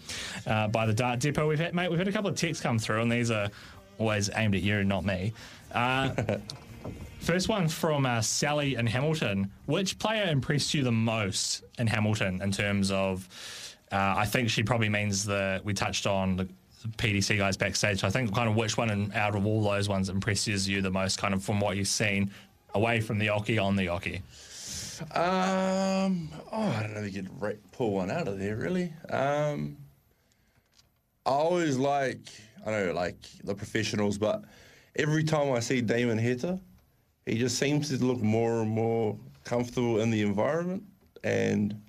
uh, 0.46 0.66
by 0.66 0.86
the 0.86 0.92
Dart 0.92 1.20
Depot. 1.20 1.46
We've 1.46 1.60
had, 1.60 1.72
mate, 1.72 1.88
we've 1.88 2.00
had 2.00 2.08
a 2.08 2.12
couple 2.12 2.30
of 2.30 2.36
texts 2.36 2.60
come 2.60 2.80
through, 2.80 3.02
and 3.02 3.12
these 3.12 3.30
are 3.30 3.48
always 3.98 4.30
aimed 4.34 4.54
at 4.54 4.62
you, 4.62 4.84
not 4.84 5.04
me. 5.04 5.32
Uh, 5.72 6.10
First 7.20 7.48
one 7.48 7.68
from 7.68 8.06
uh, 8.06 8.22
Sally 8.22 8.76
in 8.76 8.86
Hamilton. 8.86 9.50
Which 9.66 9.98
player 9.98 10.30
impressed 10.30 10.72
you 10.72 10.82
the 10.82 10.92
most 10.92 11.64
in 11.78 11.86
Hamilton 11.86 12.40
in 12.40 12.52
terms 12.52 12.90
of? 12.90 13.28
Uh, 13.90 14.14
I 14.16 14.24
think 14.24 14.48
she 14.48 14.62
probably 14.62 14.88
means 14.88 15.24
the 15.24 15.60
we 15.64 15.74
touched 15.74 16.06
on 16.06 16.36
the 16.36 16.48
PDC 16.96 17.36
guys 17.38 17.56
backstage. 17.56 18.00
So 18.00 18.06
I 18.06 18.10
think 18.10 18.34
kind 18.34 18.48
of 18.48 18.56
which 18.56 18.76
one 18.76 18.90
in, 18.90 19.12
out 19.12 19.34
of 19.34 19.46
all 19.46 19.62
those 19.62 19.88
ones 19.88 20.08
impresses 20.08 20.68
you 20.68 20.80
the 20.80 20.90
most, 20.90 21.18
kind 21.18 21.34
of 21.34 21.42
from 21.42 21.60
what 21.60 21.76
you've 21.76 21.88
seen 21.88 22.30
away 22.74 23.00
from 23.00 23.18
the 23.18 23.26
Oche 23.26 23.62
on 23.62 23.76
the 23.76 23.86
Oche. 23.86 24.22
Um, 25.14 26.28
oh, 26.52 26.62
I 26.62 26.82
don't 26.82 26.94
know 26.94 27.00
if 27.00 27.14
you 27.14 27.22
could 27.22 27.72
pull 27.72 27.92
one 27.92 28.10
out 28.10 28.28
of 28.28 28.38
there 28.38 28.56
really. 28.56 28.92
Um, 29.10 29.76
I 31.26 31.30
always 31.30 31.76
like 31.76 32.20
I 32.68 32.70
know 32.70 32.92
like 32.92 33.16
the 33.44 33.54
professionals, 33.54 34.18
but 34.18 34.44
every 34.96 35.24
time 35.24 35.52
I 35.52 35.60
see 35.60 35.80
Damon 35.80 36.18
Heta, 36.18 36.60
he 37.24 37.38
just 37.38 37.58
seems 37.58 37.88
to 37.88 38.04
look 38.04 38.20
more 38.20 38.60
and 38.60 38.70
more 38.70 39.18
comfortable 39.44 40.00
in 40.00 40.10
the 40.10 40.20
environment, 40.20 40.82
and 41.24 41.80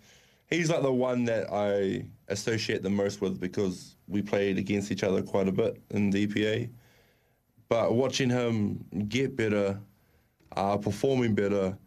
he's 0.50 0.70
like 0.70 0.82
the 0.82 0.92
one 0.92 1.26
that 1.26 1.52
I 1.52 2.06
associate 2.30 2.82
the 2.82 2.90
most 2.90 3.20
with 3.20 3.40
because 3.40 3.96
we 4.08 4.22
played 4.22 4.58
against 4.58 4.92
each 4.92 5.04
other 5.04 5.22
quite 5.22 5.48
a 5.48 5.52
bit 5.52 5.82
in 5.92 6.12
DPA. 6.12 6.70
But 7.68 7.94
watching 7.94 8.30
him 8.30 8.86
get 9.10 9.36
better, 9.36 9.78
uh, 10.56 10.78
performing 10.78 11.36
better, 11.36 11.78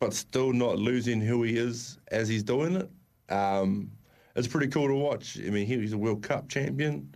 but 0.00 0.12
still 0.12 0.52
not 0.52 0.78
losing 0.78 1.20
who 1.20 1.44
he 1.44 1.56
is 1.56 1.98
as 2.08 2.28
he's 2.28 2.42
doing 2.42 2.76
it, 2.76 2.90
um, 3.32 3.90
it's 4.34 4.48
pretty 4.48 4.66
cool 4.66 4.88
to 4.88 4.94
watch. 4.94 5.38
I 5.38 5.50
mean, 5.50 5.66
he's 5.66 5.92
a 5.92 5.98
World 5.98 6.22
Cup 6.22 6.48
champion. 6.48 7.14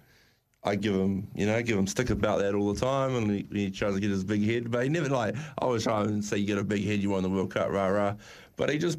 I 0.63 0.77
give 0.77 0.95
him, 0.95 1.27
you 1.35 1.47
know, 1.47 1.63
give 1.63 1.79
him 1.79 1.87
stick 1.87 2.11
about 2.11 2.41
that 2.41 2.55
all 2.55 2.73
the 2.73 2.81
time, 2.81 3.17
and 3.17 3.31
he, 3.31 3.47
he 3.51 3.71
tries 3.71 3.95
to 3.95 4.01
get 4.01 4.11
his 4.11 4.25
big 4.25 4.45
head. 4.45 4.71
But 4.71 4.83
he 4.83 4.89
never 4.91 5.09
like 5.09 5.35
I 5.37 5.65
always 5.65 5.85
try 5.85 6.03
and 6.03 6.23
say 6.25 6.37
you 6.37 6.47
get 6.47 6.59
a 6.59 6.65
big 6.65 6.85
head, 6.85 7.01
you 7.01 7.11
won 7.11 7.23
the 7.23 7.31
World 7.31 7.53
Cup, 7.53 7.71
rah 7.71 7.87
rah. 7.87 8.15
But 8.57 8.71
he 8.71 8.79
just 8.79 8.99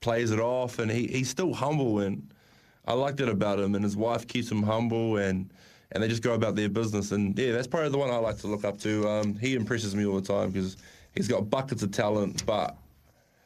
plays 0.00 0.30
it 0.30 0.38
off, 0.38 0.78
and 0.78 0.90
he, 0.90 1.08
he's 1.08 1.28
still 1.28 1.52
humble, 1.52 2.00
and 2.00 2.32
I 2.86 2.92
like 2.92 3.16
that 3.16 3.28
about 3.28 3.58
him. 3.58 3.74
And 3.74 3.82
his 3.84 3.96
wife 3.96 4.26
keeps 4.26 4.50
him 4.50 4.62
humble, 4.62 5.16
and 5.16 5.50
and 5.92 6.02
they 6.02 6.08
just 6.08 6.22
go 6.22 6.34
about 6.34 6.54
their 6.54 6.68
business. 6.68 7.10
And 7.10 7.36
yeah, 7.36 7.52
that's 7.52 7.66
probably 7.66 7.90
the 7.90 7.98
one 7.98 8.10
I 8.10 8.16
like 8.16 8.38
to 8.38 8.46
look 8.46 8.64
up 8.64 8.78
to. 8.80 9.08
Um, 9.08 9.34
he 9.34 9.54
impresses 9.54 9.96
me 9.96 10.06
all 10.06 10.20
the 10.20 10.26
time 10.26 10.50
because 10.50 10.76
he's 11.14 11.26
got 11.26 11.50
buckets 11.50 11.82
of 11.82 11.90
talent, 11.90 12.46
but 12.46 12.76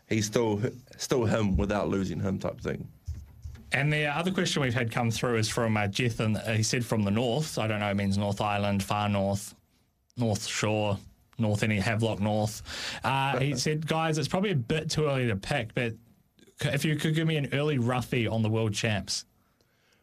he's 0.09 0.27
still 0.27 0.61
still 0.98 1.24
him 1.24 1.57
without 1.57 1.88
losing 1.88 2.20
him 2.20 2.38
type 2.38 2.61
thing. 2.61 2.87
And 3.74 3.92
the 3.92 4.04
other 4.06 4.30
question 4.30 4.62
we've 4.62 4.72
had 4.72 4.90
come 4.92 5.10
through 5.10 5.37
is 5.37 5.48
from 5.48 5.76
uh, 5.76 5.80
Jethan. 5.88 6.56
He 6.56 6.62
said 6.62 6.87
from 6.87 7.02
the 7.02 7.10
north. 7.10 7.58
I 7.58 7.66
don't 7.66 7.80
know, 7.80 7.90
it 7.90 7.96
means 7.96 8.16
North 8.16 8.40
Island, 8.40 8.82
far 8.84 9.08
north, 9.08 9.52
North 10.16 10.46
Shore, 10.46 10.96
North 11.38 11.64
any 11.64 11.80
Havelock 11.80 12.20
North. 12.20 12.62
Uh, 13.02 13.38
he 13.40 13.54
said, 13.56 13.84
guys, 13.87 14.16
it's 14.16 14.28
probably 14.28 14.52
a 14.52 14.56
bit 14.56 14.90
too 14.90 15.06
early 15.06 15.26
to 15.26 15.34
pick, 15.37 15.74
but 15.74 15.92
if 16.62 16.84
you 16.84 16.94
could 16.94 17.16
give 17.16 17.26
me 17.26 17.37
an 17.37 17.48
early 17.52 17.78
roughie 17.78 18.28
on 18.28 18.42
the 18.42 18.48
world 18.48 18.72
champs. 18.74 19.24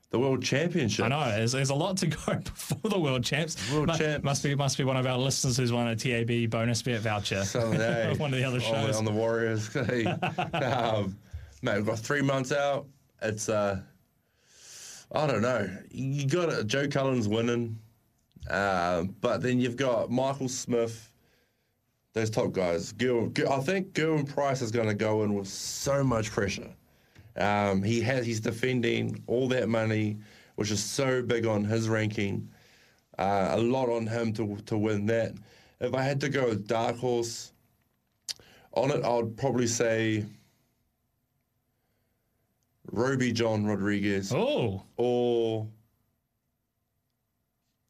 The 0.09 0.19
world 0.19 0.43
championship. 0.43 1.05
I 1.05 1.07
know 1.07 1.23
there's, 1.23 1.53
there's 1.53 1.69
a 1.69 1.75
lot 1.75 1.95
to 1.99 2.07
go 2.07 2.35
before 2.43 2.91
the 2.91 2.99
world 2.99 3.23
champs. 3.23 3.71
World 3.71 3.87
Mu- 3.87 3.95
champs. 3.97 4.25
must 4.25 4.43
be 4.43 4.53
must 4.55 4.77
be 4.77 4.83
one 4.83 4.97
of 4.97 5.05
our 5.07 5.17
listeners 5.17 5.55
who's 5.55 5.71
won 5.71 5.87
a 5.87 5.95
TAB 5.95 6.49
bonus 6.49 6.81
bet 6.81 6.99
voucher. 6.99 7.45
So, 7.45 7.61
one 8.17 8.33
of 8.33 8.37
the 8.37 8.43
other 8.43 8.57
on- 8.57 8.61
shows. 8.61 8.97
on 8.97 9.05
the 9.05 9.11
Warriors. 9.11 9.73
Um, 10.53 11.17
mate, 11.61 11.77
we've 11.77 11.85
got 11.85 11.99
three 11.99 12.21
months 12.21 12.51
out. 12.51 12.87
It's 13.21 13.49
uh, 13.49 13.81
I 15.11 15.27
don't 15.27 15.41
know. 15.41 15.69
You 15.91 16.27
got. 16.27 16.65
Joe 16.67 16.87
Cullen's 16.87 17.27
winning, 17.27 17.77
uh, 18.49 19.03
but 19.19 19.41
then 19.41 19.59
you've 19.59 19.77
got 19.77 20.09
Michael 20.09 20.49
Smith. 20.49 21.11
Those 22.13 22.29
top 22.29 22.51
guys. 22.51 22.91
Gil, 22.91 23.31
I 23.49 23.59
think 23.59 23.93
Gil 23.93 24.23
Price 24.25 24.61
is 24.61 24.71
going 24.71 24.87
to 24.87 24.93
go 24.93 25.23
in 25.23 25.33
with 25.33 25.47
so 25.47 26.03
much 26.03 26.29
pressure. 26.29 26.69
Um, 27.37 27.81
he 27.83 28.01
has. 28.01 28.25
He's 28.25 28.41
defending 28.41 29.23
all 29.27 29.47
that 29.49 29.69
money, 29.69 30.17
which 30.55 30.71
is 30.71 30.83
so 30.83 31.21
big 31.21 31.45
on 31.45 31.63
his 31.63 31.87
ranking. 31.87 32.49
Uh, 33.17 33.51
a 33.51 33.57
lot 33.57 33.89
on 33.89 34.07
him 34.07 34.33
to 34.33 34.57
to 34.65 34.77
win 34.77 35.05
that. 35.07 35.33
If 35.79 35.93
I 35.93 36.03
had 36.03 36.19
to 36.21 36.29
go 36.29 36.49
with 36.49 36.67
dark 36.67 36.97
horse, 36.97 37.53
on 38.73 38.91
it, 38.91 39.03
I 39.03 39.13
would 39.15 39.37
probably 39.37 39.67
say 39.67 40.25
Rowby 42.91 43.31
John 43.31 43.65
Rodriguez. 43.65 44.31
Oh. 44.33 44.83
Or 44.97 45.67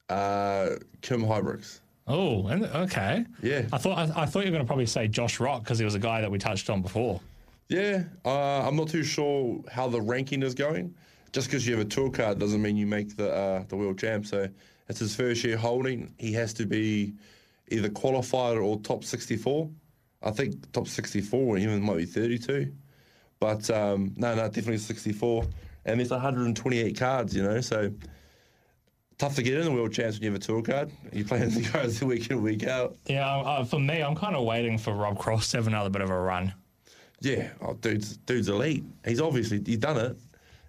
uh, 0.10 0.72
Kim 1.02 1.22
Huybrechts. 1.24 1.80
Oh, 2.08 2.48
and- 2.48 2.66
okay. 2.66 3.26
Yeah. 3.42 3.64
I 3.72 3.78
thought 3.78 3.98
I, 3.98 4.24
I 4.24 4.26
thought 4.26 4.40
you 4.46 4.52
were 4.52 4.58
going 4.58 4.64
to 4.64 4.68
probably 4.68 4.86
say 4.86 5.08
Josh 5.08 5.40
Rock 5.40 5.64
because 5.64 5.80
he 5.80 5.86
was 5.86 5.96
a 5.96 6.00
guy 6.00 6.22
that 6.22 6.30
we 6.30 6.38
touched 6.38 6.70
on 6.70 6.82
before. 6.82 7.22
Yeah, 7.70 8.04
uh, 8.26 8.68
I'm 8.68 8.76
not 8.76 8.90
too 8.90 9.04
sure 9.04 9.64
how 9.72 9.88
the 9.88 10.02
ranking 10.02 10.44
is 10.44 10.54
going. 10.54 10.94
Just 11.32 11.48
because 11.48 11.66
you 11.66 11.78
have 11.78 11.86
a 11.86 11.90
tour 11.90 12.10
card 12.10 12.38
doesn't 12.38 12.62
mean 12.62 12.76
you 12.76 12.86
make 12.86 13.16
the 13.16 13.32
uh, 13.34 13.64
the 13.70 13.78
world 13.78 13.98
champ. 13.98 14.26
So 14.26 14.50
it's 14.90 15.00
his 15.00 15.16
first 15.16 15.42
year 15.46 15.56
holding. 15.56 16.14
He 16.18 16.34
has 16.34 16.54
to 16.56 16.66
be 16.66 17.14
either 17.70 17.88
qualified 17.88 18.58
or 18.58 18.78
top 18.82 19.06
64. 19.06 19.70
I 20.24 20.32
think 20.32 20.70
top 20.74 20.90
64, 20.90 21.58
even 21.60 21.82
might 21.82 21.96
be 21.98 22.06
32. 22.06 22.74
But 23.42 23.70
um, 23.72 24.14
no, 24.18 24.36
no, 24.36 24.44
definitely 24.44 24.78
64. 24.78 25.44
And 25.86 26.00
there's 26.00 26.12
128 26.12 26.98
cards, 26.98 27.36
you 27.36 27.42
know, 27.42 27.60
so 27.60 27.92
tough 29.18 29.36
to 29.36 29.44
get 29.44 29.58
in 29.58 29.66
the 29.66 29.72
world 29.72 29.92
champs 29.92 30.18
when 30.18 30.24
you 30.24 30.32
have 30.32 30.40
a 30.40 30.44
tour 30.44 30.62
card. 30.62 30.92
You're 31.12 31.26
playing 31.26 31.50
the 31.50 31.62
guys 31.62 32.02
week 32.04 32.30
in, 32.30 32.42
week 32.44 32.68
out. 32.68 32.96
Yeah, 33.08 33.28
uh, 33.28 33.66
for 33.66 33.80
me, 33.80 34.02
I'm 34.02 34.16
kind 34.16 34.36
of 34.36 34.46
waiting 34.46 34.78
for 34.78 34.94
Rob 34.94 35.18
Cross 35.18 35.50
to 35.52 35.58
have 35.58 35.68
another 35.68 35.90
bit 35.90 36.04
of 36.04 36.12
a 36.12 36.20
run. 36.20 36.54
Yeah, 37.20 37.50
oh, 37.62 37.74
dude's 37.74 38.18
dude's 38.18 38.48
elite. 38.48 38.84
He's 39.06 39.20
obviously 39.20 39.62
he's 39.66 39.78
done 39.78 39.98
it, 39.98 40.18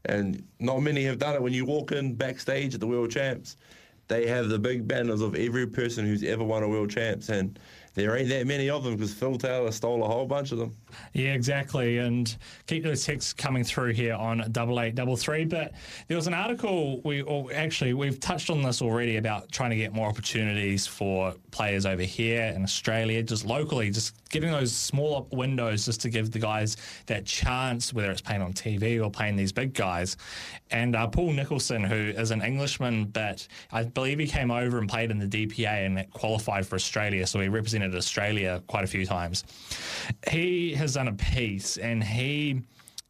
and 0.07 0.43
not 0.59 0.81
many 0.81 1.05
have 1.05 1.19
done 1.19 1.35
it. 1.35 1.43
When 1.43 1.53
you 1.53 1.67
walk 1.67 1.93
in 1.93 2.15
backstage 2.15 2.75
at 2.75 2.81
the 2.81 2.87
World 2.87 3.11
Champs, 3.11 3.57
they 4.09 4.27
have 4.27 4.49
the 4.49 4.59
big 4.59 4.89
banners 4.89 5.21
of 5.21 5.35
every 5.35 5.67
person 5.67 6.07
who's 6.07 6.23
ever 6.23 6.45
won 6.45 6.63
a 6.63 6.69
World 6.69 6.91
Champs, 6.91 7.29
and 7.29 7.59
there 7.95 8.17
ain't 8.17 8.31
that 8.31 8.47
many 8.47 8.71
of 8.71 8.85
them 8.85 8.97
because 8.97 9.13
Phil 9.13 9.37
Taylor 9.37 9.73
stole 9.73 10.03
a 10.05 10.07
whole 10.07 10.27
bunch 10.27 10.53
of 10.53 10.59
them. 10.59 10.75
Yeah, 11.13 11.35
exactly. 11.35 11.99
And 11.99 12.35
keep 12.67 12.83
those 12.83 13.05
texts 13.05 13.33
coming 13.33 13.65
through 13.65 13.93
here 13.93 14.15
on 14.15 14.47
double 14.53 14.81
eight 14.81 14.95
double 14.95 15.17
three. 15.17 15.45
But 15.45 15.73
there 16.09 16.17
was 16.17 16.27
an 16.27 16.35
article 16.35 17.01
we 17.03 17.23
or 17.23 17.53
actually 17.53 17.95
we've 17.95 18.21
touched 18.21 18.51
on 18.51 18.63
this 18.63 18.83
already 18.83 19.17
about 19.17 19.51
trying 19.53 19.71
to 19.71 19.77
get 19.77 19.93
more 19.93 20.09
opportunities 20.09 20.87
for 20.87 21.35
players 21.51 21.87
over 21.87 22.03
here 22.03 22.53
in 22.55 22.63
Australia, 22.63 23.23
just 23.23 23.45
locally, 23.45 23.91
just 23.91 24.15
getting 24.31 24.51
those 24.51 24.73
smaller 24.75 25.25
windows 25.31 25.85
just 25.85 26.01
to 26.01 26.11
give 26.11 26.31
the 26.31 26.39
guys 26.39 26.77
that 27.07 27.25
chance, 27.25 27.93
whether 27.93 28.11
it's 28.11 28.21
playing 28.21 28.43
on 28.43 28.53
TV 28.53 29.03
or 29.03 29.11
playing 29.11 29.37
these 29.37 29.53
big 29.53 29.75
guys. 29.75 30.17
And 30.71 30.97
uh, 30.97 31.07
Paul 31.07 31.33
Nicholson, 31.33 31.85
who 31.85 31.95
is 31.95 32.31
an 32.31 32.43
Englishman, 32.43 33.05
but 33.07 33.47
I 33.71 33.85
believe 33.85 34.19
he 34.19 34.27
came 34.27 34.51
over 34.51 34.79
and 34.79 34.89
played 34.89 35.11
in 35.11 35.19
the 35.19 35.27
DPA 35.27 35.87
and 35.87 36.11
qualified 36.13 36.67
for 36.67 36.77
Australia, 36.77 37.27
so 37.27 37.41
he 37.41 37.49
represented 37.49 37.95
Australia 37.95 38.63
quite 38.67 38.85
a 38.85 38.87
few 38.87 39.05
times. 39.05 39.45
He 40.31 40.75
has 40.83 40.95
done 40.95 41.09
a 41.09 41.13
piece, 41.13 41.79
and 41.79 42.03
he 42.03 42.61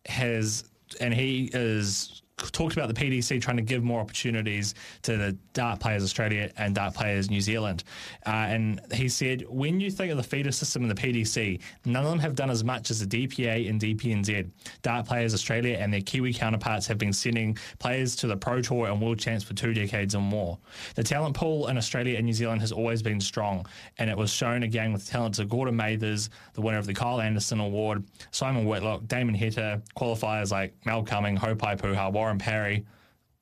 has, 0.06 0.64
and 1.00 1.12
he 1.12 1.50
is 1.52 2.21
talked 2.50 2.76
about 2.76 2.92
the 2.92 3.00
PDC 3.00 3.40
trying 3.40 3.56
to 3.56 3.62
give 3.62 3.82
more 3.82 4.00
opportunities 4.00 4.74
to 5.02 5.16
the 5.16 5.36
dart 5.52 5.80
players 5.80 6.02
Australia 6.02 6.50
and 6.56 6.74
dart 6.74 6.94
players 6.94 7.30
New 7.30 7.40
Zealand. 7.40 7.84
Uh, 8.26 8.30
and 8.30 8.80
he 8.92 9.08
said, 9.08 9.44
when 9.48 9.80
you 9.80 9.90
think 9.90 10.10
of 10.10 10.16
the 10.16 10.22
feeder 10.22 10.52
system 10.52 10.82
in 10.82 10.88
the 10.88 10.94
PDC, 10.94 11.60
none 11.84 12.04
of 12.04 12.10
them 12.10 12.18
have 12.18 12.34
done 12.34 12.50
as 12.50 12.64
much 12.64 12.90
as 12.90 13.06
the 13.06 13.26
DPA 13.26 13.70
and 13.70 13.80
DPNZ. 13.80 14.50
Dart 14.82 15.06
players 15.06 15.32
Australia 15.32 15.76
and 15.78 15.92
their 15.92 16.00
Kiwi 16.00 16.34
counterparts 16.34 16.86
have 16.88 16.98
been 16.98 17.12
sending 17.12 17.56
players 17.78 18.16
to 18.16 18.26
the 18.26 18.36
Pro 18.36 18.60
Tour 18.60 18.88
and 18.88 19.00
World 19.00 19.18
Champs 19.18 19.44
for 19.44 19.54
two 19.54 19.72
decades 19.72 20.14
or 20.14 20.22
more. 20.22 20.58
The 20.96 21.04
talent 21.04 21.36
pool 21.36 21.68
in 21.68 21.76
Australia 21.76 22.16
and 22.16 22.26
New 22.26 22.32
Zealand 22.32 22.60
has 22.60 22.72
always 22.72 23.02
been 23.02 23.20
strong, 23.20 23.66
and 23.98 24.10
it 24.10 24.16
was 24.16 24.30
shown 24.32 24.64
again 24.64 24.92
with 24.92 25.08
talents 25.08 25.38
of 25.38 25.48
Gordon 25.48 25.76
Mathers, 25.76 26.30
the 26.54 26.60
winner 26.60 26.78
of 26.78 26.86
the 26.86 26.94
Kyle 26.94 27.20
Anderson 27.20 27.60
Award, 27.60 28.02
Simon 28.32 28.64
Whitlock, 28.64 29.06
Damon 29.06 29.36
Heta, 29.36 29.80
qualifiers 29.96 30.50
like 30.50 30.74
Mal 30.84 31.04
Cuming, 31.04 31.36
Ho 31.36 31.52
Haupai 31.54 31.78
Puha, 31.78 32.12
Warren 32.12 32.31
Parry. 32.38 32.84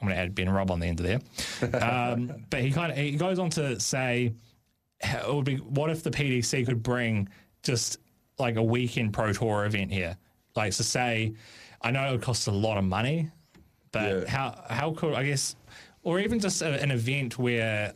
I'm 0.00 0.07
going 0.07 0.16
to 0.16 0.22
add 0.22 0.35
Ben 0.35 0.48
Robb 0.48 0.70
on 0.70 0.81
the 0.81 0.87
end 0.87 1.00
of 1.00 1.07
there. 1.07 1.83
Um, 1.83 2.44
but 2.50 2.61
he 2.61 2.70
kind 2.70 2.90
of 2.90 2.98
he 2.98 3.12
goes 3.12 3.38
on 3.38 3.50
to 3.50 3.79
say, 3.79 4.33
it 5.03 5.35
would 5.35 5.44
be 5.44 5.57
what 5.57 5.90
if 5.90 6.03
the 6.03 6.11
PDC 6.11 6.66
could 6.66 6.83
bring 6.83 7.29
just 7.62 7.98
like 8.38 8.57
a 8.57 8.62
weekend 8.62 9.12
Pro 9.12 9.33
Tour 9.33 9.66
event 9.66 9.92
here, 9.92 10.16
like 10.57 10.72
to 10.74 10.85
say, 10.85 11.35
I 11.83 11.90
know 11.90 12.09
it 12.09 12.12
would 12.12 12.22
cost 12.22 12.46
a 12.48 12.53
lot 12.53 12.79
of 12.79 12.85
money, 12.85 13.31
but 13.92 14.26
how 14.29 14.62
how 14.68 14.92
could 14.92 15.14
I 15.14 15.24
guess, 15.24 15.57
or 16.03 16.18
even 16.18 16.40
just 16.40 16.62
a, 16.62 16.81
an 16.83 16.90
event 16.90 17.38
where 17.38 17.92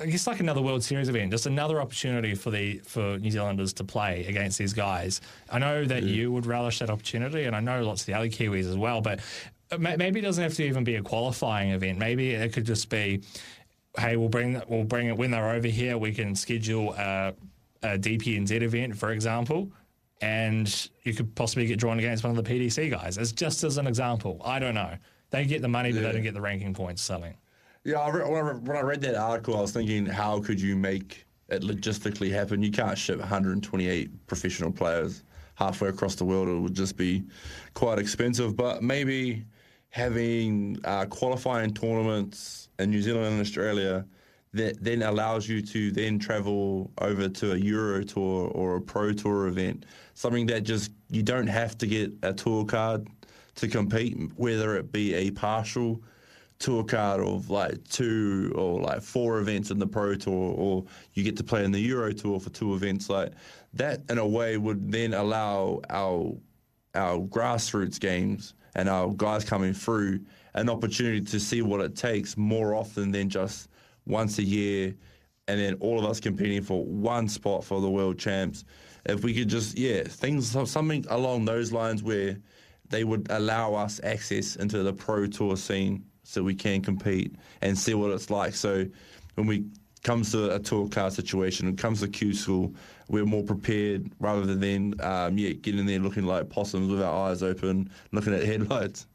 I 0.00 0.06
guess 0.06 0.26
like 0.26 0.40
another 0.40 0.62
World 0.62 0.82
Series 0.82 1.10
event, 1.10 1.30
just 1.30 1.44
another 1.44 1.80
opportunity 1.80 2.34
for 2.34 2.50
the 2.50 2.78
for 2.78 3.18
New 3.18 3.30
Zealanders 3.30 3.74
to 3.74 3.84
play 3.84 4.24
against 4.26 4.58
these 4.58 4.72
guys. 4.72 5.20
I 5.50 5.58
know 5.58 5.84
that 5.84 6.02
mm. 6.04 6.08
you 6.08 6.32
would 6.32 6.46
relish 6.46 6.78
that 6.78 6.88
opportunity, 6.88 7.44
and 7.44 7.54
I 7.54 7.60
know 7.60 7.82
lots 7.84 8.02
of 8.02 8.06
the 8.06 8.14
other 8.14 8.28
Kiwis 8.28 8.68
as 8.68 8.78
well. 8.78 9.02
But 9.02 9.20
uh, 9.70 9.76
maybe 9.76 10.20
it 10.20 10.22
doesn't 10.22 10.42
have 10.42 10.54
to 10.54 10.64
even 10.64 10.84
be 10.84 10.94
a 10.96 11.02
qualifying 11.02 11.70
event. 11.70 11.98
Maybe 11.98 12.30
it 12.30 12.54
could 12.54 12.64
just 12.64 12.88
be, 12.88 13.22
hey, 13.98 14.16
we'll 14.16 14.30
bring 14.30 14.60
we'll 14.68 14.84
bring 14.84 15.08
it 15.08 15.16
when 15.18 15.30
they're 15.30 15.50
over 15.50 15.68
here. 15.68 15.98
We 15.98 16.12
can 16.14 16.34
schedule 16.34 16.94
a, 16.94 17.34
a 17.82 17.98
DPNZ 17.98 18.62
event, 18.62 18.96
for 18.96 19.12
example. 19.12 19.70
And 20.22 20.88
you 21.02 21.12
could 21.12 21.34
possibly 21.34 21.66
get 21.66 21.78
drawn 21.78 21.98
against 21.98 22.24
one 22.24 22.36
of 22.36 22.42
the 22.42 22.50
PDC 22.50 22.90
guys. 22.90 23.18
As 23.18 23.32
just 23.32 23.64
as 23.64 23.76
an 23.76 23.86
example, 23.86 24.40
I 24.42 24.58
don't 24.58 24.74
know. 24.74 24.96
They 25.28 25.44
get 25.44 25.60
the 25.60 25.68
money, 25.68 25.92
but 25.92 26.00
Yeah. 26.00 26.06
they 26.06 26.12
don't 26.12 26.22
get 26.22 26.32
the 26.32 26.40
ranking 26.40 26.72
points. 26.72 27.02
Something. 27.02 27.34
Yeah, 27.84 27.98
I 28.00 28.08
re- 28.08 28.24
when, 28.24 28.36
I 28.36 28.50
re- 28.50 28.60
when 28.60 28.76
I 28.78 28.80
read 28.80 29.02
that 29.02 29.14
article, 29.14 29.58
I 29.58 29.60
was 29.60 29.72
thinking, 29.72 30.06
how 30.06 30.40
could 30.40 30.58
you 30.58 30.74
make 30.74 31.26
it 31.50 31.62
logistically 31.62 32.30
happen? 32.30 32.62
You 32.62 32.70
can't 32.70 32.96
ship 32.96 33.18
128 33.18 34.26
professional 34.26 34.72
players 34.72 35.22
halfway 35.56 35.90
across 35.90 36.14
the 36.14 36.24
world. 36.24 36.48
It 36.48 36.58
would 36.58 36.74
just 36.74 36.96
be 36.96 37.24
quite 37.74 37.98
expensive. 37.98 38.56
But 38.56 38.82
maybe 38.82 39.44
having 39.90 40.78
uh, 40.84 41.04
qualifying 41.04 41.74
tournaments 41.74 42.70
in 42.78 42.88
New 42.88 43.02
Zealand 43.02 43.26
and 43.26 43.40
Australia 43.40 44.06
that 44.54 44.82
then 44.82 45.02
allows 45.02 45.46
you 45.46 45.60
to 45.60 45.90
then 45.90 46.18
travel 46.18 46.90
over 46.98 47.28
to 47.28 47.52
a 47.52 47.56
Euro 47.56 48.02
tour 48.02 48.48
or 48.54 48.76
a 48.76 48.80
Pro 48.80 49.12
Tour 49.12 49.48
event, 49.48 49.84
something 50.14 50.46
that 50.46 50.62
just 50.62 50.90
you 51.10 51.22
don't 51.22 51.48
have 51.48 51.76
to 51.78 51.86
get 51.86 52.12
a 52.22 52.32
tour 52.32 52.64
card 52.64 53.08
to 53.56 53.68
compete, 53.68 54.16
whether 54.36 54.76
it 54.76 54.90
be 54.90 55.12
a 55.14 55.30
partial 55.32 56.00
tour 56.64 56.82
card 56.82 57.20
of 57.20 57.50
like 57.50 57.86
two 57.88 58.50
or 58.56 58.80
like 58.80 59.02
four 59.02 59.38
events 59.38 59.70
in 59.70 59.78
the 59.78 59.86
Pro 59.86 60.14
Tour, 60.14 60.54
or 60.56 60.84
you 61.12 61.22
get 61.22 61.36
to 61.36 61.44
play 61.44 61.62
in 61.62 61.70
the 61.70 61.80
Euro 61.80 62.10
Tour 62.10 62.40
for 62.40 62.48
two 62.48 62.72
events. 62.74 63.10
Like 63.10 63.32
that, 63.74 64.00
in 64.08 64.16
a 64.16 64.26
way, 64.26 64.56
would 64.56 64.90
then 64.90 65.12
allow 65.12 65.82
our 65.90 66.34
our 66.94 67.18
grassroots 67.18 68.00
games 68.00 68.54
and 68.76 68.88
our 68.88 69.12
guys 69.12 69.44
coming 69.44 69.74
through 69.74 70.20
an 70.54 70.70
opportunity 70.70 71.20
to 71.20 71.38
see 71.38 71.60
what 71.60 71.82
it 71.82 71.96
takes 71.96 72.34
more 72.38 72.74
often 72.74 73.10
than 73.10 73.28
just 73.28 73.68
once 74.06 74.38
a 74.38 74.42
year 74.42 74.94
and 75.48 75.60
then 75.60 75.74
all 75.80 75.98
of 75.98 76.06
us 76.06 76.18
competing 76.18 76.62
for 76.62 76.82
one 76.86 77.28
spot 77.28 77.62
for 77.62 77.82
the 77.82 77.90
world 77.90 78.18
champs. 78.18 78.64
If 79.04 79.22
we 79.22 79.34
could 79.34 79.48
just, 79.48 79.76
yeah, 79.76 80.04
things, 80.04 80.56
something 80.70 81.04
along 81.10 81.44
those 81.44 81.72
lines 81.72 82.02
where 82.02 82.38
they 82.88 83.04
would 83.04 83.26
allow 83.28 83.74
us 83.74 84.00
access 84.02 84.56
into 84.56 84.82
the 84.82 84.92
pro 84.94 85.26
tour 85.26 85.56
scene 85.56 86.04
so 86.24 86.42
we 86.42 86.54
can 86.54 86.82
compete 86.82 87.34
and 87.62 87.78
see 87.78 87.94
what 87.94 88.10
it's 88.10 88.30
like. 88.30 88.54
So 88.54 88.86
when 89.34 89.46
we 89.46 89.64
comes 90.02 90.32
to 90.32 90.54
a 90.54 90.58
tour 90.58 90.88
car 90.88 91.10
situation, 91.10 91.66
when 91.66 91.74
it 91.74 91.80
comes 91.80 92.00
to 92.00 92.08
Q 92.08 92.34
school, 92.34 92.74
we're 93.08 93.24
more 93.24 93.42
prepared 93.42 94.10
rather 94.20 94.54
than 94.54 95.00
um, 95.00 95.38
yeah 95.38 95.50
getting 95.50 95.86
there 95.86 95.98
looking 95.98 96.24
like 96.24 96.50
possums 96.50 96.90
with 96.90 97.02
our 97.02 97.30
eyes 97.30 97.42
open, 97.42 97.90
looking 98.12 98.34
at 98.34 98.42
headlights. 98.44 99.06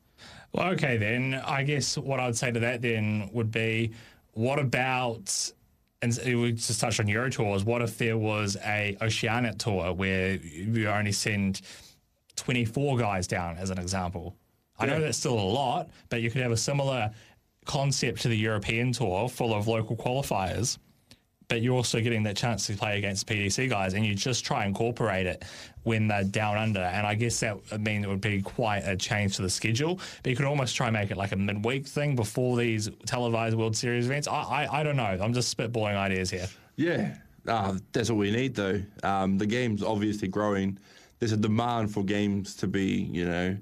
Well, 0.52 0.70
okay 0.70 0.98
then. 0.98 1.36
I 1.46 1.64
guess 1.64 1.98
what 1.98 2.20
I'd 2.20 2.36
say 2.36 2.52
to 2.52 2.60
that 2.62 2.82
then 2.82 3.30
would 3.34 3.52
be, 3.52 3.92
what 4.34 4.58
about 4.58 5.52
and 6.02 6.18
we 6.26 6.54
just 6.54 6.80
touched 6.80 7.00
on 7.00 7.08
Euro 7.08 7.30
tours. 7.30 7.66
What 7.66 7.82
if 7.82 7.98
there 7.98 8.18
was 8.18 8.56
a 8.64 8.98
Oceanic 9.02 9.58
tour 9.58 9.92
where 9.94 10.36
you 10.36 10.88
only 10.88 11.12
send 11.12 11.62
24 12.38 12.98
guys 12.98 13.28
down, 13.28 13.58
as 13.58 13.70
an 13.70 13.80
example? 13.80 14.36
I 14.80 14.86
know 14.86 15.00
that's 15.00 15.18
still 15.18 15.40
a 15.40 15.42
lot, 15.42 15.90
but 16.10 16.22
you 16.22 16.32
could 16.32 16.42
have 16.42 16.52
a 16.52 16.58
similar 16.58 17.12
concept 17.66 18.22
to 18.22 18.28
the 18.28 18.38
European 18.38 18.92
tour 18.92 19.30
full 19.30 19.54
of 19.54 19.68
local 19.68 19.96
qualifiers 19.96 20.78
but 21.50 21.64
you're 21.64 21.76
also 21.76 22.00
getting 22.00 22.24
that 22.24 22.38
chance 22.38 22.68
to 22.68 22.78
play 22.78 22.98
against 22.98 23.28
PDC 23.28 23.70
guys, 23.70 23.96
and 23.96 24.06
you 24.06 24.16
just 24.16 24.46
try 24.46 24.64
and 24.64 24.70
incorporate 24.70 25.26
it 25.26 25.44
when 25.84 26.08
they're 26.08 26.24
down 26.24 26.58
under. 26.58 26.80
And 26.80 27.06
I 27.06 27.16
guess 27.16 27.40
that 27.42 27.58
would 27.72 27.84
mean 27.84 28.04
it 28.04 28.08
would 28.08 28.22
be 28.22 28.42
quite 28.42 28.82
a 28.82 28.96
change 28.96 29.36
to 29.38 29.42
the 29.42 29.50
schedule. 29.50 30.00
But 30.24 30.30
you 30.30 30.36
could 30.36 30.46
almost 30.46 30.76
try 30.76 30.88
and 30.88 30.94
make 30.94 31.10
it 31.10 31.18
like 31.18 31.32
a 31.32 31.36
midweek 31.36 31.88
thing 31.88 32.16
before 32.16 32.56
these 32.56 32.90
televised 33.06 33.58
World 33.58 33.76
Series 33.76 34.06
events. 34.06 34.28
I, 34.28 34.42
I, 34.42 34.80
I 34.80 34.84
don't 34.84 34.96
know. 34.96 35.18
I'm 35.20 35.34
just 35.34 35.56
spitballing 35.58 35.98
ideas 35.98 36.30
here. 36.30 36.48
Yeah, 36.76 37.16
uh, 37.48 37.78
that's 37.92 38.12
what 38.12 38.20
we 38.20 38.32
need, 38.32 38.54
though. 38.54 38.82
Um, 39.02 39.40
the 39.40 39.48
game's 39.48 39.82
obviously 39.82 40.28
growing. 40.28 40.78
There's 41.18 41.32
a 41.32 41.38
demand 41.38 41.92
for 41.92 42.04
games 42.04 42.56
to 42.58 42.68
be, 42.68 43.10
you 43.12 43.26
know, 43.26 43.58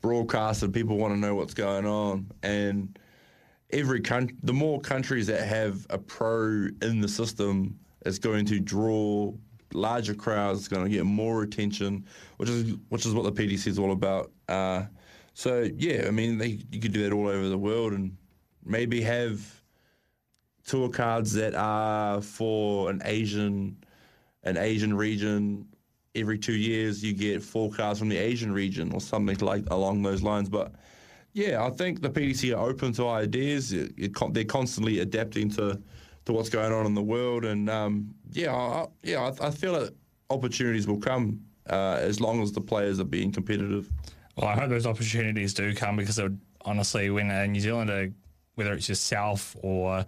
broadcasted. 0.00 0.72
People 0.72 0.96
want 0.96 1.14
to 1.14 1.18
know 1.18 1.34
what's 1.34 1.54
going 1.54 1.86
on, 1.86 2.30
and 2.42 2.98
every 3.70 4.00
country, 4.00 4.36
the 4.42 4.52
more 4.52 4.80
countries 4.80 5.26
that 5.26 5.42
have 5.46 5.86
a 5.90 5.98
pro 5.98 6.68
in 6.82 7.00
the 7.00 7.08
system, 7.08 7.78
it's 8.06 8.18
going 8.18 8.46
to 8.46 8.60
draw 8.60 9.32
larger 9.72 10.14
crowds. 10.14 10.60
It's 10.60 10.68
going 10.68 10.84
to 10.84 10.90
get 10.90 11.04
more 11.04 11.42
attention, 11.42 12.06
which 12.38 12.48
is 12.48 12.76
which 12.88 13.06
is 13.06 13.14
what 13.14 13.24
the 13.24 13.32
PDC 13.32 13.66
is 13.66 13.78
all 13.78 13.92
about. 13.92 14.30
Uh, 14.48 14.84
so 15.34 15.68
yeah, 15.76 16.04
I 16.06 16.10
mean, 16.10 16.38
they, 16.38 16.58
you 16.70 16.80
could 16.80 16.92
do 16.92 17.02
that 17.04 17.12
all 17.12 17.28
over 17.28 17.48
the 17.48 17.58
world, 17.58 17.92
and 17.92 18.16
maybe 18.64 19.00
have 19.02 19.40
tour 20.66 20.88
cards 20.88 21.32
that 21.32 21.54
are 21.54 22.20
for 22.20 22.90
an 22.90 23.02
Asian, 23.04 23.76
an 24.44 24.56
Asian 24.56 24.94
region. 24.94 25.66
Every 26.14 26.38
two 26.38 26.54
years, 26.54 27.04
you 27.04 27.12
get 27.12 27.42
four 27.42 27.70
cards 27.70 27.98
from 27.98 28.08
the 28.08 28.16
Asian 28.16 28.52
region 28.52 28.92
or 28.92 29.00
something 29.00 29.36
like 29.38 29.64
along 29.70 30.02
those 30.02 30.22
lines. 30.22 30.48
But 30.48 30.72
yeah, 31.32 31.64
I 31.64 31.70
think 31.70 32.02
the 32.02 32.10
PDC 32.10 32.56
are 32.56 32.68
open 32.68 32.92
to 32.94 33.08
ideas. 33.08 33.72
It, 33.72 33.92
it, 33.96 34.34
they're 34.34 34.44
constantly 34.44 35.00
adapting 35.00 35.50
to, 35.50 35.80
to 36.24 36.32
what's 36.32 36.48
going 36.48 36.72
on 36.72 36.86
in 36.86 36.94
the 36.94 37.02
world, 37.02 37.44
and 37.44 37.70
um, 37.70 38.14
yeah, 38.32 38.54
I, 38.54 38.86
yeah, 39.02 39.30
I, 39.40 39.46
I, 39.46 39.50
feel 39.50 39.74
that 39.74 39.94
opportunities 40.28 40.88
will 40.88 40.98
come 40.98 41.40
uh, 41.68 41.98
as 42.00 42.20
long 42.20 42.42
as 42.42 42.52
the 42.52 42.60
players 42.60 42.98
are 42.98 43.04
being 43.04 43.30
competitive. 43.30 43.88
Well, 44.36 44.48
I 44.48 44.54
hope 44.54 44.70
those 44.70 44.86
opportunities 44.86 45.54
do 45.54 45.74
come 45.74 45.96
because 45.96 46.20
honestly, 46.62 47.10
when 47.10 47.30
a 47.30 47.46
New 47.46 47.60
Zealander, 47.60 48.12
whether 48.56 48.72
it's 48.72 48.88
yourself 48.88 49.56
or 49.62 50.04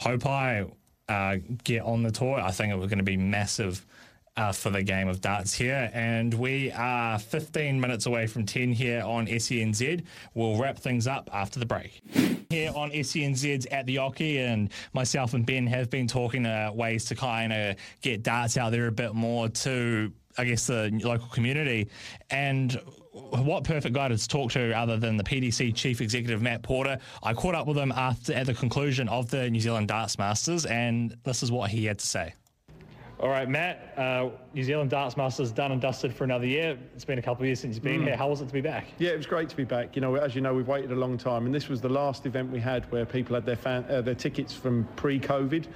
Haupai, 0.00 0.70
uh, 1.08 1.36
get 1.64 1.82
on 1.82 2.02
the 2.02 2.10
tour, 2.10 2.40
I 2.40 2.50
think 2.50 2.72
it 2.72 2.76
was 2.76 2.88
going 2.88 2.98
to 2.98 3.04
be 3.04 3.16
massive 3.16 3.84
uh, 4.36 4.52
for 4.52 4.70
the 4.70 4.82
game 4.82 5.08
of 5.08 5.20
darts 5.20 5.54
here. 5.54 5.90
And 5.92 6.34
we 6.34 6.72
are 6.72 7.18
15 7.18 7.80
minutes 7.80 8.06
away 8.06 8.26
from 8.26 8.46
10 8.46 8.72
here 8.72 9.02
on 9.02 9.26
SENZ. 9.26 10.04
We'll 10.34 10.58
wrap 10.58 10.78
things 10.78 11.06
up 11.06 11.30
after 11.32 11.58
the 11.58 11.66
break. 11.66 12.02
Here 12.50 12.72
on 12.74 12.90
SENZ's 12.90 13.66
at 13.66 13.86
the 13.86 13.96
Oche, 13.96 14.38
and 14.38 14.70
myself 14.92 15.34
and 15.34 15.44
Ben 15.46 15.66
have 15.66 15.90
been 15.90 16.06
talking 16.06 16.46
uh, 16.46 16.70
ways 16.72 17.04
to 17.06 17.14
kind 17.14 17.52
of 17.52 17.76
get 18.00 18.22
darts 18.22 18.56
out 18.56 18.72
there 18.72 18.86
a 18.86 18.92
bit 18.92 19.14
more 19.14 19.48
to, 19.48 20.12
I 20.38 20.44
guess, 20.44 20.66
the 20.66 20.90
local 21.02 21.28
community. 21.28 21.88
And 22.30 22.80
what 23.12 23.62
perfect 23.62 23.94
guy 23.94 24.08
to 24.08 24.28
talk 24.28 24.50
to 24.52 24.72
other 24.76 24.96
than 24.96 25.16
the 25.16 25.22
PDC 25.22 25.74
chief 25.74 26.00
executive 26.00 26.42
Matt 26.42 26.62
Porter. 26.62 26.98
I 27.22 27.32
caught 27.32 27.54
up 27.54 27.66
with 27.66 27.76
him 27.76 27.92
after 27.92 28.32
at 28.32 28.46
the 28.46 28.54
conclusion 28.54 29.08
of 29.08 29.30
the 29.30 29.48
New 29.48 29.60
Zealand 29.60 29.88
Darts 29.88 30.18
Masters, 30.18 30.66
and 30.66 31.16
this 31.22 31.42
is 31.42 31.52
what 31.52 31.70
he 31.70 31.84
had 31.84 32.00
to 32.00 32.06
say. 32.06 32.34
All 33.20 33.28
right, 33.28 33.48
Matt, 33.48 33.94
uh, 33.96 34.30
New 34.54 34.64
Zealand 34.64 34.90
Darts 34.90 35.16
Masters 35.16 35.52
done 35.52 35.70
and 35.70 35.80
dusted 35.80 36.12
for 36.12 36.24
another 36.24 36.46
year. 36.46 36.76
It's 36.96 37.04
been 37.04 37.18
a 37.18 37.22
couple 37.22 37.44
of 37.44 37.46
years 37.46 37.60
since 37.60 37.76
you've 37.76 37.84
been 37.84 38.00
mm. 38.00 38.06
here. 38.06 38.16
How 38.16 38.28
was 38.28 38.40
it 38.40 38.48
to 38.48 38.52
be 38.52 38.60
back? 38.60 38.88
Yeah, 38.98 39.10
it 39.10 39.16
was 39.16 39.26
great 39.26 39.48
to 39.48 39.56
be 39.56 39.62
back. 39.62 39.94
You 39.94 40.02
know, 40.02 40.16
as 40.16 40.34
you 40.34 40.40
know, 40.40 40.52
we've 40.52 40.66
waited 40.66 40.90
a 40.90 40.96
long 40.96 41.16
time, 41.16 41.46
and 41.46 41.54
this 41.54 41.68
was 41.68 41.80
the 41.80 41.88
last 41.88 42.26
event 42.26 42.50
we 42.50 42.58
had 42.58 42.90
where 42.90 43.06
people 43.06 43.36
had 43.36 43.46
their 43.46 43.56
fan, 43.56 43.84
uh, 43.88 44.00
their 44.00 44.16
tickets 44.16 44.52
from 44.52 44.88
pre-COVID. 44.96 45.66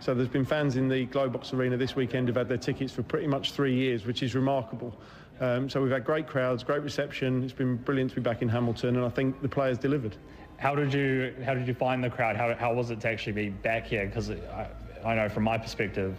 So 0.00 0.12
there's 0.12 0.28
been 0.28 0.44
fans 0.44 0.76
in 0.76 0.88
the 0.88 1.06
Globox 1.06 1.52
Arena 1.52 1.76
this 1.76 1.94
weekend 1.94 2.26
who've 2.26 2.36
had 2.36 2.48
their 2.48 2.58
tickets 2.58 2.92
for 2.92 3.04
pretty 3.04 3.28
much 3.28 3.52
three 3.52 3.74
years, 3.74 4.04
which 4.04 4.24
is 4.24 4.34
remarkable. 4.34 4.92
Um, 5.40 5.70
so 5.70 5.80
we've 5.80 5.92
had 5.92 6.04
great 6.04 6.26
crowds, 6.26 6.64
great 6.64 6.82
reception. 6.82 7.44
It's 7.44 7.52
been 7.52 7.76
brilliant 7.76 8.10
to 8.10 8.16
be 8.16 8.22
back 8.22 8.42
in 8.42 8.48
Hamilton, 8.48 8.96
and 8.96 9.04
I 9.04 9.08
think 9.08 9.40
the 9.40 9.48
players 9.48 9.78
delivered. 9.78 10.16
How 10.56 10.74
did 10.74 10.92
you 10.92 11.32
How 11.44 11.54
did 11.54 11.68
you 11.68 11.74
find 11.74 12.02
the 12.02 12.10
crowd? 12.10 12.34
How, 12.34 12.54
how 12.54 12.74
was 12.74 12.90
it 12.90 13.00
to 13.02 13.08
actually 13.08 13.34
be 13.34 13.50
back 13.50 13.86
here? 13.86 14.06
Because 14.06 14.30
I, 14.30 14.68
I 15.04 15.14
know 15.14 15.28
from 15.28 15.44
my 15.44 15.56
perspective 15.56 16.16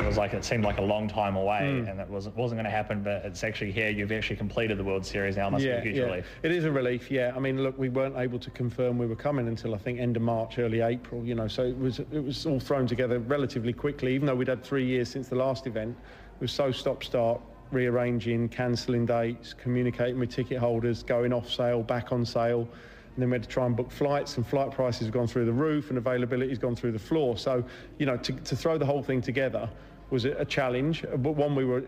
it 0.00 0.06
was 0.06 0.16
like 0.16 0.34
it 0.34 0.44
seemed 0.44 0.64
like 0.64 0.78
a 0.78 0.82
long 0.82 1.06
time 1.08 1.36
away, 1.36 1.60
mm. 1.60 1.88
and 1.88 2.00
it 2.00 2.08
wasn't 2.08 2.36
wasn't 2.36 2.56
going 2.58 2.64
to 2.64 2.70
happen. 2.70 3.02
But 3.02 3.24
it's 3.24 3.44
actually 3.44 3.70
here. 3.70 3.90
You've 3.90 4.10
actually 4.10 4.36
completed 4.36 4.76
the 4.76 4.84
World 4.84 5.06
Series 5.06 5.36
now. 5.36 5.48
Must 5.50 5.64
yeah, 5.64 5.74
be 5.74 5.78
a 5.78 5.82
huge 5.82 5.96
yeah. 5.96 6.04
relief. 6.04 6.26
It 6.42 6.50
is 6.50 6.64
a 6.64 6.70
relief. 6.70 7.10
Yeah. 7.10 7.32
I 7.34 7.38
mean, 7.38 7.62
look, 7.62 7.78
we 7.78 7.88
weren't 7.88 8.16
able 8.16 8.38
to 8.40 8.50
confirm 8.50 8.98
we 8.98 9.06
were 9.06 9.16
coming 9.16 9.46
until 9.46 9.74
I 9.74 9.78
think 9.78 10.00
end 10.00 10.16
of 10.16 10.22
March, 10.22 10.58
early 10.58 10.80
April. 10.80 11.24
You 11.24 11.36
know, 11.36 11.46
so 11.46 11.62
it 11.62 11.78
was 11.78 12.00
it 12.00 12.24
was 12.24 12.44
all 12.44 12.58
thrown 12.58 12.86
together 12.86 13.20
relatively 13.20 13.72
quickly. 13.72 14.14
Even 14.14 14.26
though 14.26 14.34
we'd 14.34 14.48
had 14.48 14.64
three 14.64 14.84
years 14.84 15.08
since 15.08 15.28
the 15.28 15.36
last 15.36 15.66
event, 15.66 15.96
it 16.34 16.40
was 16.40 16.52
so 16.52 16.72
stop 16.72 17.04
start, 17.04 17.40
rearranging, 17.70 18.48
cancelling 18.48 19.06
dates, 19.06 19.54
communicating 19.54 20.18
with 20.18 20.30
ticket 20.30 20.58
holders, 20.58 21.02
going 21.04 21.32
off 21.32 21.50
sale, 21.50 21.82
back 21.82 22.10
on 22.10 22.24
sale. 22.26 22.68
And 23.14 23.22
then 23.22 23.30
we 23.30 23.34
had 23.34 23.44
to 23.44 23.48
try 23.48 23.64
and 23.64 23.76
book 23.76 23.90
flights, 23.90 24.36
and 24.36 24.46
flight 24.46 24.72
prices 24.72 25.06
have 25.06 25.12
gone 25.12 25.28
through 25.28 25.44
the 25.44 25.52
roof, 25.52 25.90
and 25.90 25.98
availability 25.98 26.48
has 26.48 26.58
gone 26.58 26.74
through 26.74 26.92
the 26.92 26.98
floor. 26.98 27.38
So, 27.38 27.64
you 27.98 28.06
know, 28.06 28.16
to, 28.16 28.32
to 28.32 28.56
throw 28.56 28.76
the 28.76 28.86
whole 28.86 29.02
thing 29.02 29.22
together 29.22 29.70
was 30.10 30.24
a 30.24 30.44
challenge, 30.44 31.04
but 31.18 31.32
one 31.32 31.54
we 31.54 31.64
were 31.64 31.82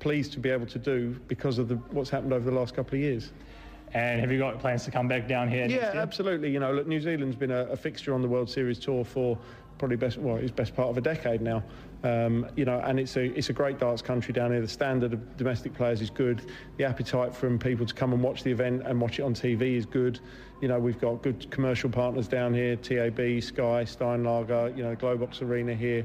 pleased 0.00 0.32
to 0.32 0.38
be 0.38 0.50
able 0.50 0.66
to 0.66 0.78
do 0.78 1.18
because 1.28 1.58
of 1.58 1.68
the, 1.68 1.76
what's 1.92 2.10
happened 2.10 2.32
over 2.32 2.50
the 2.50 2.56
last 2.56 2.74
couple 2.74 2.94
of 2.94 3.00
years. 3.00 3.30
And 3.92 4.20
have 4.20 4.30
you 4.30 4.38
got 4.38 4.58
plans 4.58 4.84
to 4.84 4.90
come 4.90 5.08
back 5.08 5.26
down 5.26 5.48
here? 5.48 5.66
Yeah, 5.66 5.92
absolutely. 5.94 6.50
You 6.50 6.60
know, 6.60 6.72
look, 6.72 6.86
New 6.86 7.00
Zealand's 7.00 7.36
been 7.36 7.50
a, 7.50 7.64
a, 7.66 7.76
fixture 7.76 8.14
on 8.14 8.22
the 8.22 8.28
World 8.28 8.48
Series 8.48 8.78
tour 8.78 9.04
for 9.04 9.36
probably 9.78 9.96
best, 9.96 10.18
well, 10.18 10.36
it's 10.36 10.52
best 10.52 10.76
part 10.76 10.88
of 10.88 10.98
a 10.98 11.00
decade 11.00 11.40
now. 11.40 11.62
Um, 12.02 12.46
you 12.54 12.64
know, 12.64 12.80
and 12.80 13.00
it's 13.00 13.16
a 13.16 13.24
it's 13.36 13.50
a 13.50 13.52
great 13.52 13.78
darts 13.78 14.00
country 14.00 14.32
down 14.32 14.52
here. 14.52 14.60
The 14.60 14.68
standard 14.68 15.12
of 15.12 15.36
domestic 15.36 15.74
players 15.74 16.00
is 16.00 16.08
good. 16.08 16.50
The 16.78 16.84
appetite 16.84 17.34
from 17.34 17.58
people 17.58 17.84
to 17.84 17.92
come 17.92 18.12
and 18.12 18.22
watch 18.22 18.42
the 18.42 18.50
event 18.50 18.82
and 18.86 19.00
watch 19.00 19.18
it 19.18 19.22
on 19.22 19.34
TV 19.34 19.76
is 19.76 19.84
good. 19.84 20.20
You 20.60 20.68
know, 20.68 20.78
we've 20.78 21.00
got 21.00 21.22
good 21.22 21.50
commercial 21.50 21.90
partners 21.90 22.28
down 22.28 22.54
here: 22.54 22.76
TAB, 22.76 23.42
Sky, 23.42 23.84
Steinlager. 23.84 24.76
You 24.76 24.82
know, 24.82 24.94
Globox 24.94 25.42
Arena 25.42 25.74
here 25.74 26.04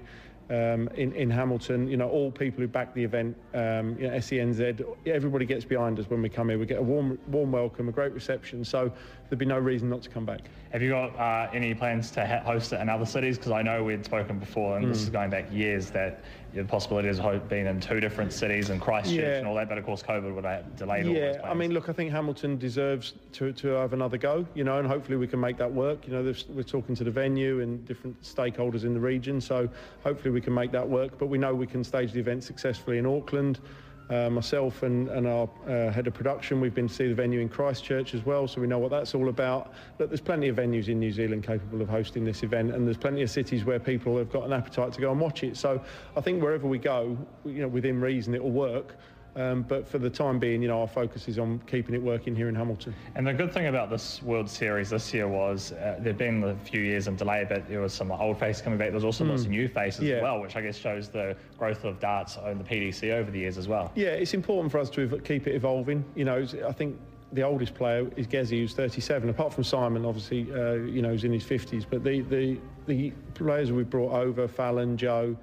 um, 0.49 0.87
in, 0.95 1.11
in 1.13 1.29
Hamilton. 1.29 1.87
You 1.87 1.97
know, 1.97 2.09
all 2.09 2.31
people 2.31 2.61
who 2.61 2.67
back 2.67 2.93
the 2.93 3.03
event, 3.03 3.35
um, 3.53 3.97
you 3.99 4.07
know, 4.07 4.15
SENZ, 4.15 4.85
everybody 5.05 5.45
gets 5.45 5.65
behind 5.65 5.99
us 5.99 6.09
when 6.09 6.21
we 6.21 6.29
come 6.29 6.49
here. 6.49 6.59
We 6.59 6.65
get 6.65 6.79
a 6.79 6.83
warm, 6.83 7.17
warm 7.27 7.51
welcome, 7.51 7.89
a 7.89 7.91
great 7.91 8.13
reception. 8.13 8.63
So 8.63 8.91
there'd 9.29 9.39
be 9.39 9.45
no 9.45 9.59
reason 9.59 9.89
not 9.89 10.01
to 10.03 10.09
come 10.09 10.25
back. 10.25 10.41
Have 10.71 10.81
you 10.81 10.89
got 10.89 11.17
uh, 11.17 11.49
any 11.53 11.73
plans 11.73 12.11
to 12.11 12.25
host 12.45 12.73
it 12.73 12.81
in 12.81 12.89
other 12.89 13.05
cities? 13.05 13.37
Because 13.37 13.51
I 13.51 13.61
know 13.61 13.83
we'd 13.83 14.05
spoken 14.05 14.39
before, 14.39 14.77
and 14.77 14.85
mm. 14.85 14.89
this 14.89 15.01
is 15.01 15.09
going 15.09 15.29
back 15.29 15.51
years, 15.51 15.89
that 15.91 16.23
the 16.55 16.63
possibility 16.63 17.09
of 17.09 17.49
being 17.49 17.65
in 17.65 17.79
two 17.81 17.99
different 17.99 18.31
cities 18.31 18.69
and 18.69 18.81
Christchurch 18.81 19.15
yeah. 19.15 19.37
and 19.37 19.47
all 19.47 19.55
that. 19.55 19.67
But 19.67 19.77
of 19.77 19.85
course, 19.85 20.01
COVID 20.01 20.33
would 20.33 20.45
have 20.45 20.75
delayed 20.77 21.05
yeah, 21.05 21.11
all 21.11 21.33
those 21.33 21.41
I 21.43 21.53
mean, 21.53 21.71
look, 21.73 21.89
I 21.89 21.93
think 21.93 22.11
Hamilton 22.11 22.57
deserves 22.57 23.13
to, 23.33 23.51
to 23.53 23.67
have 23.69 23.93
another 23.93 24.17
go, 24.17 24.45
you 24.53 24.63
know, 24.63 24.79
and 24.79 24.87
hopefully 24.87 25.17
we 25.17 25.27
can 25.27 25.39
make 25.39 25.57
that 25.57 25.71
work. 25.71 26.07
You 26.07 26.13
know, 26.13 26.33
we're 26.49 26.63
talking 26.63 26.95
to 26.95 27.03
the 27.03 27.11
venue 27.11 27.61
and 27.61 27.85
different 27.85 28.21
stakeholders 28.21 28.85
in 28.85 28.93
the 28.93 28.99
region, 28.99 29.41
so 29.41 29.69
hopefully 30.03 30.31
we 30.35 30.41
can 30.41 30.53
make 30.53 30.71
that 30.73 30.87
work. 30.87 31.17
But 31.17 31.27
we 31.27 31.39
know 31.39 31.55
we 31.55 31.65
can 31.65 31.83
stage 31.83 32.11
the 32.11 32.19
event 32.19 32.43
successfully 32.43 32.99
in 32.99 33.07
Auckland. 33.07 33.59
Uh, 34.07 34.29
myself 34.29 34.83
and, 34.83 35.09
and 35.09 35.25
our 35.25 35.49
uh, 35.67 35.91
head 35.91 36.05
of 36.05 36.13
production, 36.13 36.61
we've 36.61 36.75
been 36.75 36.87
to 36.87 36.93
see 36.93 37.07
the 37.07 37.15
venue 37.15 37.39
in 37.39 37.49
Christchurch 37.49 38.13
as 38.13 38.23
well, 38.23 38.47
so 38.47 38.61
we 38.61 38.67
know 38.67 38.77
what 38.77 38.91
that's 38.91 39.15
all 39.15 39.29
about. 39.29 39.73
Look, 39.97 40.09
there's 40.09 40.21
plenty 40.21 40.47
of 40.47 40.57
venues 40.57 40.89
in 40.89 40.99
New 40.99 41.11
Zealand 41.11 41.43
capable 41.43 41.81
of 41.81 41.89
hosting 41.89 42.23
this 42.23 42.43
event, 42.43 42.75
and 42.75 42.85
there's 42.85 42.97
plenty 42.97 43.23
of 43.23 43.31
cities 43.31 43.65
where 43.65 43.79
people 43.79 44.15
have 44.19 44.31
got 44.31 44.43
an 44.43 44.53
appetite 44.53 44.93
to 44.93 45.01
go 45.01 45.09
and 45.11 45.19
watch 45.19 45.43
it. 45.43 45.57
So 45.57 45.81
I 46.15 46.21
think 46.21 46.43
wherever 46.43 46.67
we 46.67 46.77
go, 46.77 47.17
you 47.45 47.61
know, 47.63 47.67
within 47.67 47.99
reason, 47.99 48.35
it 48.35 48.43
will 48.43 48.51
work. 48.51 48.95
Um, 49.35 49.63
but 49.63 49.85
for 49.85 49.97
the 49.97 50.09
time 50.09 50.39
being, 50.39 50.61
you 50.61 50.69
know, 50.69 50.79
our 50.79 50.87
focus 50.87 51.27
is 51.27 51.37
on 51.39 51.59
keeping 51.67 51.93
it 51.93 52.01
working 52.01 52.35
here 52.35 52.47
in 52.47 52.55
Hamilton. 52.55 52.95
And 53.15 53.27
the 53.27 53.33
good 53.33 53.51
thing 53.51 53.67
about 53.67 53.89
this 53.89 54.23
World 54.23 54.49
Series 54.49 54.91
this 54.91 55.13
year 55.13 55.27
was 55.27 55.73
uh, 55.73 55.97
there'd 55.99 56.17
been 56.17 56.41
a 56.43 56.55
few 56.55 56.79
years 56.79 57.07
in 57.07 57.17
delay, 57.17 57.45
but 57.47 57.67
there 57.67 57.81
was 57.81 57.93
some 57.93 58.11
old 58.11 58.39
faces 58.39 58.61
coming 58.61 58.79
back. 58.79 58.87
There 58.87 58.95
was 58.95 59.03
also 59.03 59.25
lots 59.25 59.43
of 59.43 59.49
new 59.49 59.67
faces. 59.67 60.03
Yeah. 60.05 60.15
as 60.15 60.21
well, 60.23 60.39
which 60.39 60.55
I 60.55 60.61
guess 60.61 60.77
shows 60.77 61.09
the 61.09 61.35
growth 61.57 61.83
of 61.83 61.99
darts 61.99 62.37
on 62.37 62.57
the 62.59 62.63
PDC 62.63 63.11
over 63.11 63.29
the 63.29 63.39
years 63.39 63.57
as 63.57 63.67
well. 63.67 63.91
Yeah, 63.95 64.09
it's 64.09 64.33
important 64.33 64.71
for 64.71 64.79
us 64.79 64.89
to 64.91 65.01
ev- 65.01 65.23
keep 65.25 65.47
it 65.47 65.55
evolving. 65.55 66.05
You 66.15 66.23
know, 66.23 66.45
I 66.65 66.71
think 66.71 66.97
the 67.33 67.41
oldest 67.41 67.73
player 67.75 68.07
is 68.15 68.27
Gezi, 68.27 68.51
who's 68.59 68.73
37. 68.73 69.27
Apart 69.27 69.53
from 69.53 69.65
Simon, 69.65 70.05
obviously, 70.05 70.49
uh, 70.53 70.73
you 70.75 71.01
know, 71.01 71.09
who's 71.09 71.25
in 71.25 71.33
his 71.33 71.43
50s. 71.43 71.85
But 71.89 72.05
the, 72.05 72.21
the 72.21 72.57
the 72.87 73.11
players 73.33 73.71
we've 73.73 73.89
brought 73.89 74.13
over, 74.13 74.47
Fallon, 74.47 74.95
Joe, 74.95 75.35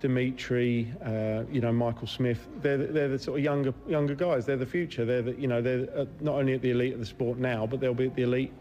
Dimitri, 0.00 0.92
uh, 1.04 1.44
you 1.50 1.60
know, 1.60 1.72
Michael 1.72 2.06
Smith, 2.06 2.46
they're 2.60 2.78
the, 2.78 2.86
they're 2.86 3.08
the 3.08 3.18
sort 3.18 3.38
of 3.38 3.44
younger 3.44 3.72
younger 3.88 4.14
guys. 4.14 4.46
They're 4.46 4.56
the 4.56 4.66
future. 4.66 5.04
They're 5.04 5.22
the, 5.22 5.32
you 5.40 5.48
know 5.48 5.62
they're 5.62 5.88
uh, 5.96 6.04
not 6.20 6.36
only 6.36 6.54
at 6.54 6.62
the 6.62 6.70
elite 6.70 6.92
of 6.92 7.00
the 7.00 7.06
sport 7.06 7.38
now, 7.38 7.66
but 7.66 7.80
they'll 7.80 7.94
be 7.94 8.06
at 8.06 8.14
the 8.14 8.22
elite. 8.22 8.52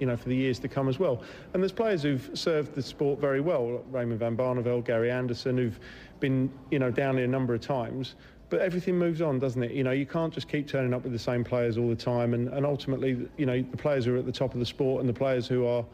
You 0.00 0.08
know, 0.08 0.16
for 0.16 0.28
the 0.28 0.34
years 0.34 0.58
to 0.58 0.68
come 0.68 0.88
as 0.88 0.98
well. 0.98 1.22
And 1.52 1.62
there's 1.62 1.70
players 1.70 2.02
who've 2.02 2.28
served 2.34 2.74
the 2.74 2.82
sport 2.82 3.20
very 3.20 3.40
well, 3.40 3.80
Raymond 3.92 4.18
van 4.18 4.36
Barneveld, 4.36 4.84
Gary 4.86 5.08
Anderson, 5.08 5.56
who've 5.56 5.78
been, 6.18 6.50
you 6.72 6.80
know, 6.80 6.90
down 6.90 7.14
here 7.14 7.26
a 7.26 7.28
number 7.28 7.54
of 7.54 7.60
times. 7.60 8.16
But 8.50 8.60
everything 8.60 8.98
moves 8.98 9.20
on, 9.20 9.38
doesn't 9.38 9.62
it? 9.62 9.70
You 9.70 9.84
know, 9.84 9.92
you 9.92 10.04
can't 10.04 10.34
just 10.34 10.48
keep 10.48 10.66
turning 10.66 10.92
up 10.92 11.04
with 11.04 11.12
the 11.12 11.18
same 11.18 11.44
players 11.44 11.78
all 11.78 11.88
the 11.88 11.94
time. 11.94 12.34
And, 12.34 12.48
and 12.48 12.66
ultimately, 12.66 13.28
you 13.36 13.46
know, 13.46 13.62
the 13.62 13.76
players 13.76 14.04
who 14.04 14.16
are 14.16 14.18
at 14.18 14.26
the 14.26 14.32
top 14.32 14.52
of 14.52 14.58
the 14.58 14.66
sport 14.66 14.98
and 15.00 15.08
the 15.08 15.14
players 15.14 15.46
who 15.46 15.64
are 15.64 15.84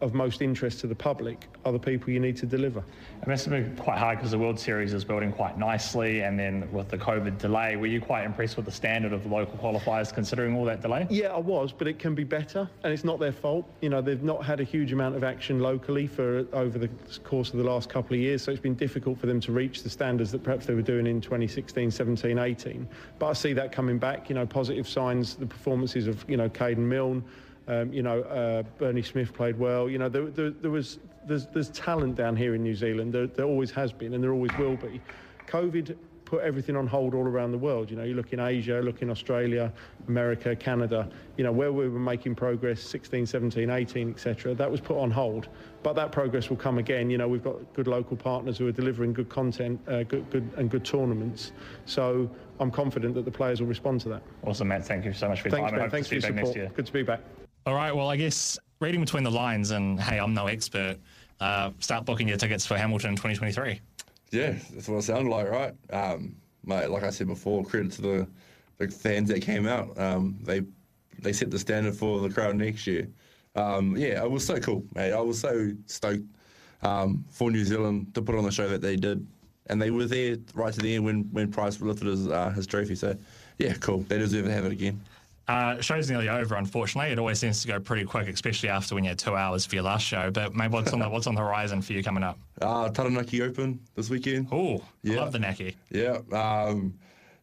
of 0.00 0.14
most 0.14 0.42
interest 0.42 0.80
to 0.80 0.86
the 0.86 0.94
public 0.94 1.46
are 1.64 1.72
the 1.72 1.78
people 1.78 2.10
you 2.10 2.20
need 2.20 2.36
to 2.36 2.46
deliver. 2.46 2.84
It 3.22 3.28
must 3.28 3.46
have 3.46 3.52
been 3.52 3.76
quite 3.76 3.98
hard 3.98 4.18
because 4.18 4.32
the 4.32 4.38
World 4.38 4.58
Series 4.58 4.92
is 4.92 5.04
building 5.04 5.32
quite 5.32 5.58
nicely, 5.58 6.20
and 6.20 6.38
then 6.38 6.70
with 6.72 6.88
the 6.88 6.98
COVID 6.98 7.38
delay, 7.38 7.76
were 7.76 7.86
you 7.86 8.00
quite 8.00 8.24
impressed 8.24 8.56
with 8.56 8.66
the 8.66 8.72
standard 8.72 9.12
of 9.12 9.22
the 9.22 9.28
local 9.28 9.56
qualifiers 9.58 10.12
considering 10.12 10.56
all 10.56 10.64
that 10.64 10.82
delay? 10.82 11.06
Yeah, 11.08 11.32
I 11.32 11.38
was, 11.38 11.72
but 11.72 11.88
it 11.88 11.98
can 11.98 12.14
be 12.14 12.24
better, 12.24 12.68
and 12.82 12.92
it's 12.92 13.04
not 13.04 13.18
their 13.18 13.32
fault. 13.32 13.66
You 13.80 13.88
know, 13.88 14.02
they've 14.02 14.22
not 14.22 14.44
had 14.44 14.60
a 14.60 14.64
huge 14.64 14.92
amount 14.92 15.16
of 15.16 15.24
action 15.24 15.60
locally 15.60 16.06
for 16.06 16.46
over 16.52 16.78
the 16.78 16.88
course 17.22 17.50
of 17.50 17.56
the 17.56 17.64
last 17.64 17.88
couple 17.88 18.14
of 18.14 18.20
years, 18.20 18.42
so 18.42 18.50
it's 18.50 18.60
been 18.60 18.74
difficult 18.74 19.18
for 19.18 19.26
them 19.26 19.40
to 19.40 19.52
reach 19.52 19.82
the 19.82 19.90
standards 19.90 20.30
that 20.32 20.42
perhaps 20.42 20.66
they 20.66 20.74
were 20.74 20.82
doing 20.82 21.06
in 21.06 21.20
2016, 21.20 21.90
17, 21.90 22.38
18. 22.38 22.88
But 23.18 23.26
I 23.26 23.32
see 23.32 23.52
that 23.54 23.72
coming 23.72 23.98
back. 23.98 24.28
You 24.28 24.34
know, 24.34 24.46
positive 24.46 24.88
signs. 24.88 25.36
The 25.36 25.46
performances 25.46 26.06
of 26.06 26.24
you 26.28 26.36
know 26.36 26.48
Caden 26.48 26.78
Milne. 26.78 27.24
Um, 27.66 27.92
you 27.92 28.02
know, 28.02 28.22
uh, 28.22 28.62
Bernie 28.78 29.02
Smith 29.02 29.32
played 29.32 29.58
well. 29.58 29.88
You 29.88 29.98
know, 29.98 30.08
there, 30.08 30.26
there, 30.26 30.50
there 30.50 30.70
was 30.70 30.98
there's, 31.26 31.46
there's 31.46 31.70
talent 31.70 32.16
down 32.16 32.36
here 32.36 32.54
in 32.54 32.62
New 32.62 32.74
Zealand. 32.74 33.12
There, 33.12 33.26
there 33.26 33.46
always 33.46 33.70
has 33.70 33.92
been, 33.92 34.14
and 34.14 34.22
there 34.22 34.32
always 34.32 34.52
will 34.58 34.76
be. 34.76 35.00
COVID 35.46 35.96
put 36.24 36.42
everything 36.42 36.74
on 36.76 36.86
hold 36.86 37.14
all 37.14 37.26
around 37.26 37.52
the 37.52 37.58
world. 37.58 37.90
You 37.90 37.96
know, 37.96 38.04
you 38.04 38.14
look 38.14 38.32
in 38.32 38.40
Asia, 38.40 38.80
look 38.82 39.02
in 39.02 39.10
Australia, 39.10 39.72
America, 40.08 40.56
Canada. 40.56 41.08
You 41.36 41.44
know, 41.44 41.52
where 41.52 41.72
we 41.72 41.88
were 41.88 41.98
making 41.98 42.34
progress, 42.34 42.80
16, 42.80 43.26
17, 43.26 43.70
18, 43.70 44.10
etc. 44.10 44.54
That 44.54 44.70
was 44.70 44.80
put 44.80 44.98
on 44.98 45.10
hold, 45.10 45.48
but 45.82 45.94
that 45.94 46.12
progress 46.12 46.50
will 46.50 46.56
come 46.56 46.78
again. 46.78 47.10
You 47.10 47.18
know, 47.18 47.28
we've 47.28 47.44
got 47.44 47.72
good 47.74 47.86
local 47.86 48.16
partners 48.16 48.58
who 48.58 48.66
are 48.66 48.72
delivering 48.72 49.12
good 49.12 49.28
content, 49.28 49.80
uh, 49.88 50.02
good, 50.04 50.28
good 50.30 50.50
and 50.56 50.70
good 50.70 50.84
tournaments. 50.84 51.52
So 51.86 52.30
I'm 52.58 52.70
confident 52.70 53.14
that 53.14 53.24
the 53.24 53.30
players 53.30 53.60
will 53.60 53.68
respond 53.68 54.00
to 54.02 54.08
that. 54.10 54.22
Awesome, 54.44 54.68
Matt. 54.68 54.86
Thank 54.86 55.04
you 55.04 55.12
so 55.12 55.28
much 55.28 55.40
for 55.40 55.48
your 55.48 55.58
Thanks, 55.58 55.70
time. 55.70 55.74
and 55.74 55.82
hope 55.82 55.90
Thanks 55.90 56.08
for 56.08 56.14
your 56.14 56.22
support. 56.22 56.74
Good 56.74 56.86
to 56.86 56.92
be 56.92 57.02
back. 57.02 57.20
All 57.66 57.74
right. 57.74 57.96
Well, 57.96 58.10
I 58.10 58.16
guess 58.16 58.58
reading 58.80 59.00
between 59.00 59.24
the 59.24 59.30
lines, 59.30 59.70
and 59.70 59.98
hey, 59.98 60.18
I'm 60.18 60.34
no 60.34 60.48
expert. 60.48 60.98
Uh, 61.40 61.70
start 61.80 62.04
booking 62.04 62.28
your 62.28 62.36
tickets 62.36 62.66
for 62.66 62.76
Hamilton 62.76 63.12
2023. 63.12 63.80
Yeah, 64.30 64.54
that's 64.72 64.86
what 64.86 64.98
it 64.98 65.02
sounded 65.02 65.30
like, 65.30 65.48
right? 65.48 65.74
Um, 65.90 66.36
mate, 66.64 66.90
like 66.90 67.04
I 67.04 67.10
said 67.10 67.26
before, 67.26 67.64
credit 67.64 67.92
to 67.92 68.02
the, 68.02 68.28
the 68.76 68.88
fans 68.88 69.30
that 69.30 69.40
came 69.40 69.66
out. 69.66 69.98
Um, 69.98 70.36
they 70.42 70.62
they 71.20 71.32
set 71.32 71.50
the 71.50 71.58
standard 71.58 71.94
for 71.96 72.20
the 72.20 72.28
crowd 72.28 72.56
next 72.56 72.86
year. 72.86 73.08
Um, 73.56 73.96
yeah, 73.96 74.22
it 74.22 74.30
was 74.30 74.44
so 74.44 74.58
cool, 74.58 74.84
mate. 74.94 75.12
I 75.12 75.20
was 75.20 75.40
so 75.40 75.70
stoked 75.86 76.24
um, 76.82 77.24
for 77.30 77.50
New 77.50 77.64
Zealand 77.64 78.14
to 78.14 78.20
put 78.20 78.34
on 78.34 78.44
the 78.44 78.52
show 78.52 78.68
that 78.68 78.82
they 78.82 78.96
did, 78.96 79.26
and 79.68 79.80
they 79.80 79.90
were 79.90 80.04
there 80.04 80.36
right 80.54 80.74
to 80.74 80.80
the 80.80 80.96
end 80.96 81.04
when 81.06 81.22
when 81.32 81.50
Price 81.50 81.80
lifted 81.80 82.08
his 82.08 82.28
uh, 82.28 82.50
his 82.50 82.66
trophy. 82.66 82.94
So, 82.94 83.16
yeah, 83.58 83.72
cool. 83.80 84.00
They 84.00 84.18
deserve 84.18 84.44
to 84.44 84.52
have 84.52 84.66
it 84.66 84.72
again. 84.72 85.00
Uh, 85.46 85.80
show's 85.80 86.10
nearly 86.10 86.28
over, 86.28 86.54
unfortunately. 86.54 87.12
It 87.12 87.18
always 87.18 87.38
seems 87.38 87.60
to 87.62 87.68
go 87.68 87.78
pretty 87.78 88.04
quick, 88.04 88.28
especially 88.28 88.70
after 88.70 88.94
when 88.94 89.04
you 89.04 89.10
had 89.10 89.18
two 89.18 89.36
hours 89.36 89.66
for 89.66 89.74
your 89.74 89.84
last 89.84 90.04
show. 90.06 90.30
But 90.30 90.54
maybe 90.54 90.72
what's 90.72 90.92
on 90.92 91.00
the 91.00 91.08
what's 91.08 91.26
on 91.26 91.34
the 91.34 91.42
horizon 91.42 91.82
for 91.82 91.92
you 91.92 92.02
coming 92.02 92.22
up? 92.22 92.38
Uh, 92.62 92.88
Taranaki 92.88 93.42
Open 93.42 93.78
this 93.94 94.08
weekend. 94.08 94.48
Oh, 94.52 94.82
Yeah. 95.02 95.16
love 95.16 95.32
the 95.32 95.38
Naki. 95.40 95.76
Yeah. 95.90 96.18
Um, 96.32 96.94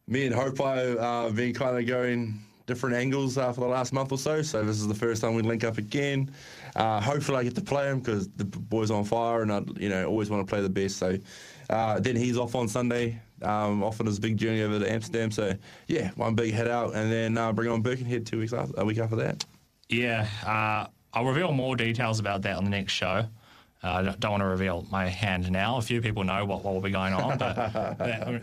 me 0.08 0.26
and 0.26 0.34
Hopo 0.34 0.98
uh, 0.98 1.30
been 1.30 1.54
kind 1.54 1.78
of 1.78 1.86
going 1.86 2.40
different 2.66 2.96
angles 2.96 3.38
uh, 3.38 3.52
for 3.52 3.62
the 3.62 3.68
last 3.68 3.92
month 3.94 4.12
or 4.14 4.18
so. 4.18 4.42
So 4.42 4.64
this 4.64 4.78
is 4.80 4.88
the 4.88 4.96
first 4.96 5.22
time 5.22 5.36
we 5.36 5.42
link 5.44 5.64
up 5.64 5.78
again. 5.78 6.32
Uh, 6.76 7.02
hopefully 7.02 7.38
I 7.40 7.44
get 7.44 7.56
to 7.56 7.62
play 7.62 7.88
him 7.90 8.00
because 8.00 8.30
the 8.30 8.46
boy's 8.46 8.90
on 8.90 9.04
fire 9.04 9.42
and 9.42 9.52
I, 9.52 9.62
you 9.78 9.90
know, 9.90 10.08
always 10.08 10.30
want 10.30 10.48
to 10.48 10.50
play 10.50 10.62
the 10.62 10.70
best. 10.70 10.98
So 10.98 11.18
uh, 11.70 12.00
then 12.00 12.16
he's 12.16 12.38
off 12.38 12.56
on 12.56 12.68
Sunday, 12.70 13.20
um, 13.44 13.84
off 13.84 14.00
on 14.00 14.06
his 14.06 14.20
big 14.20 14.38
journey 14.38 14.62
over 14.62 14.80
to 14.80 14.92
Amsterdam. 14.92 15.32
So 15.32 15.54
yeah, 15.88 16.12
one 16.16 16.36
big 16.36 16.54
head 16.54 16.68
out 16.68 16.96
and 16.96 17.12
then 17.12 17.38
uh, 17.38 17.52
bring 17.54 17.70
on 17.70 17.82
Birkenhead 17.82 18.26
two 18.26 18.40
weeks 18.40 18.54
after, 18.54 18.74
a 18.80 18.86
week 18.86 18.98
after 19.00 19.16
that. 19.18 19.46
Yeah, 19.90 20.28
uh, 20.46 20.88
I'll 21.14 21.26
reveal 21.26 21.52
more 21.52 21.76
details 21.76 22.20
about 22.20 22.42
that 22.44 22.56
on 22.58 22.64
the 22.64 22.70
next 22.70 22.94
show. 22.94 23.26
Uh, 23.84 23.88
I 23.94 24.02
don't- 24.04 24.20
don't 24.20 24.32
want 24.32 24.42
to 24.42 24.46
reveal 24.48 24.86
my 24.92 25.08
hand 25.08 25.52
now. 25.52 25.78
A 25.78 25.82
few 25.82 26.02
people 26.02 26.24
know 26.24 26.46
what, 26.46 26.64
what 26.64 26.74
will 26.76 26.82
be 26.82 26.92
going 26.92 27.14
on, 27.14 27.38
but 27.40 27.58
uh, 27.58 27.96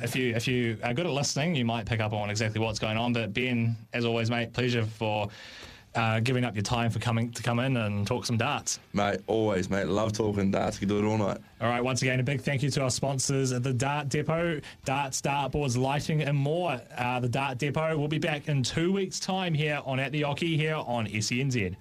if 0.03 0.17
you 0.17 0.35
if 0.35 0.49
you 0.49 0.77
are 0.83 0.93
good 0.93 1.07
at 1.07 1.13
listening, 1.13 1.55
you 1.55 1.65
might 1.65 1.87
pick 1.87 2.01
up 2.01 2.13
on 2.13 2.29
exactly 2.29 2.61
what's 2.61 2.81
going 2.81 2.97
on. 2.97 3.13
But 3.13 3.33
Ben, 3.33 3.77
as 3.93 4.05
always, 4.05 4.31
mate, 4.31 4.53
pleasure 4.53 4.85
for 4.85 5.29
uh, 5.95 6.21
giving 6.21 6.45
up 6.45 6.55
your 6.55 6.63
time 6.63 6.91
for 6.91 6.99
coming 6.99 7.31
to 7.33 7.43
come 7.43 7.59
in 7.59 7.77
and 7.77 8.07
talk 8.07 8.27
some 8.27 8.37
darts. 8.37 8.79
Mate, 8.93 9.21
always, 9.27 9.71
mate. 9.71 9.87
Love 9.87 10.13
talking 10.13 10.51
darts. 10.51 10.79
Can 10.79 10.89
do 10.89 10.99
it 10.99 11.05
all 11.05 11.19
night. 11.19 11.39
All 11.61 11.69
right, 11.69 11.83
once 11.83 12.03
again, 12.03 12.21
a 12.21 12.23
big 12.23 12.41
thank 12.41 12.63
you 12.63 12.71
to 12.71 12.83
our 12.83 12.91
sponsors, 12.91 13.51
at 13.53 13.65
the 13.65 13.73
Dart 13.73 14.09
Depot, 14.09 14.61
Darts, 14.85 15.21
Dartboards, 15.21 15.77
Lighting, 15.77 16.23
and 16.23 16.37
more. 16.37 16.81
Uh, 16.97 17.19
the 17.19 17.29
Dart 17.29 17.59
Depot 17.59 17.97
will 17.97 18.09
be 18.09 18.19
back 18.19 18.49
in 18.49 18.63
two 18.63 18.93
weeks' 18.93 19.19
time 19.19 19.55
here 19.55 19.81
on 19.85 19.99
At 19.99 20.13
the 20.13 20.23
Oche 20.23 20.57
here 20.57 20.77
on 20.77 21.07
SENZ. 21.09 21.75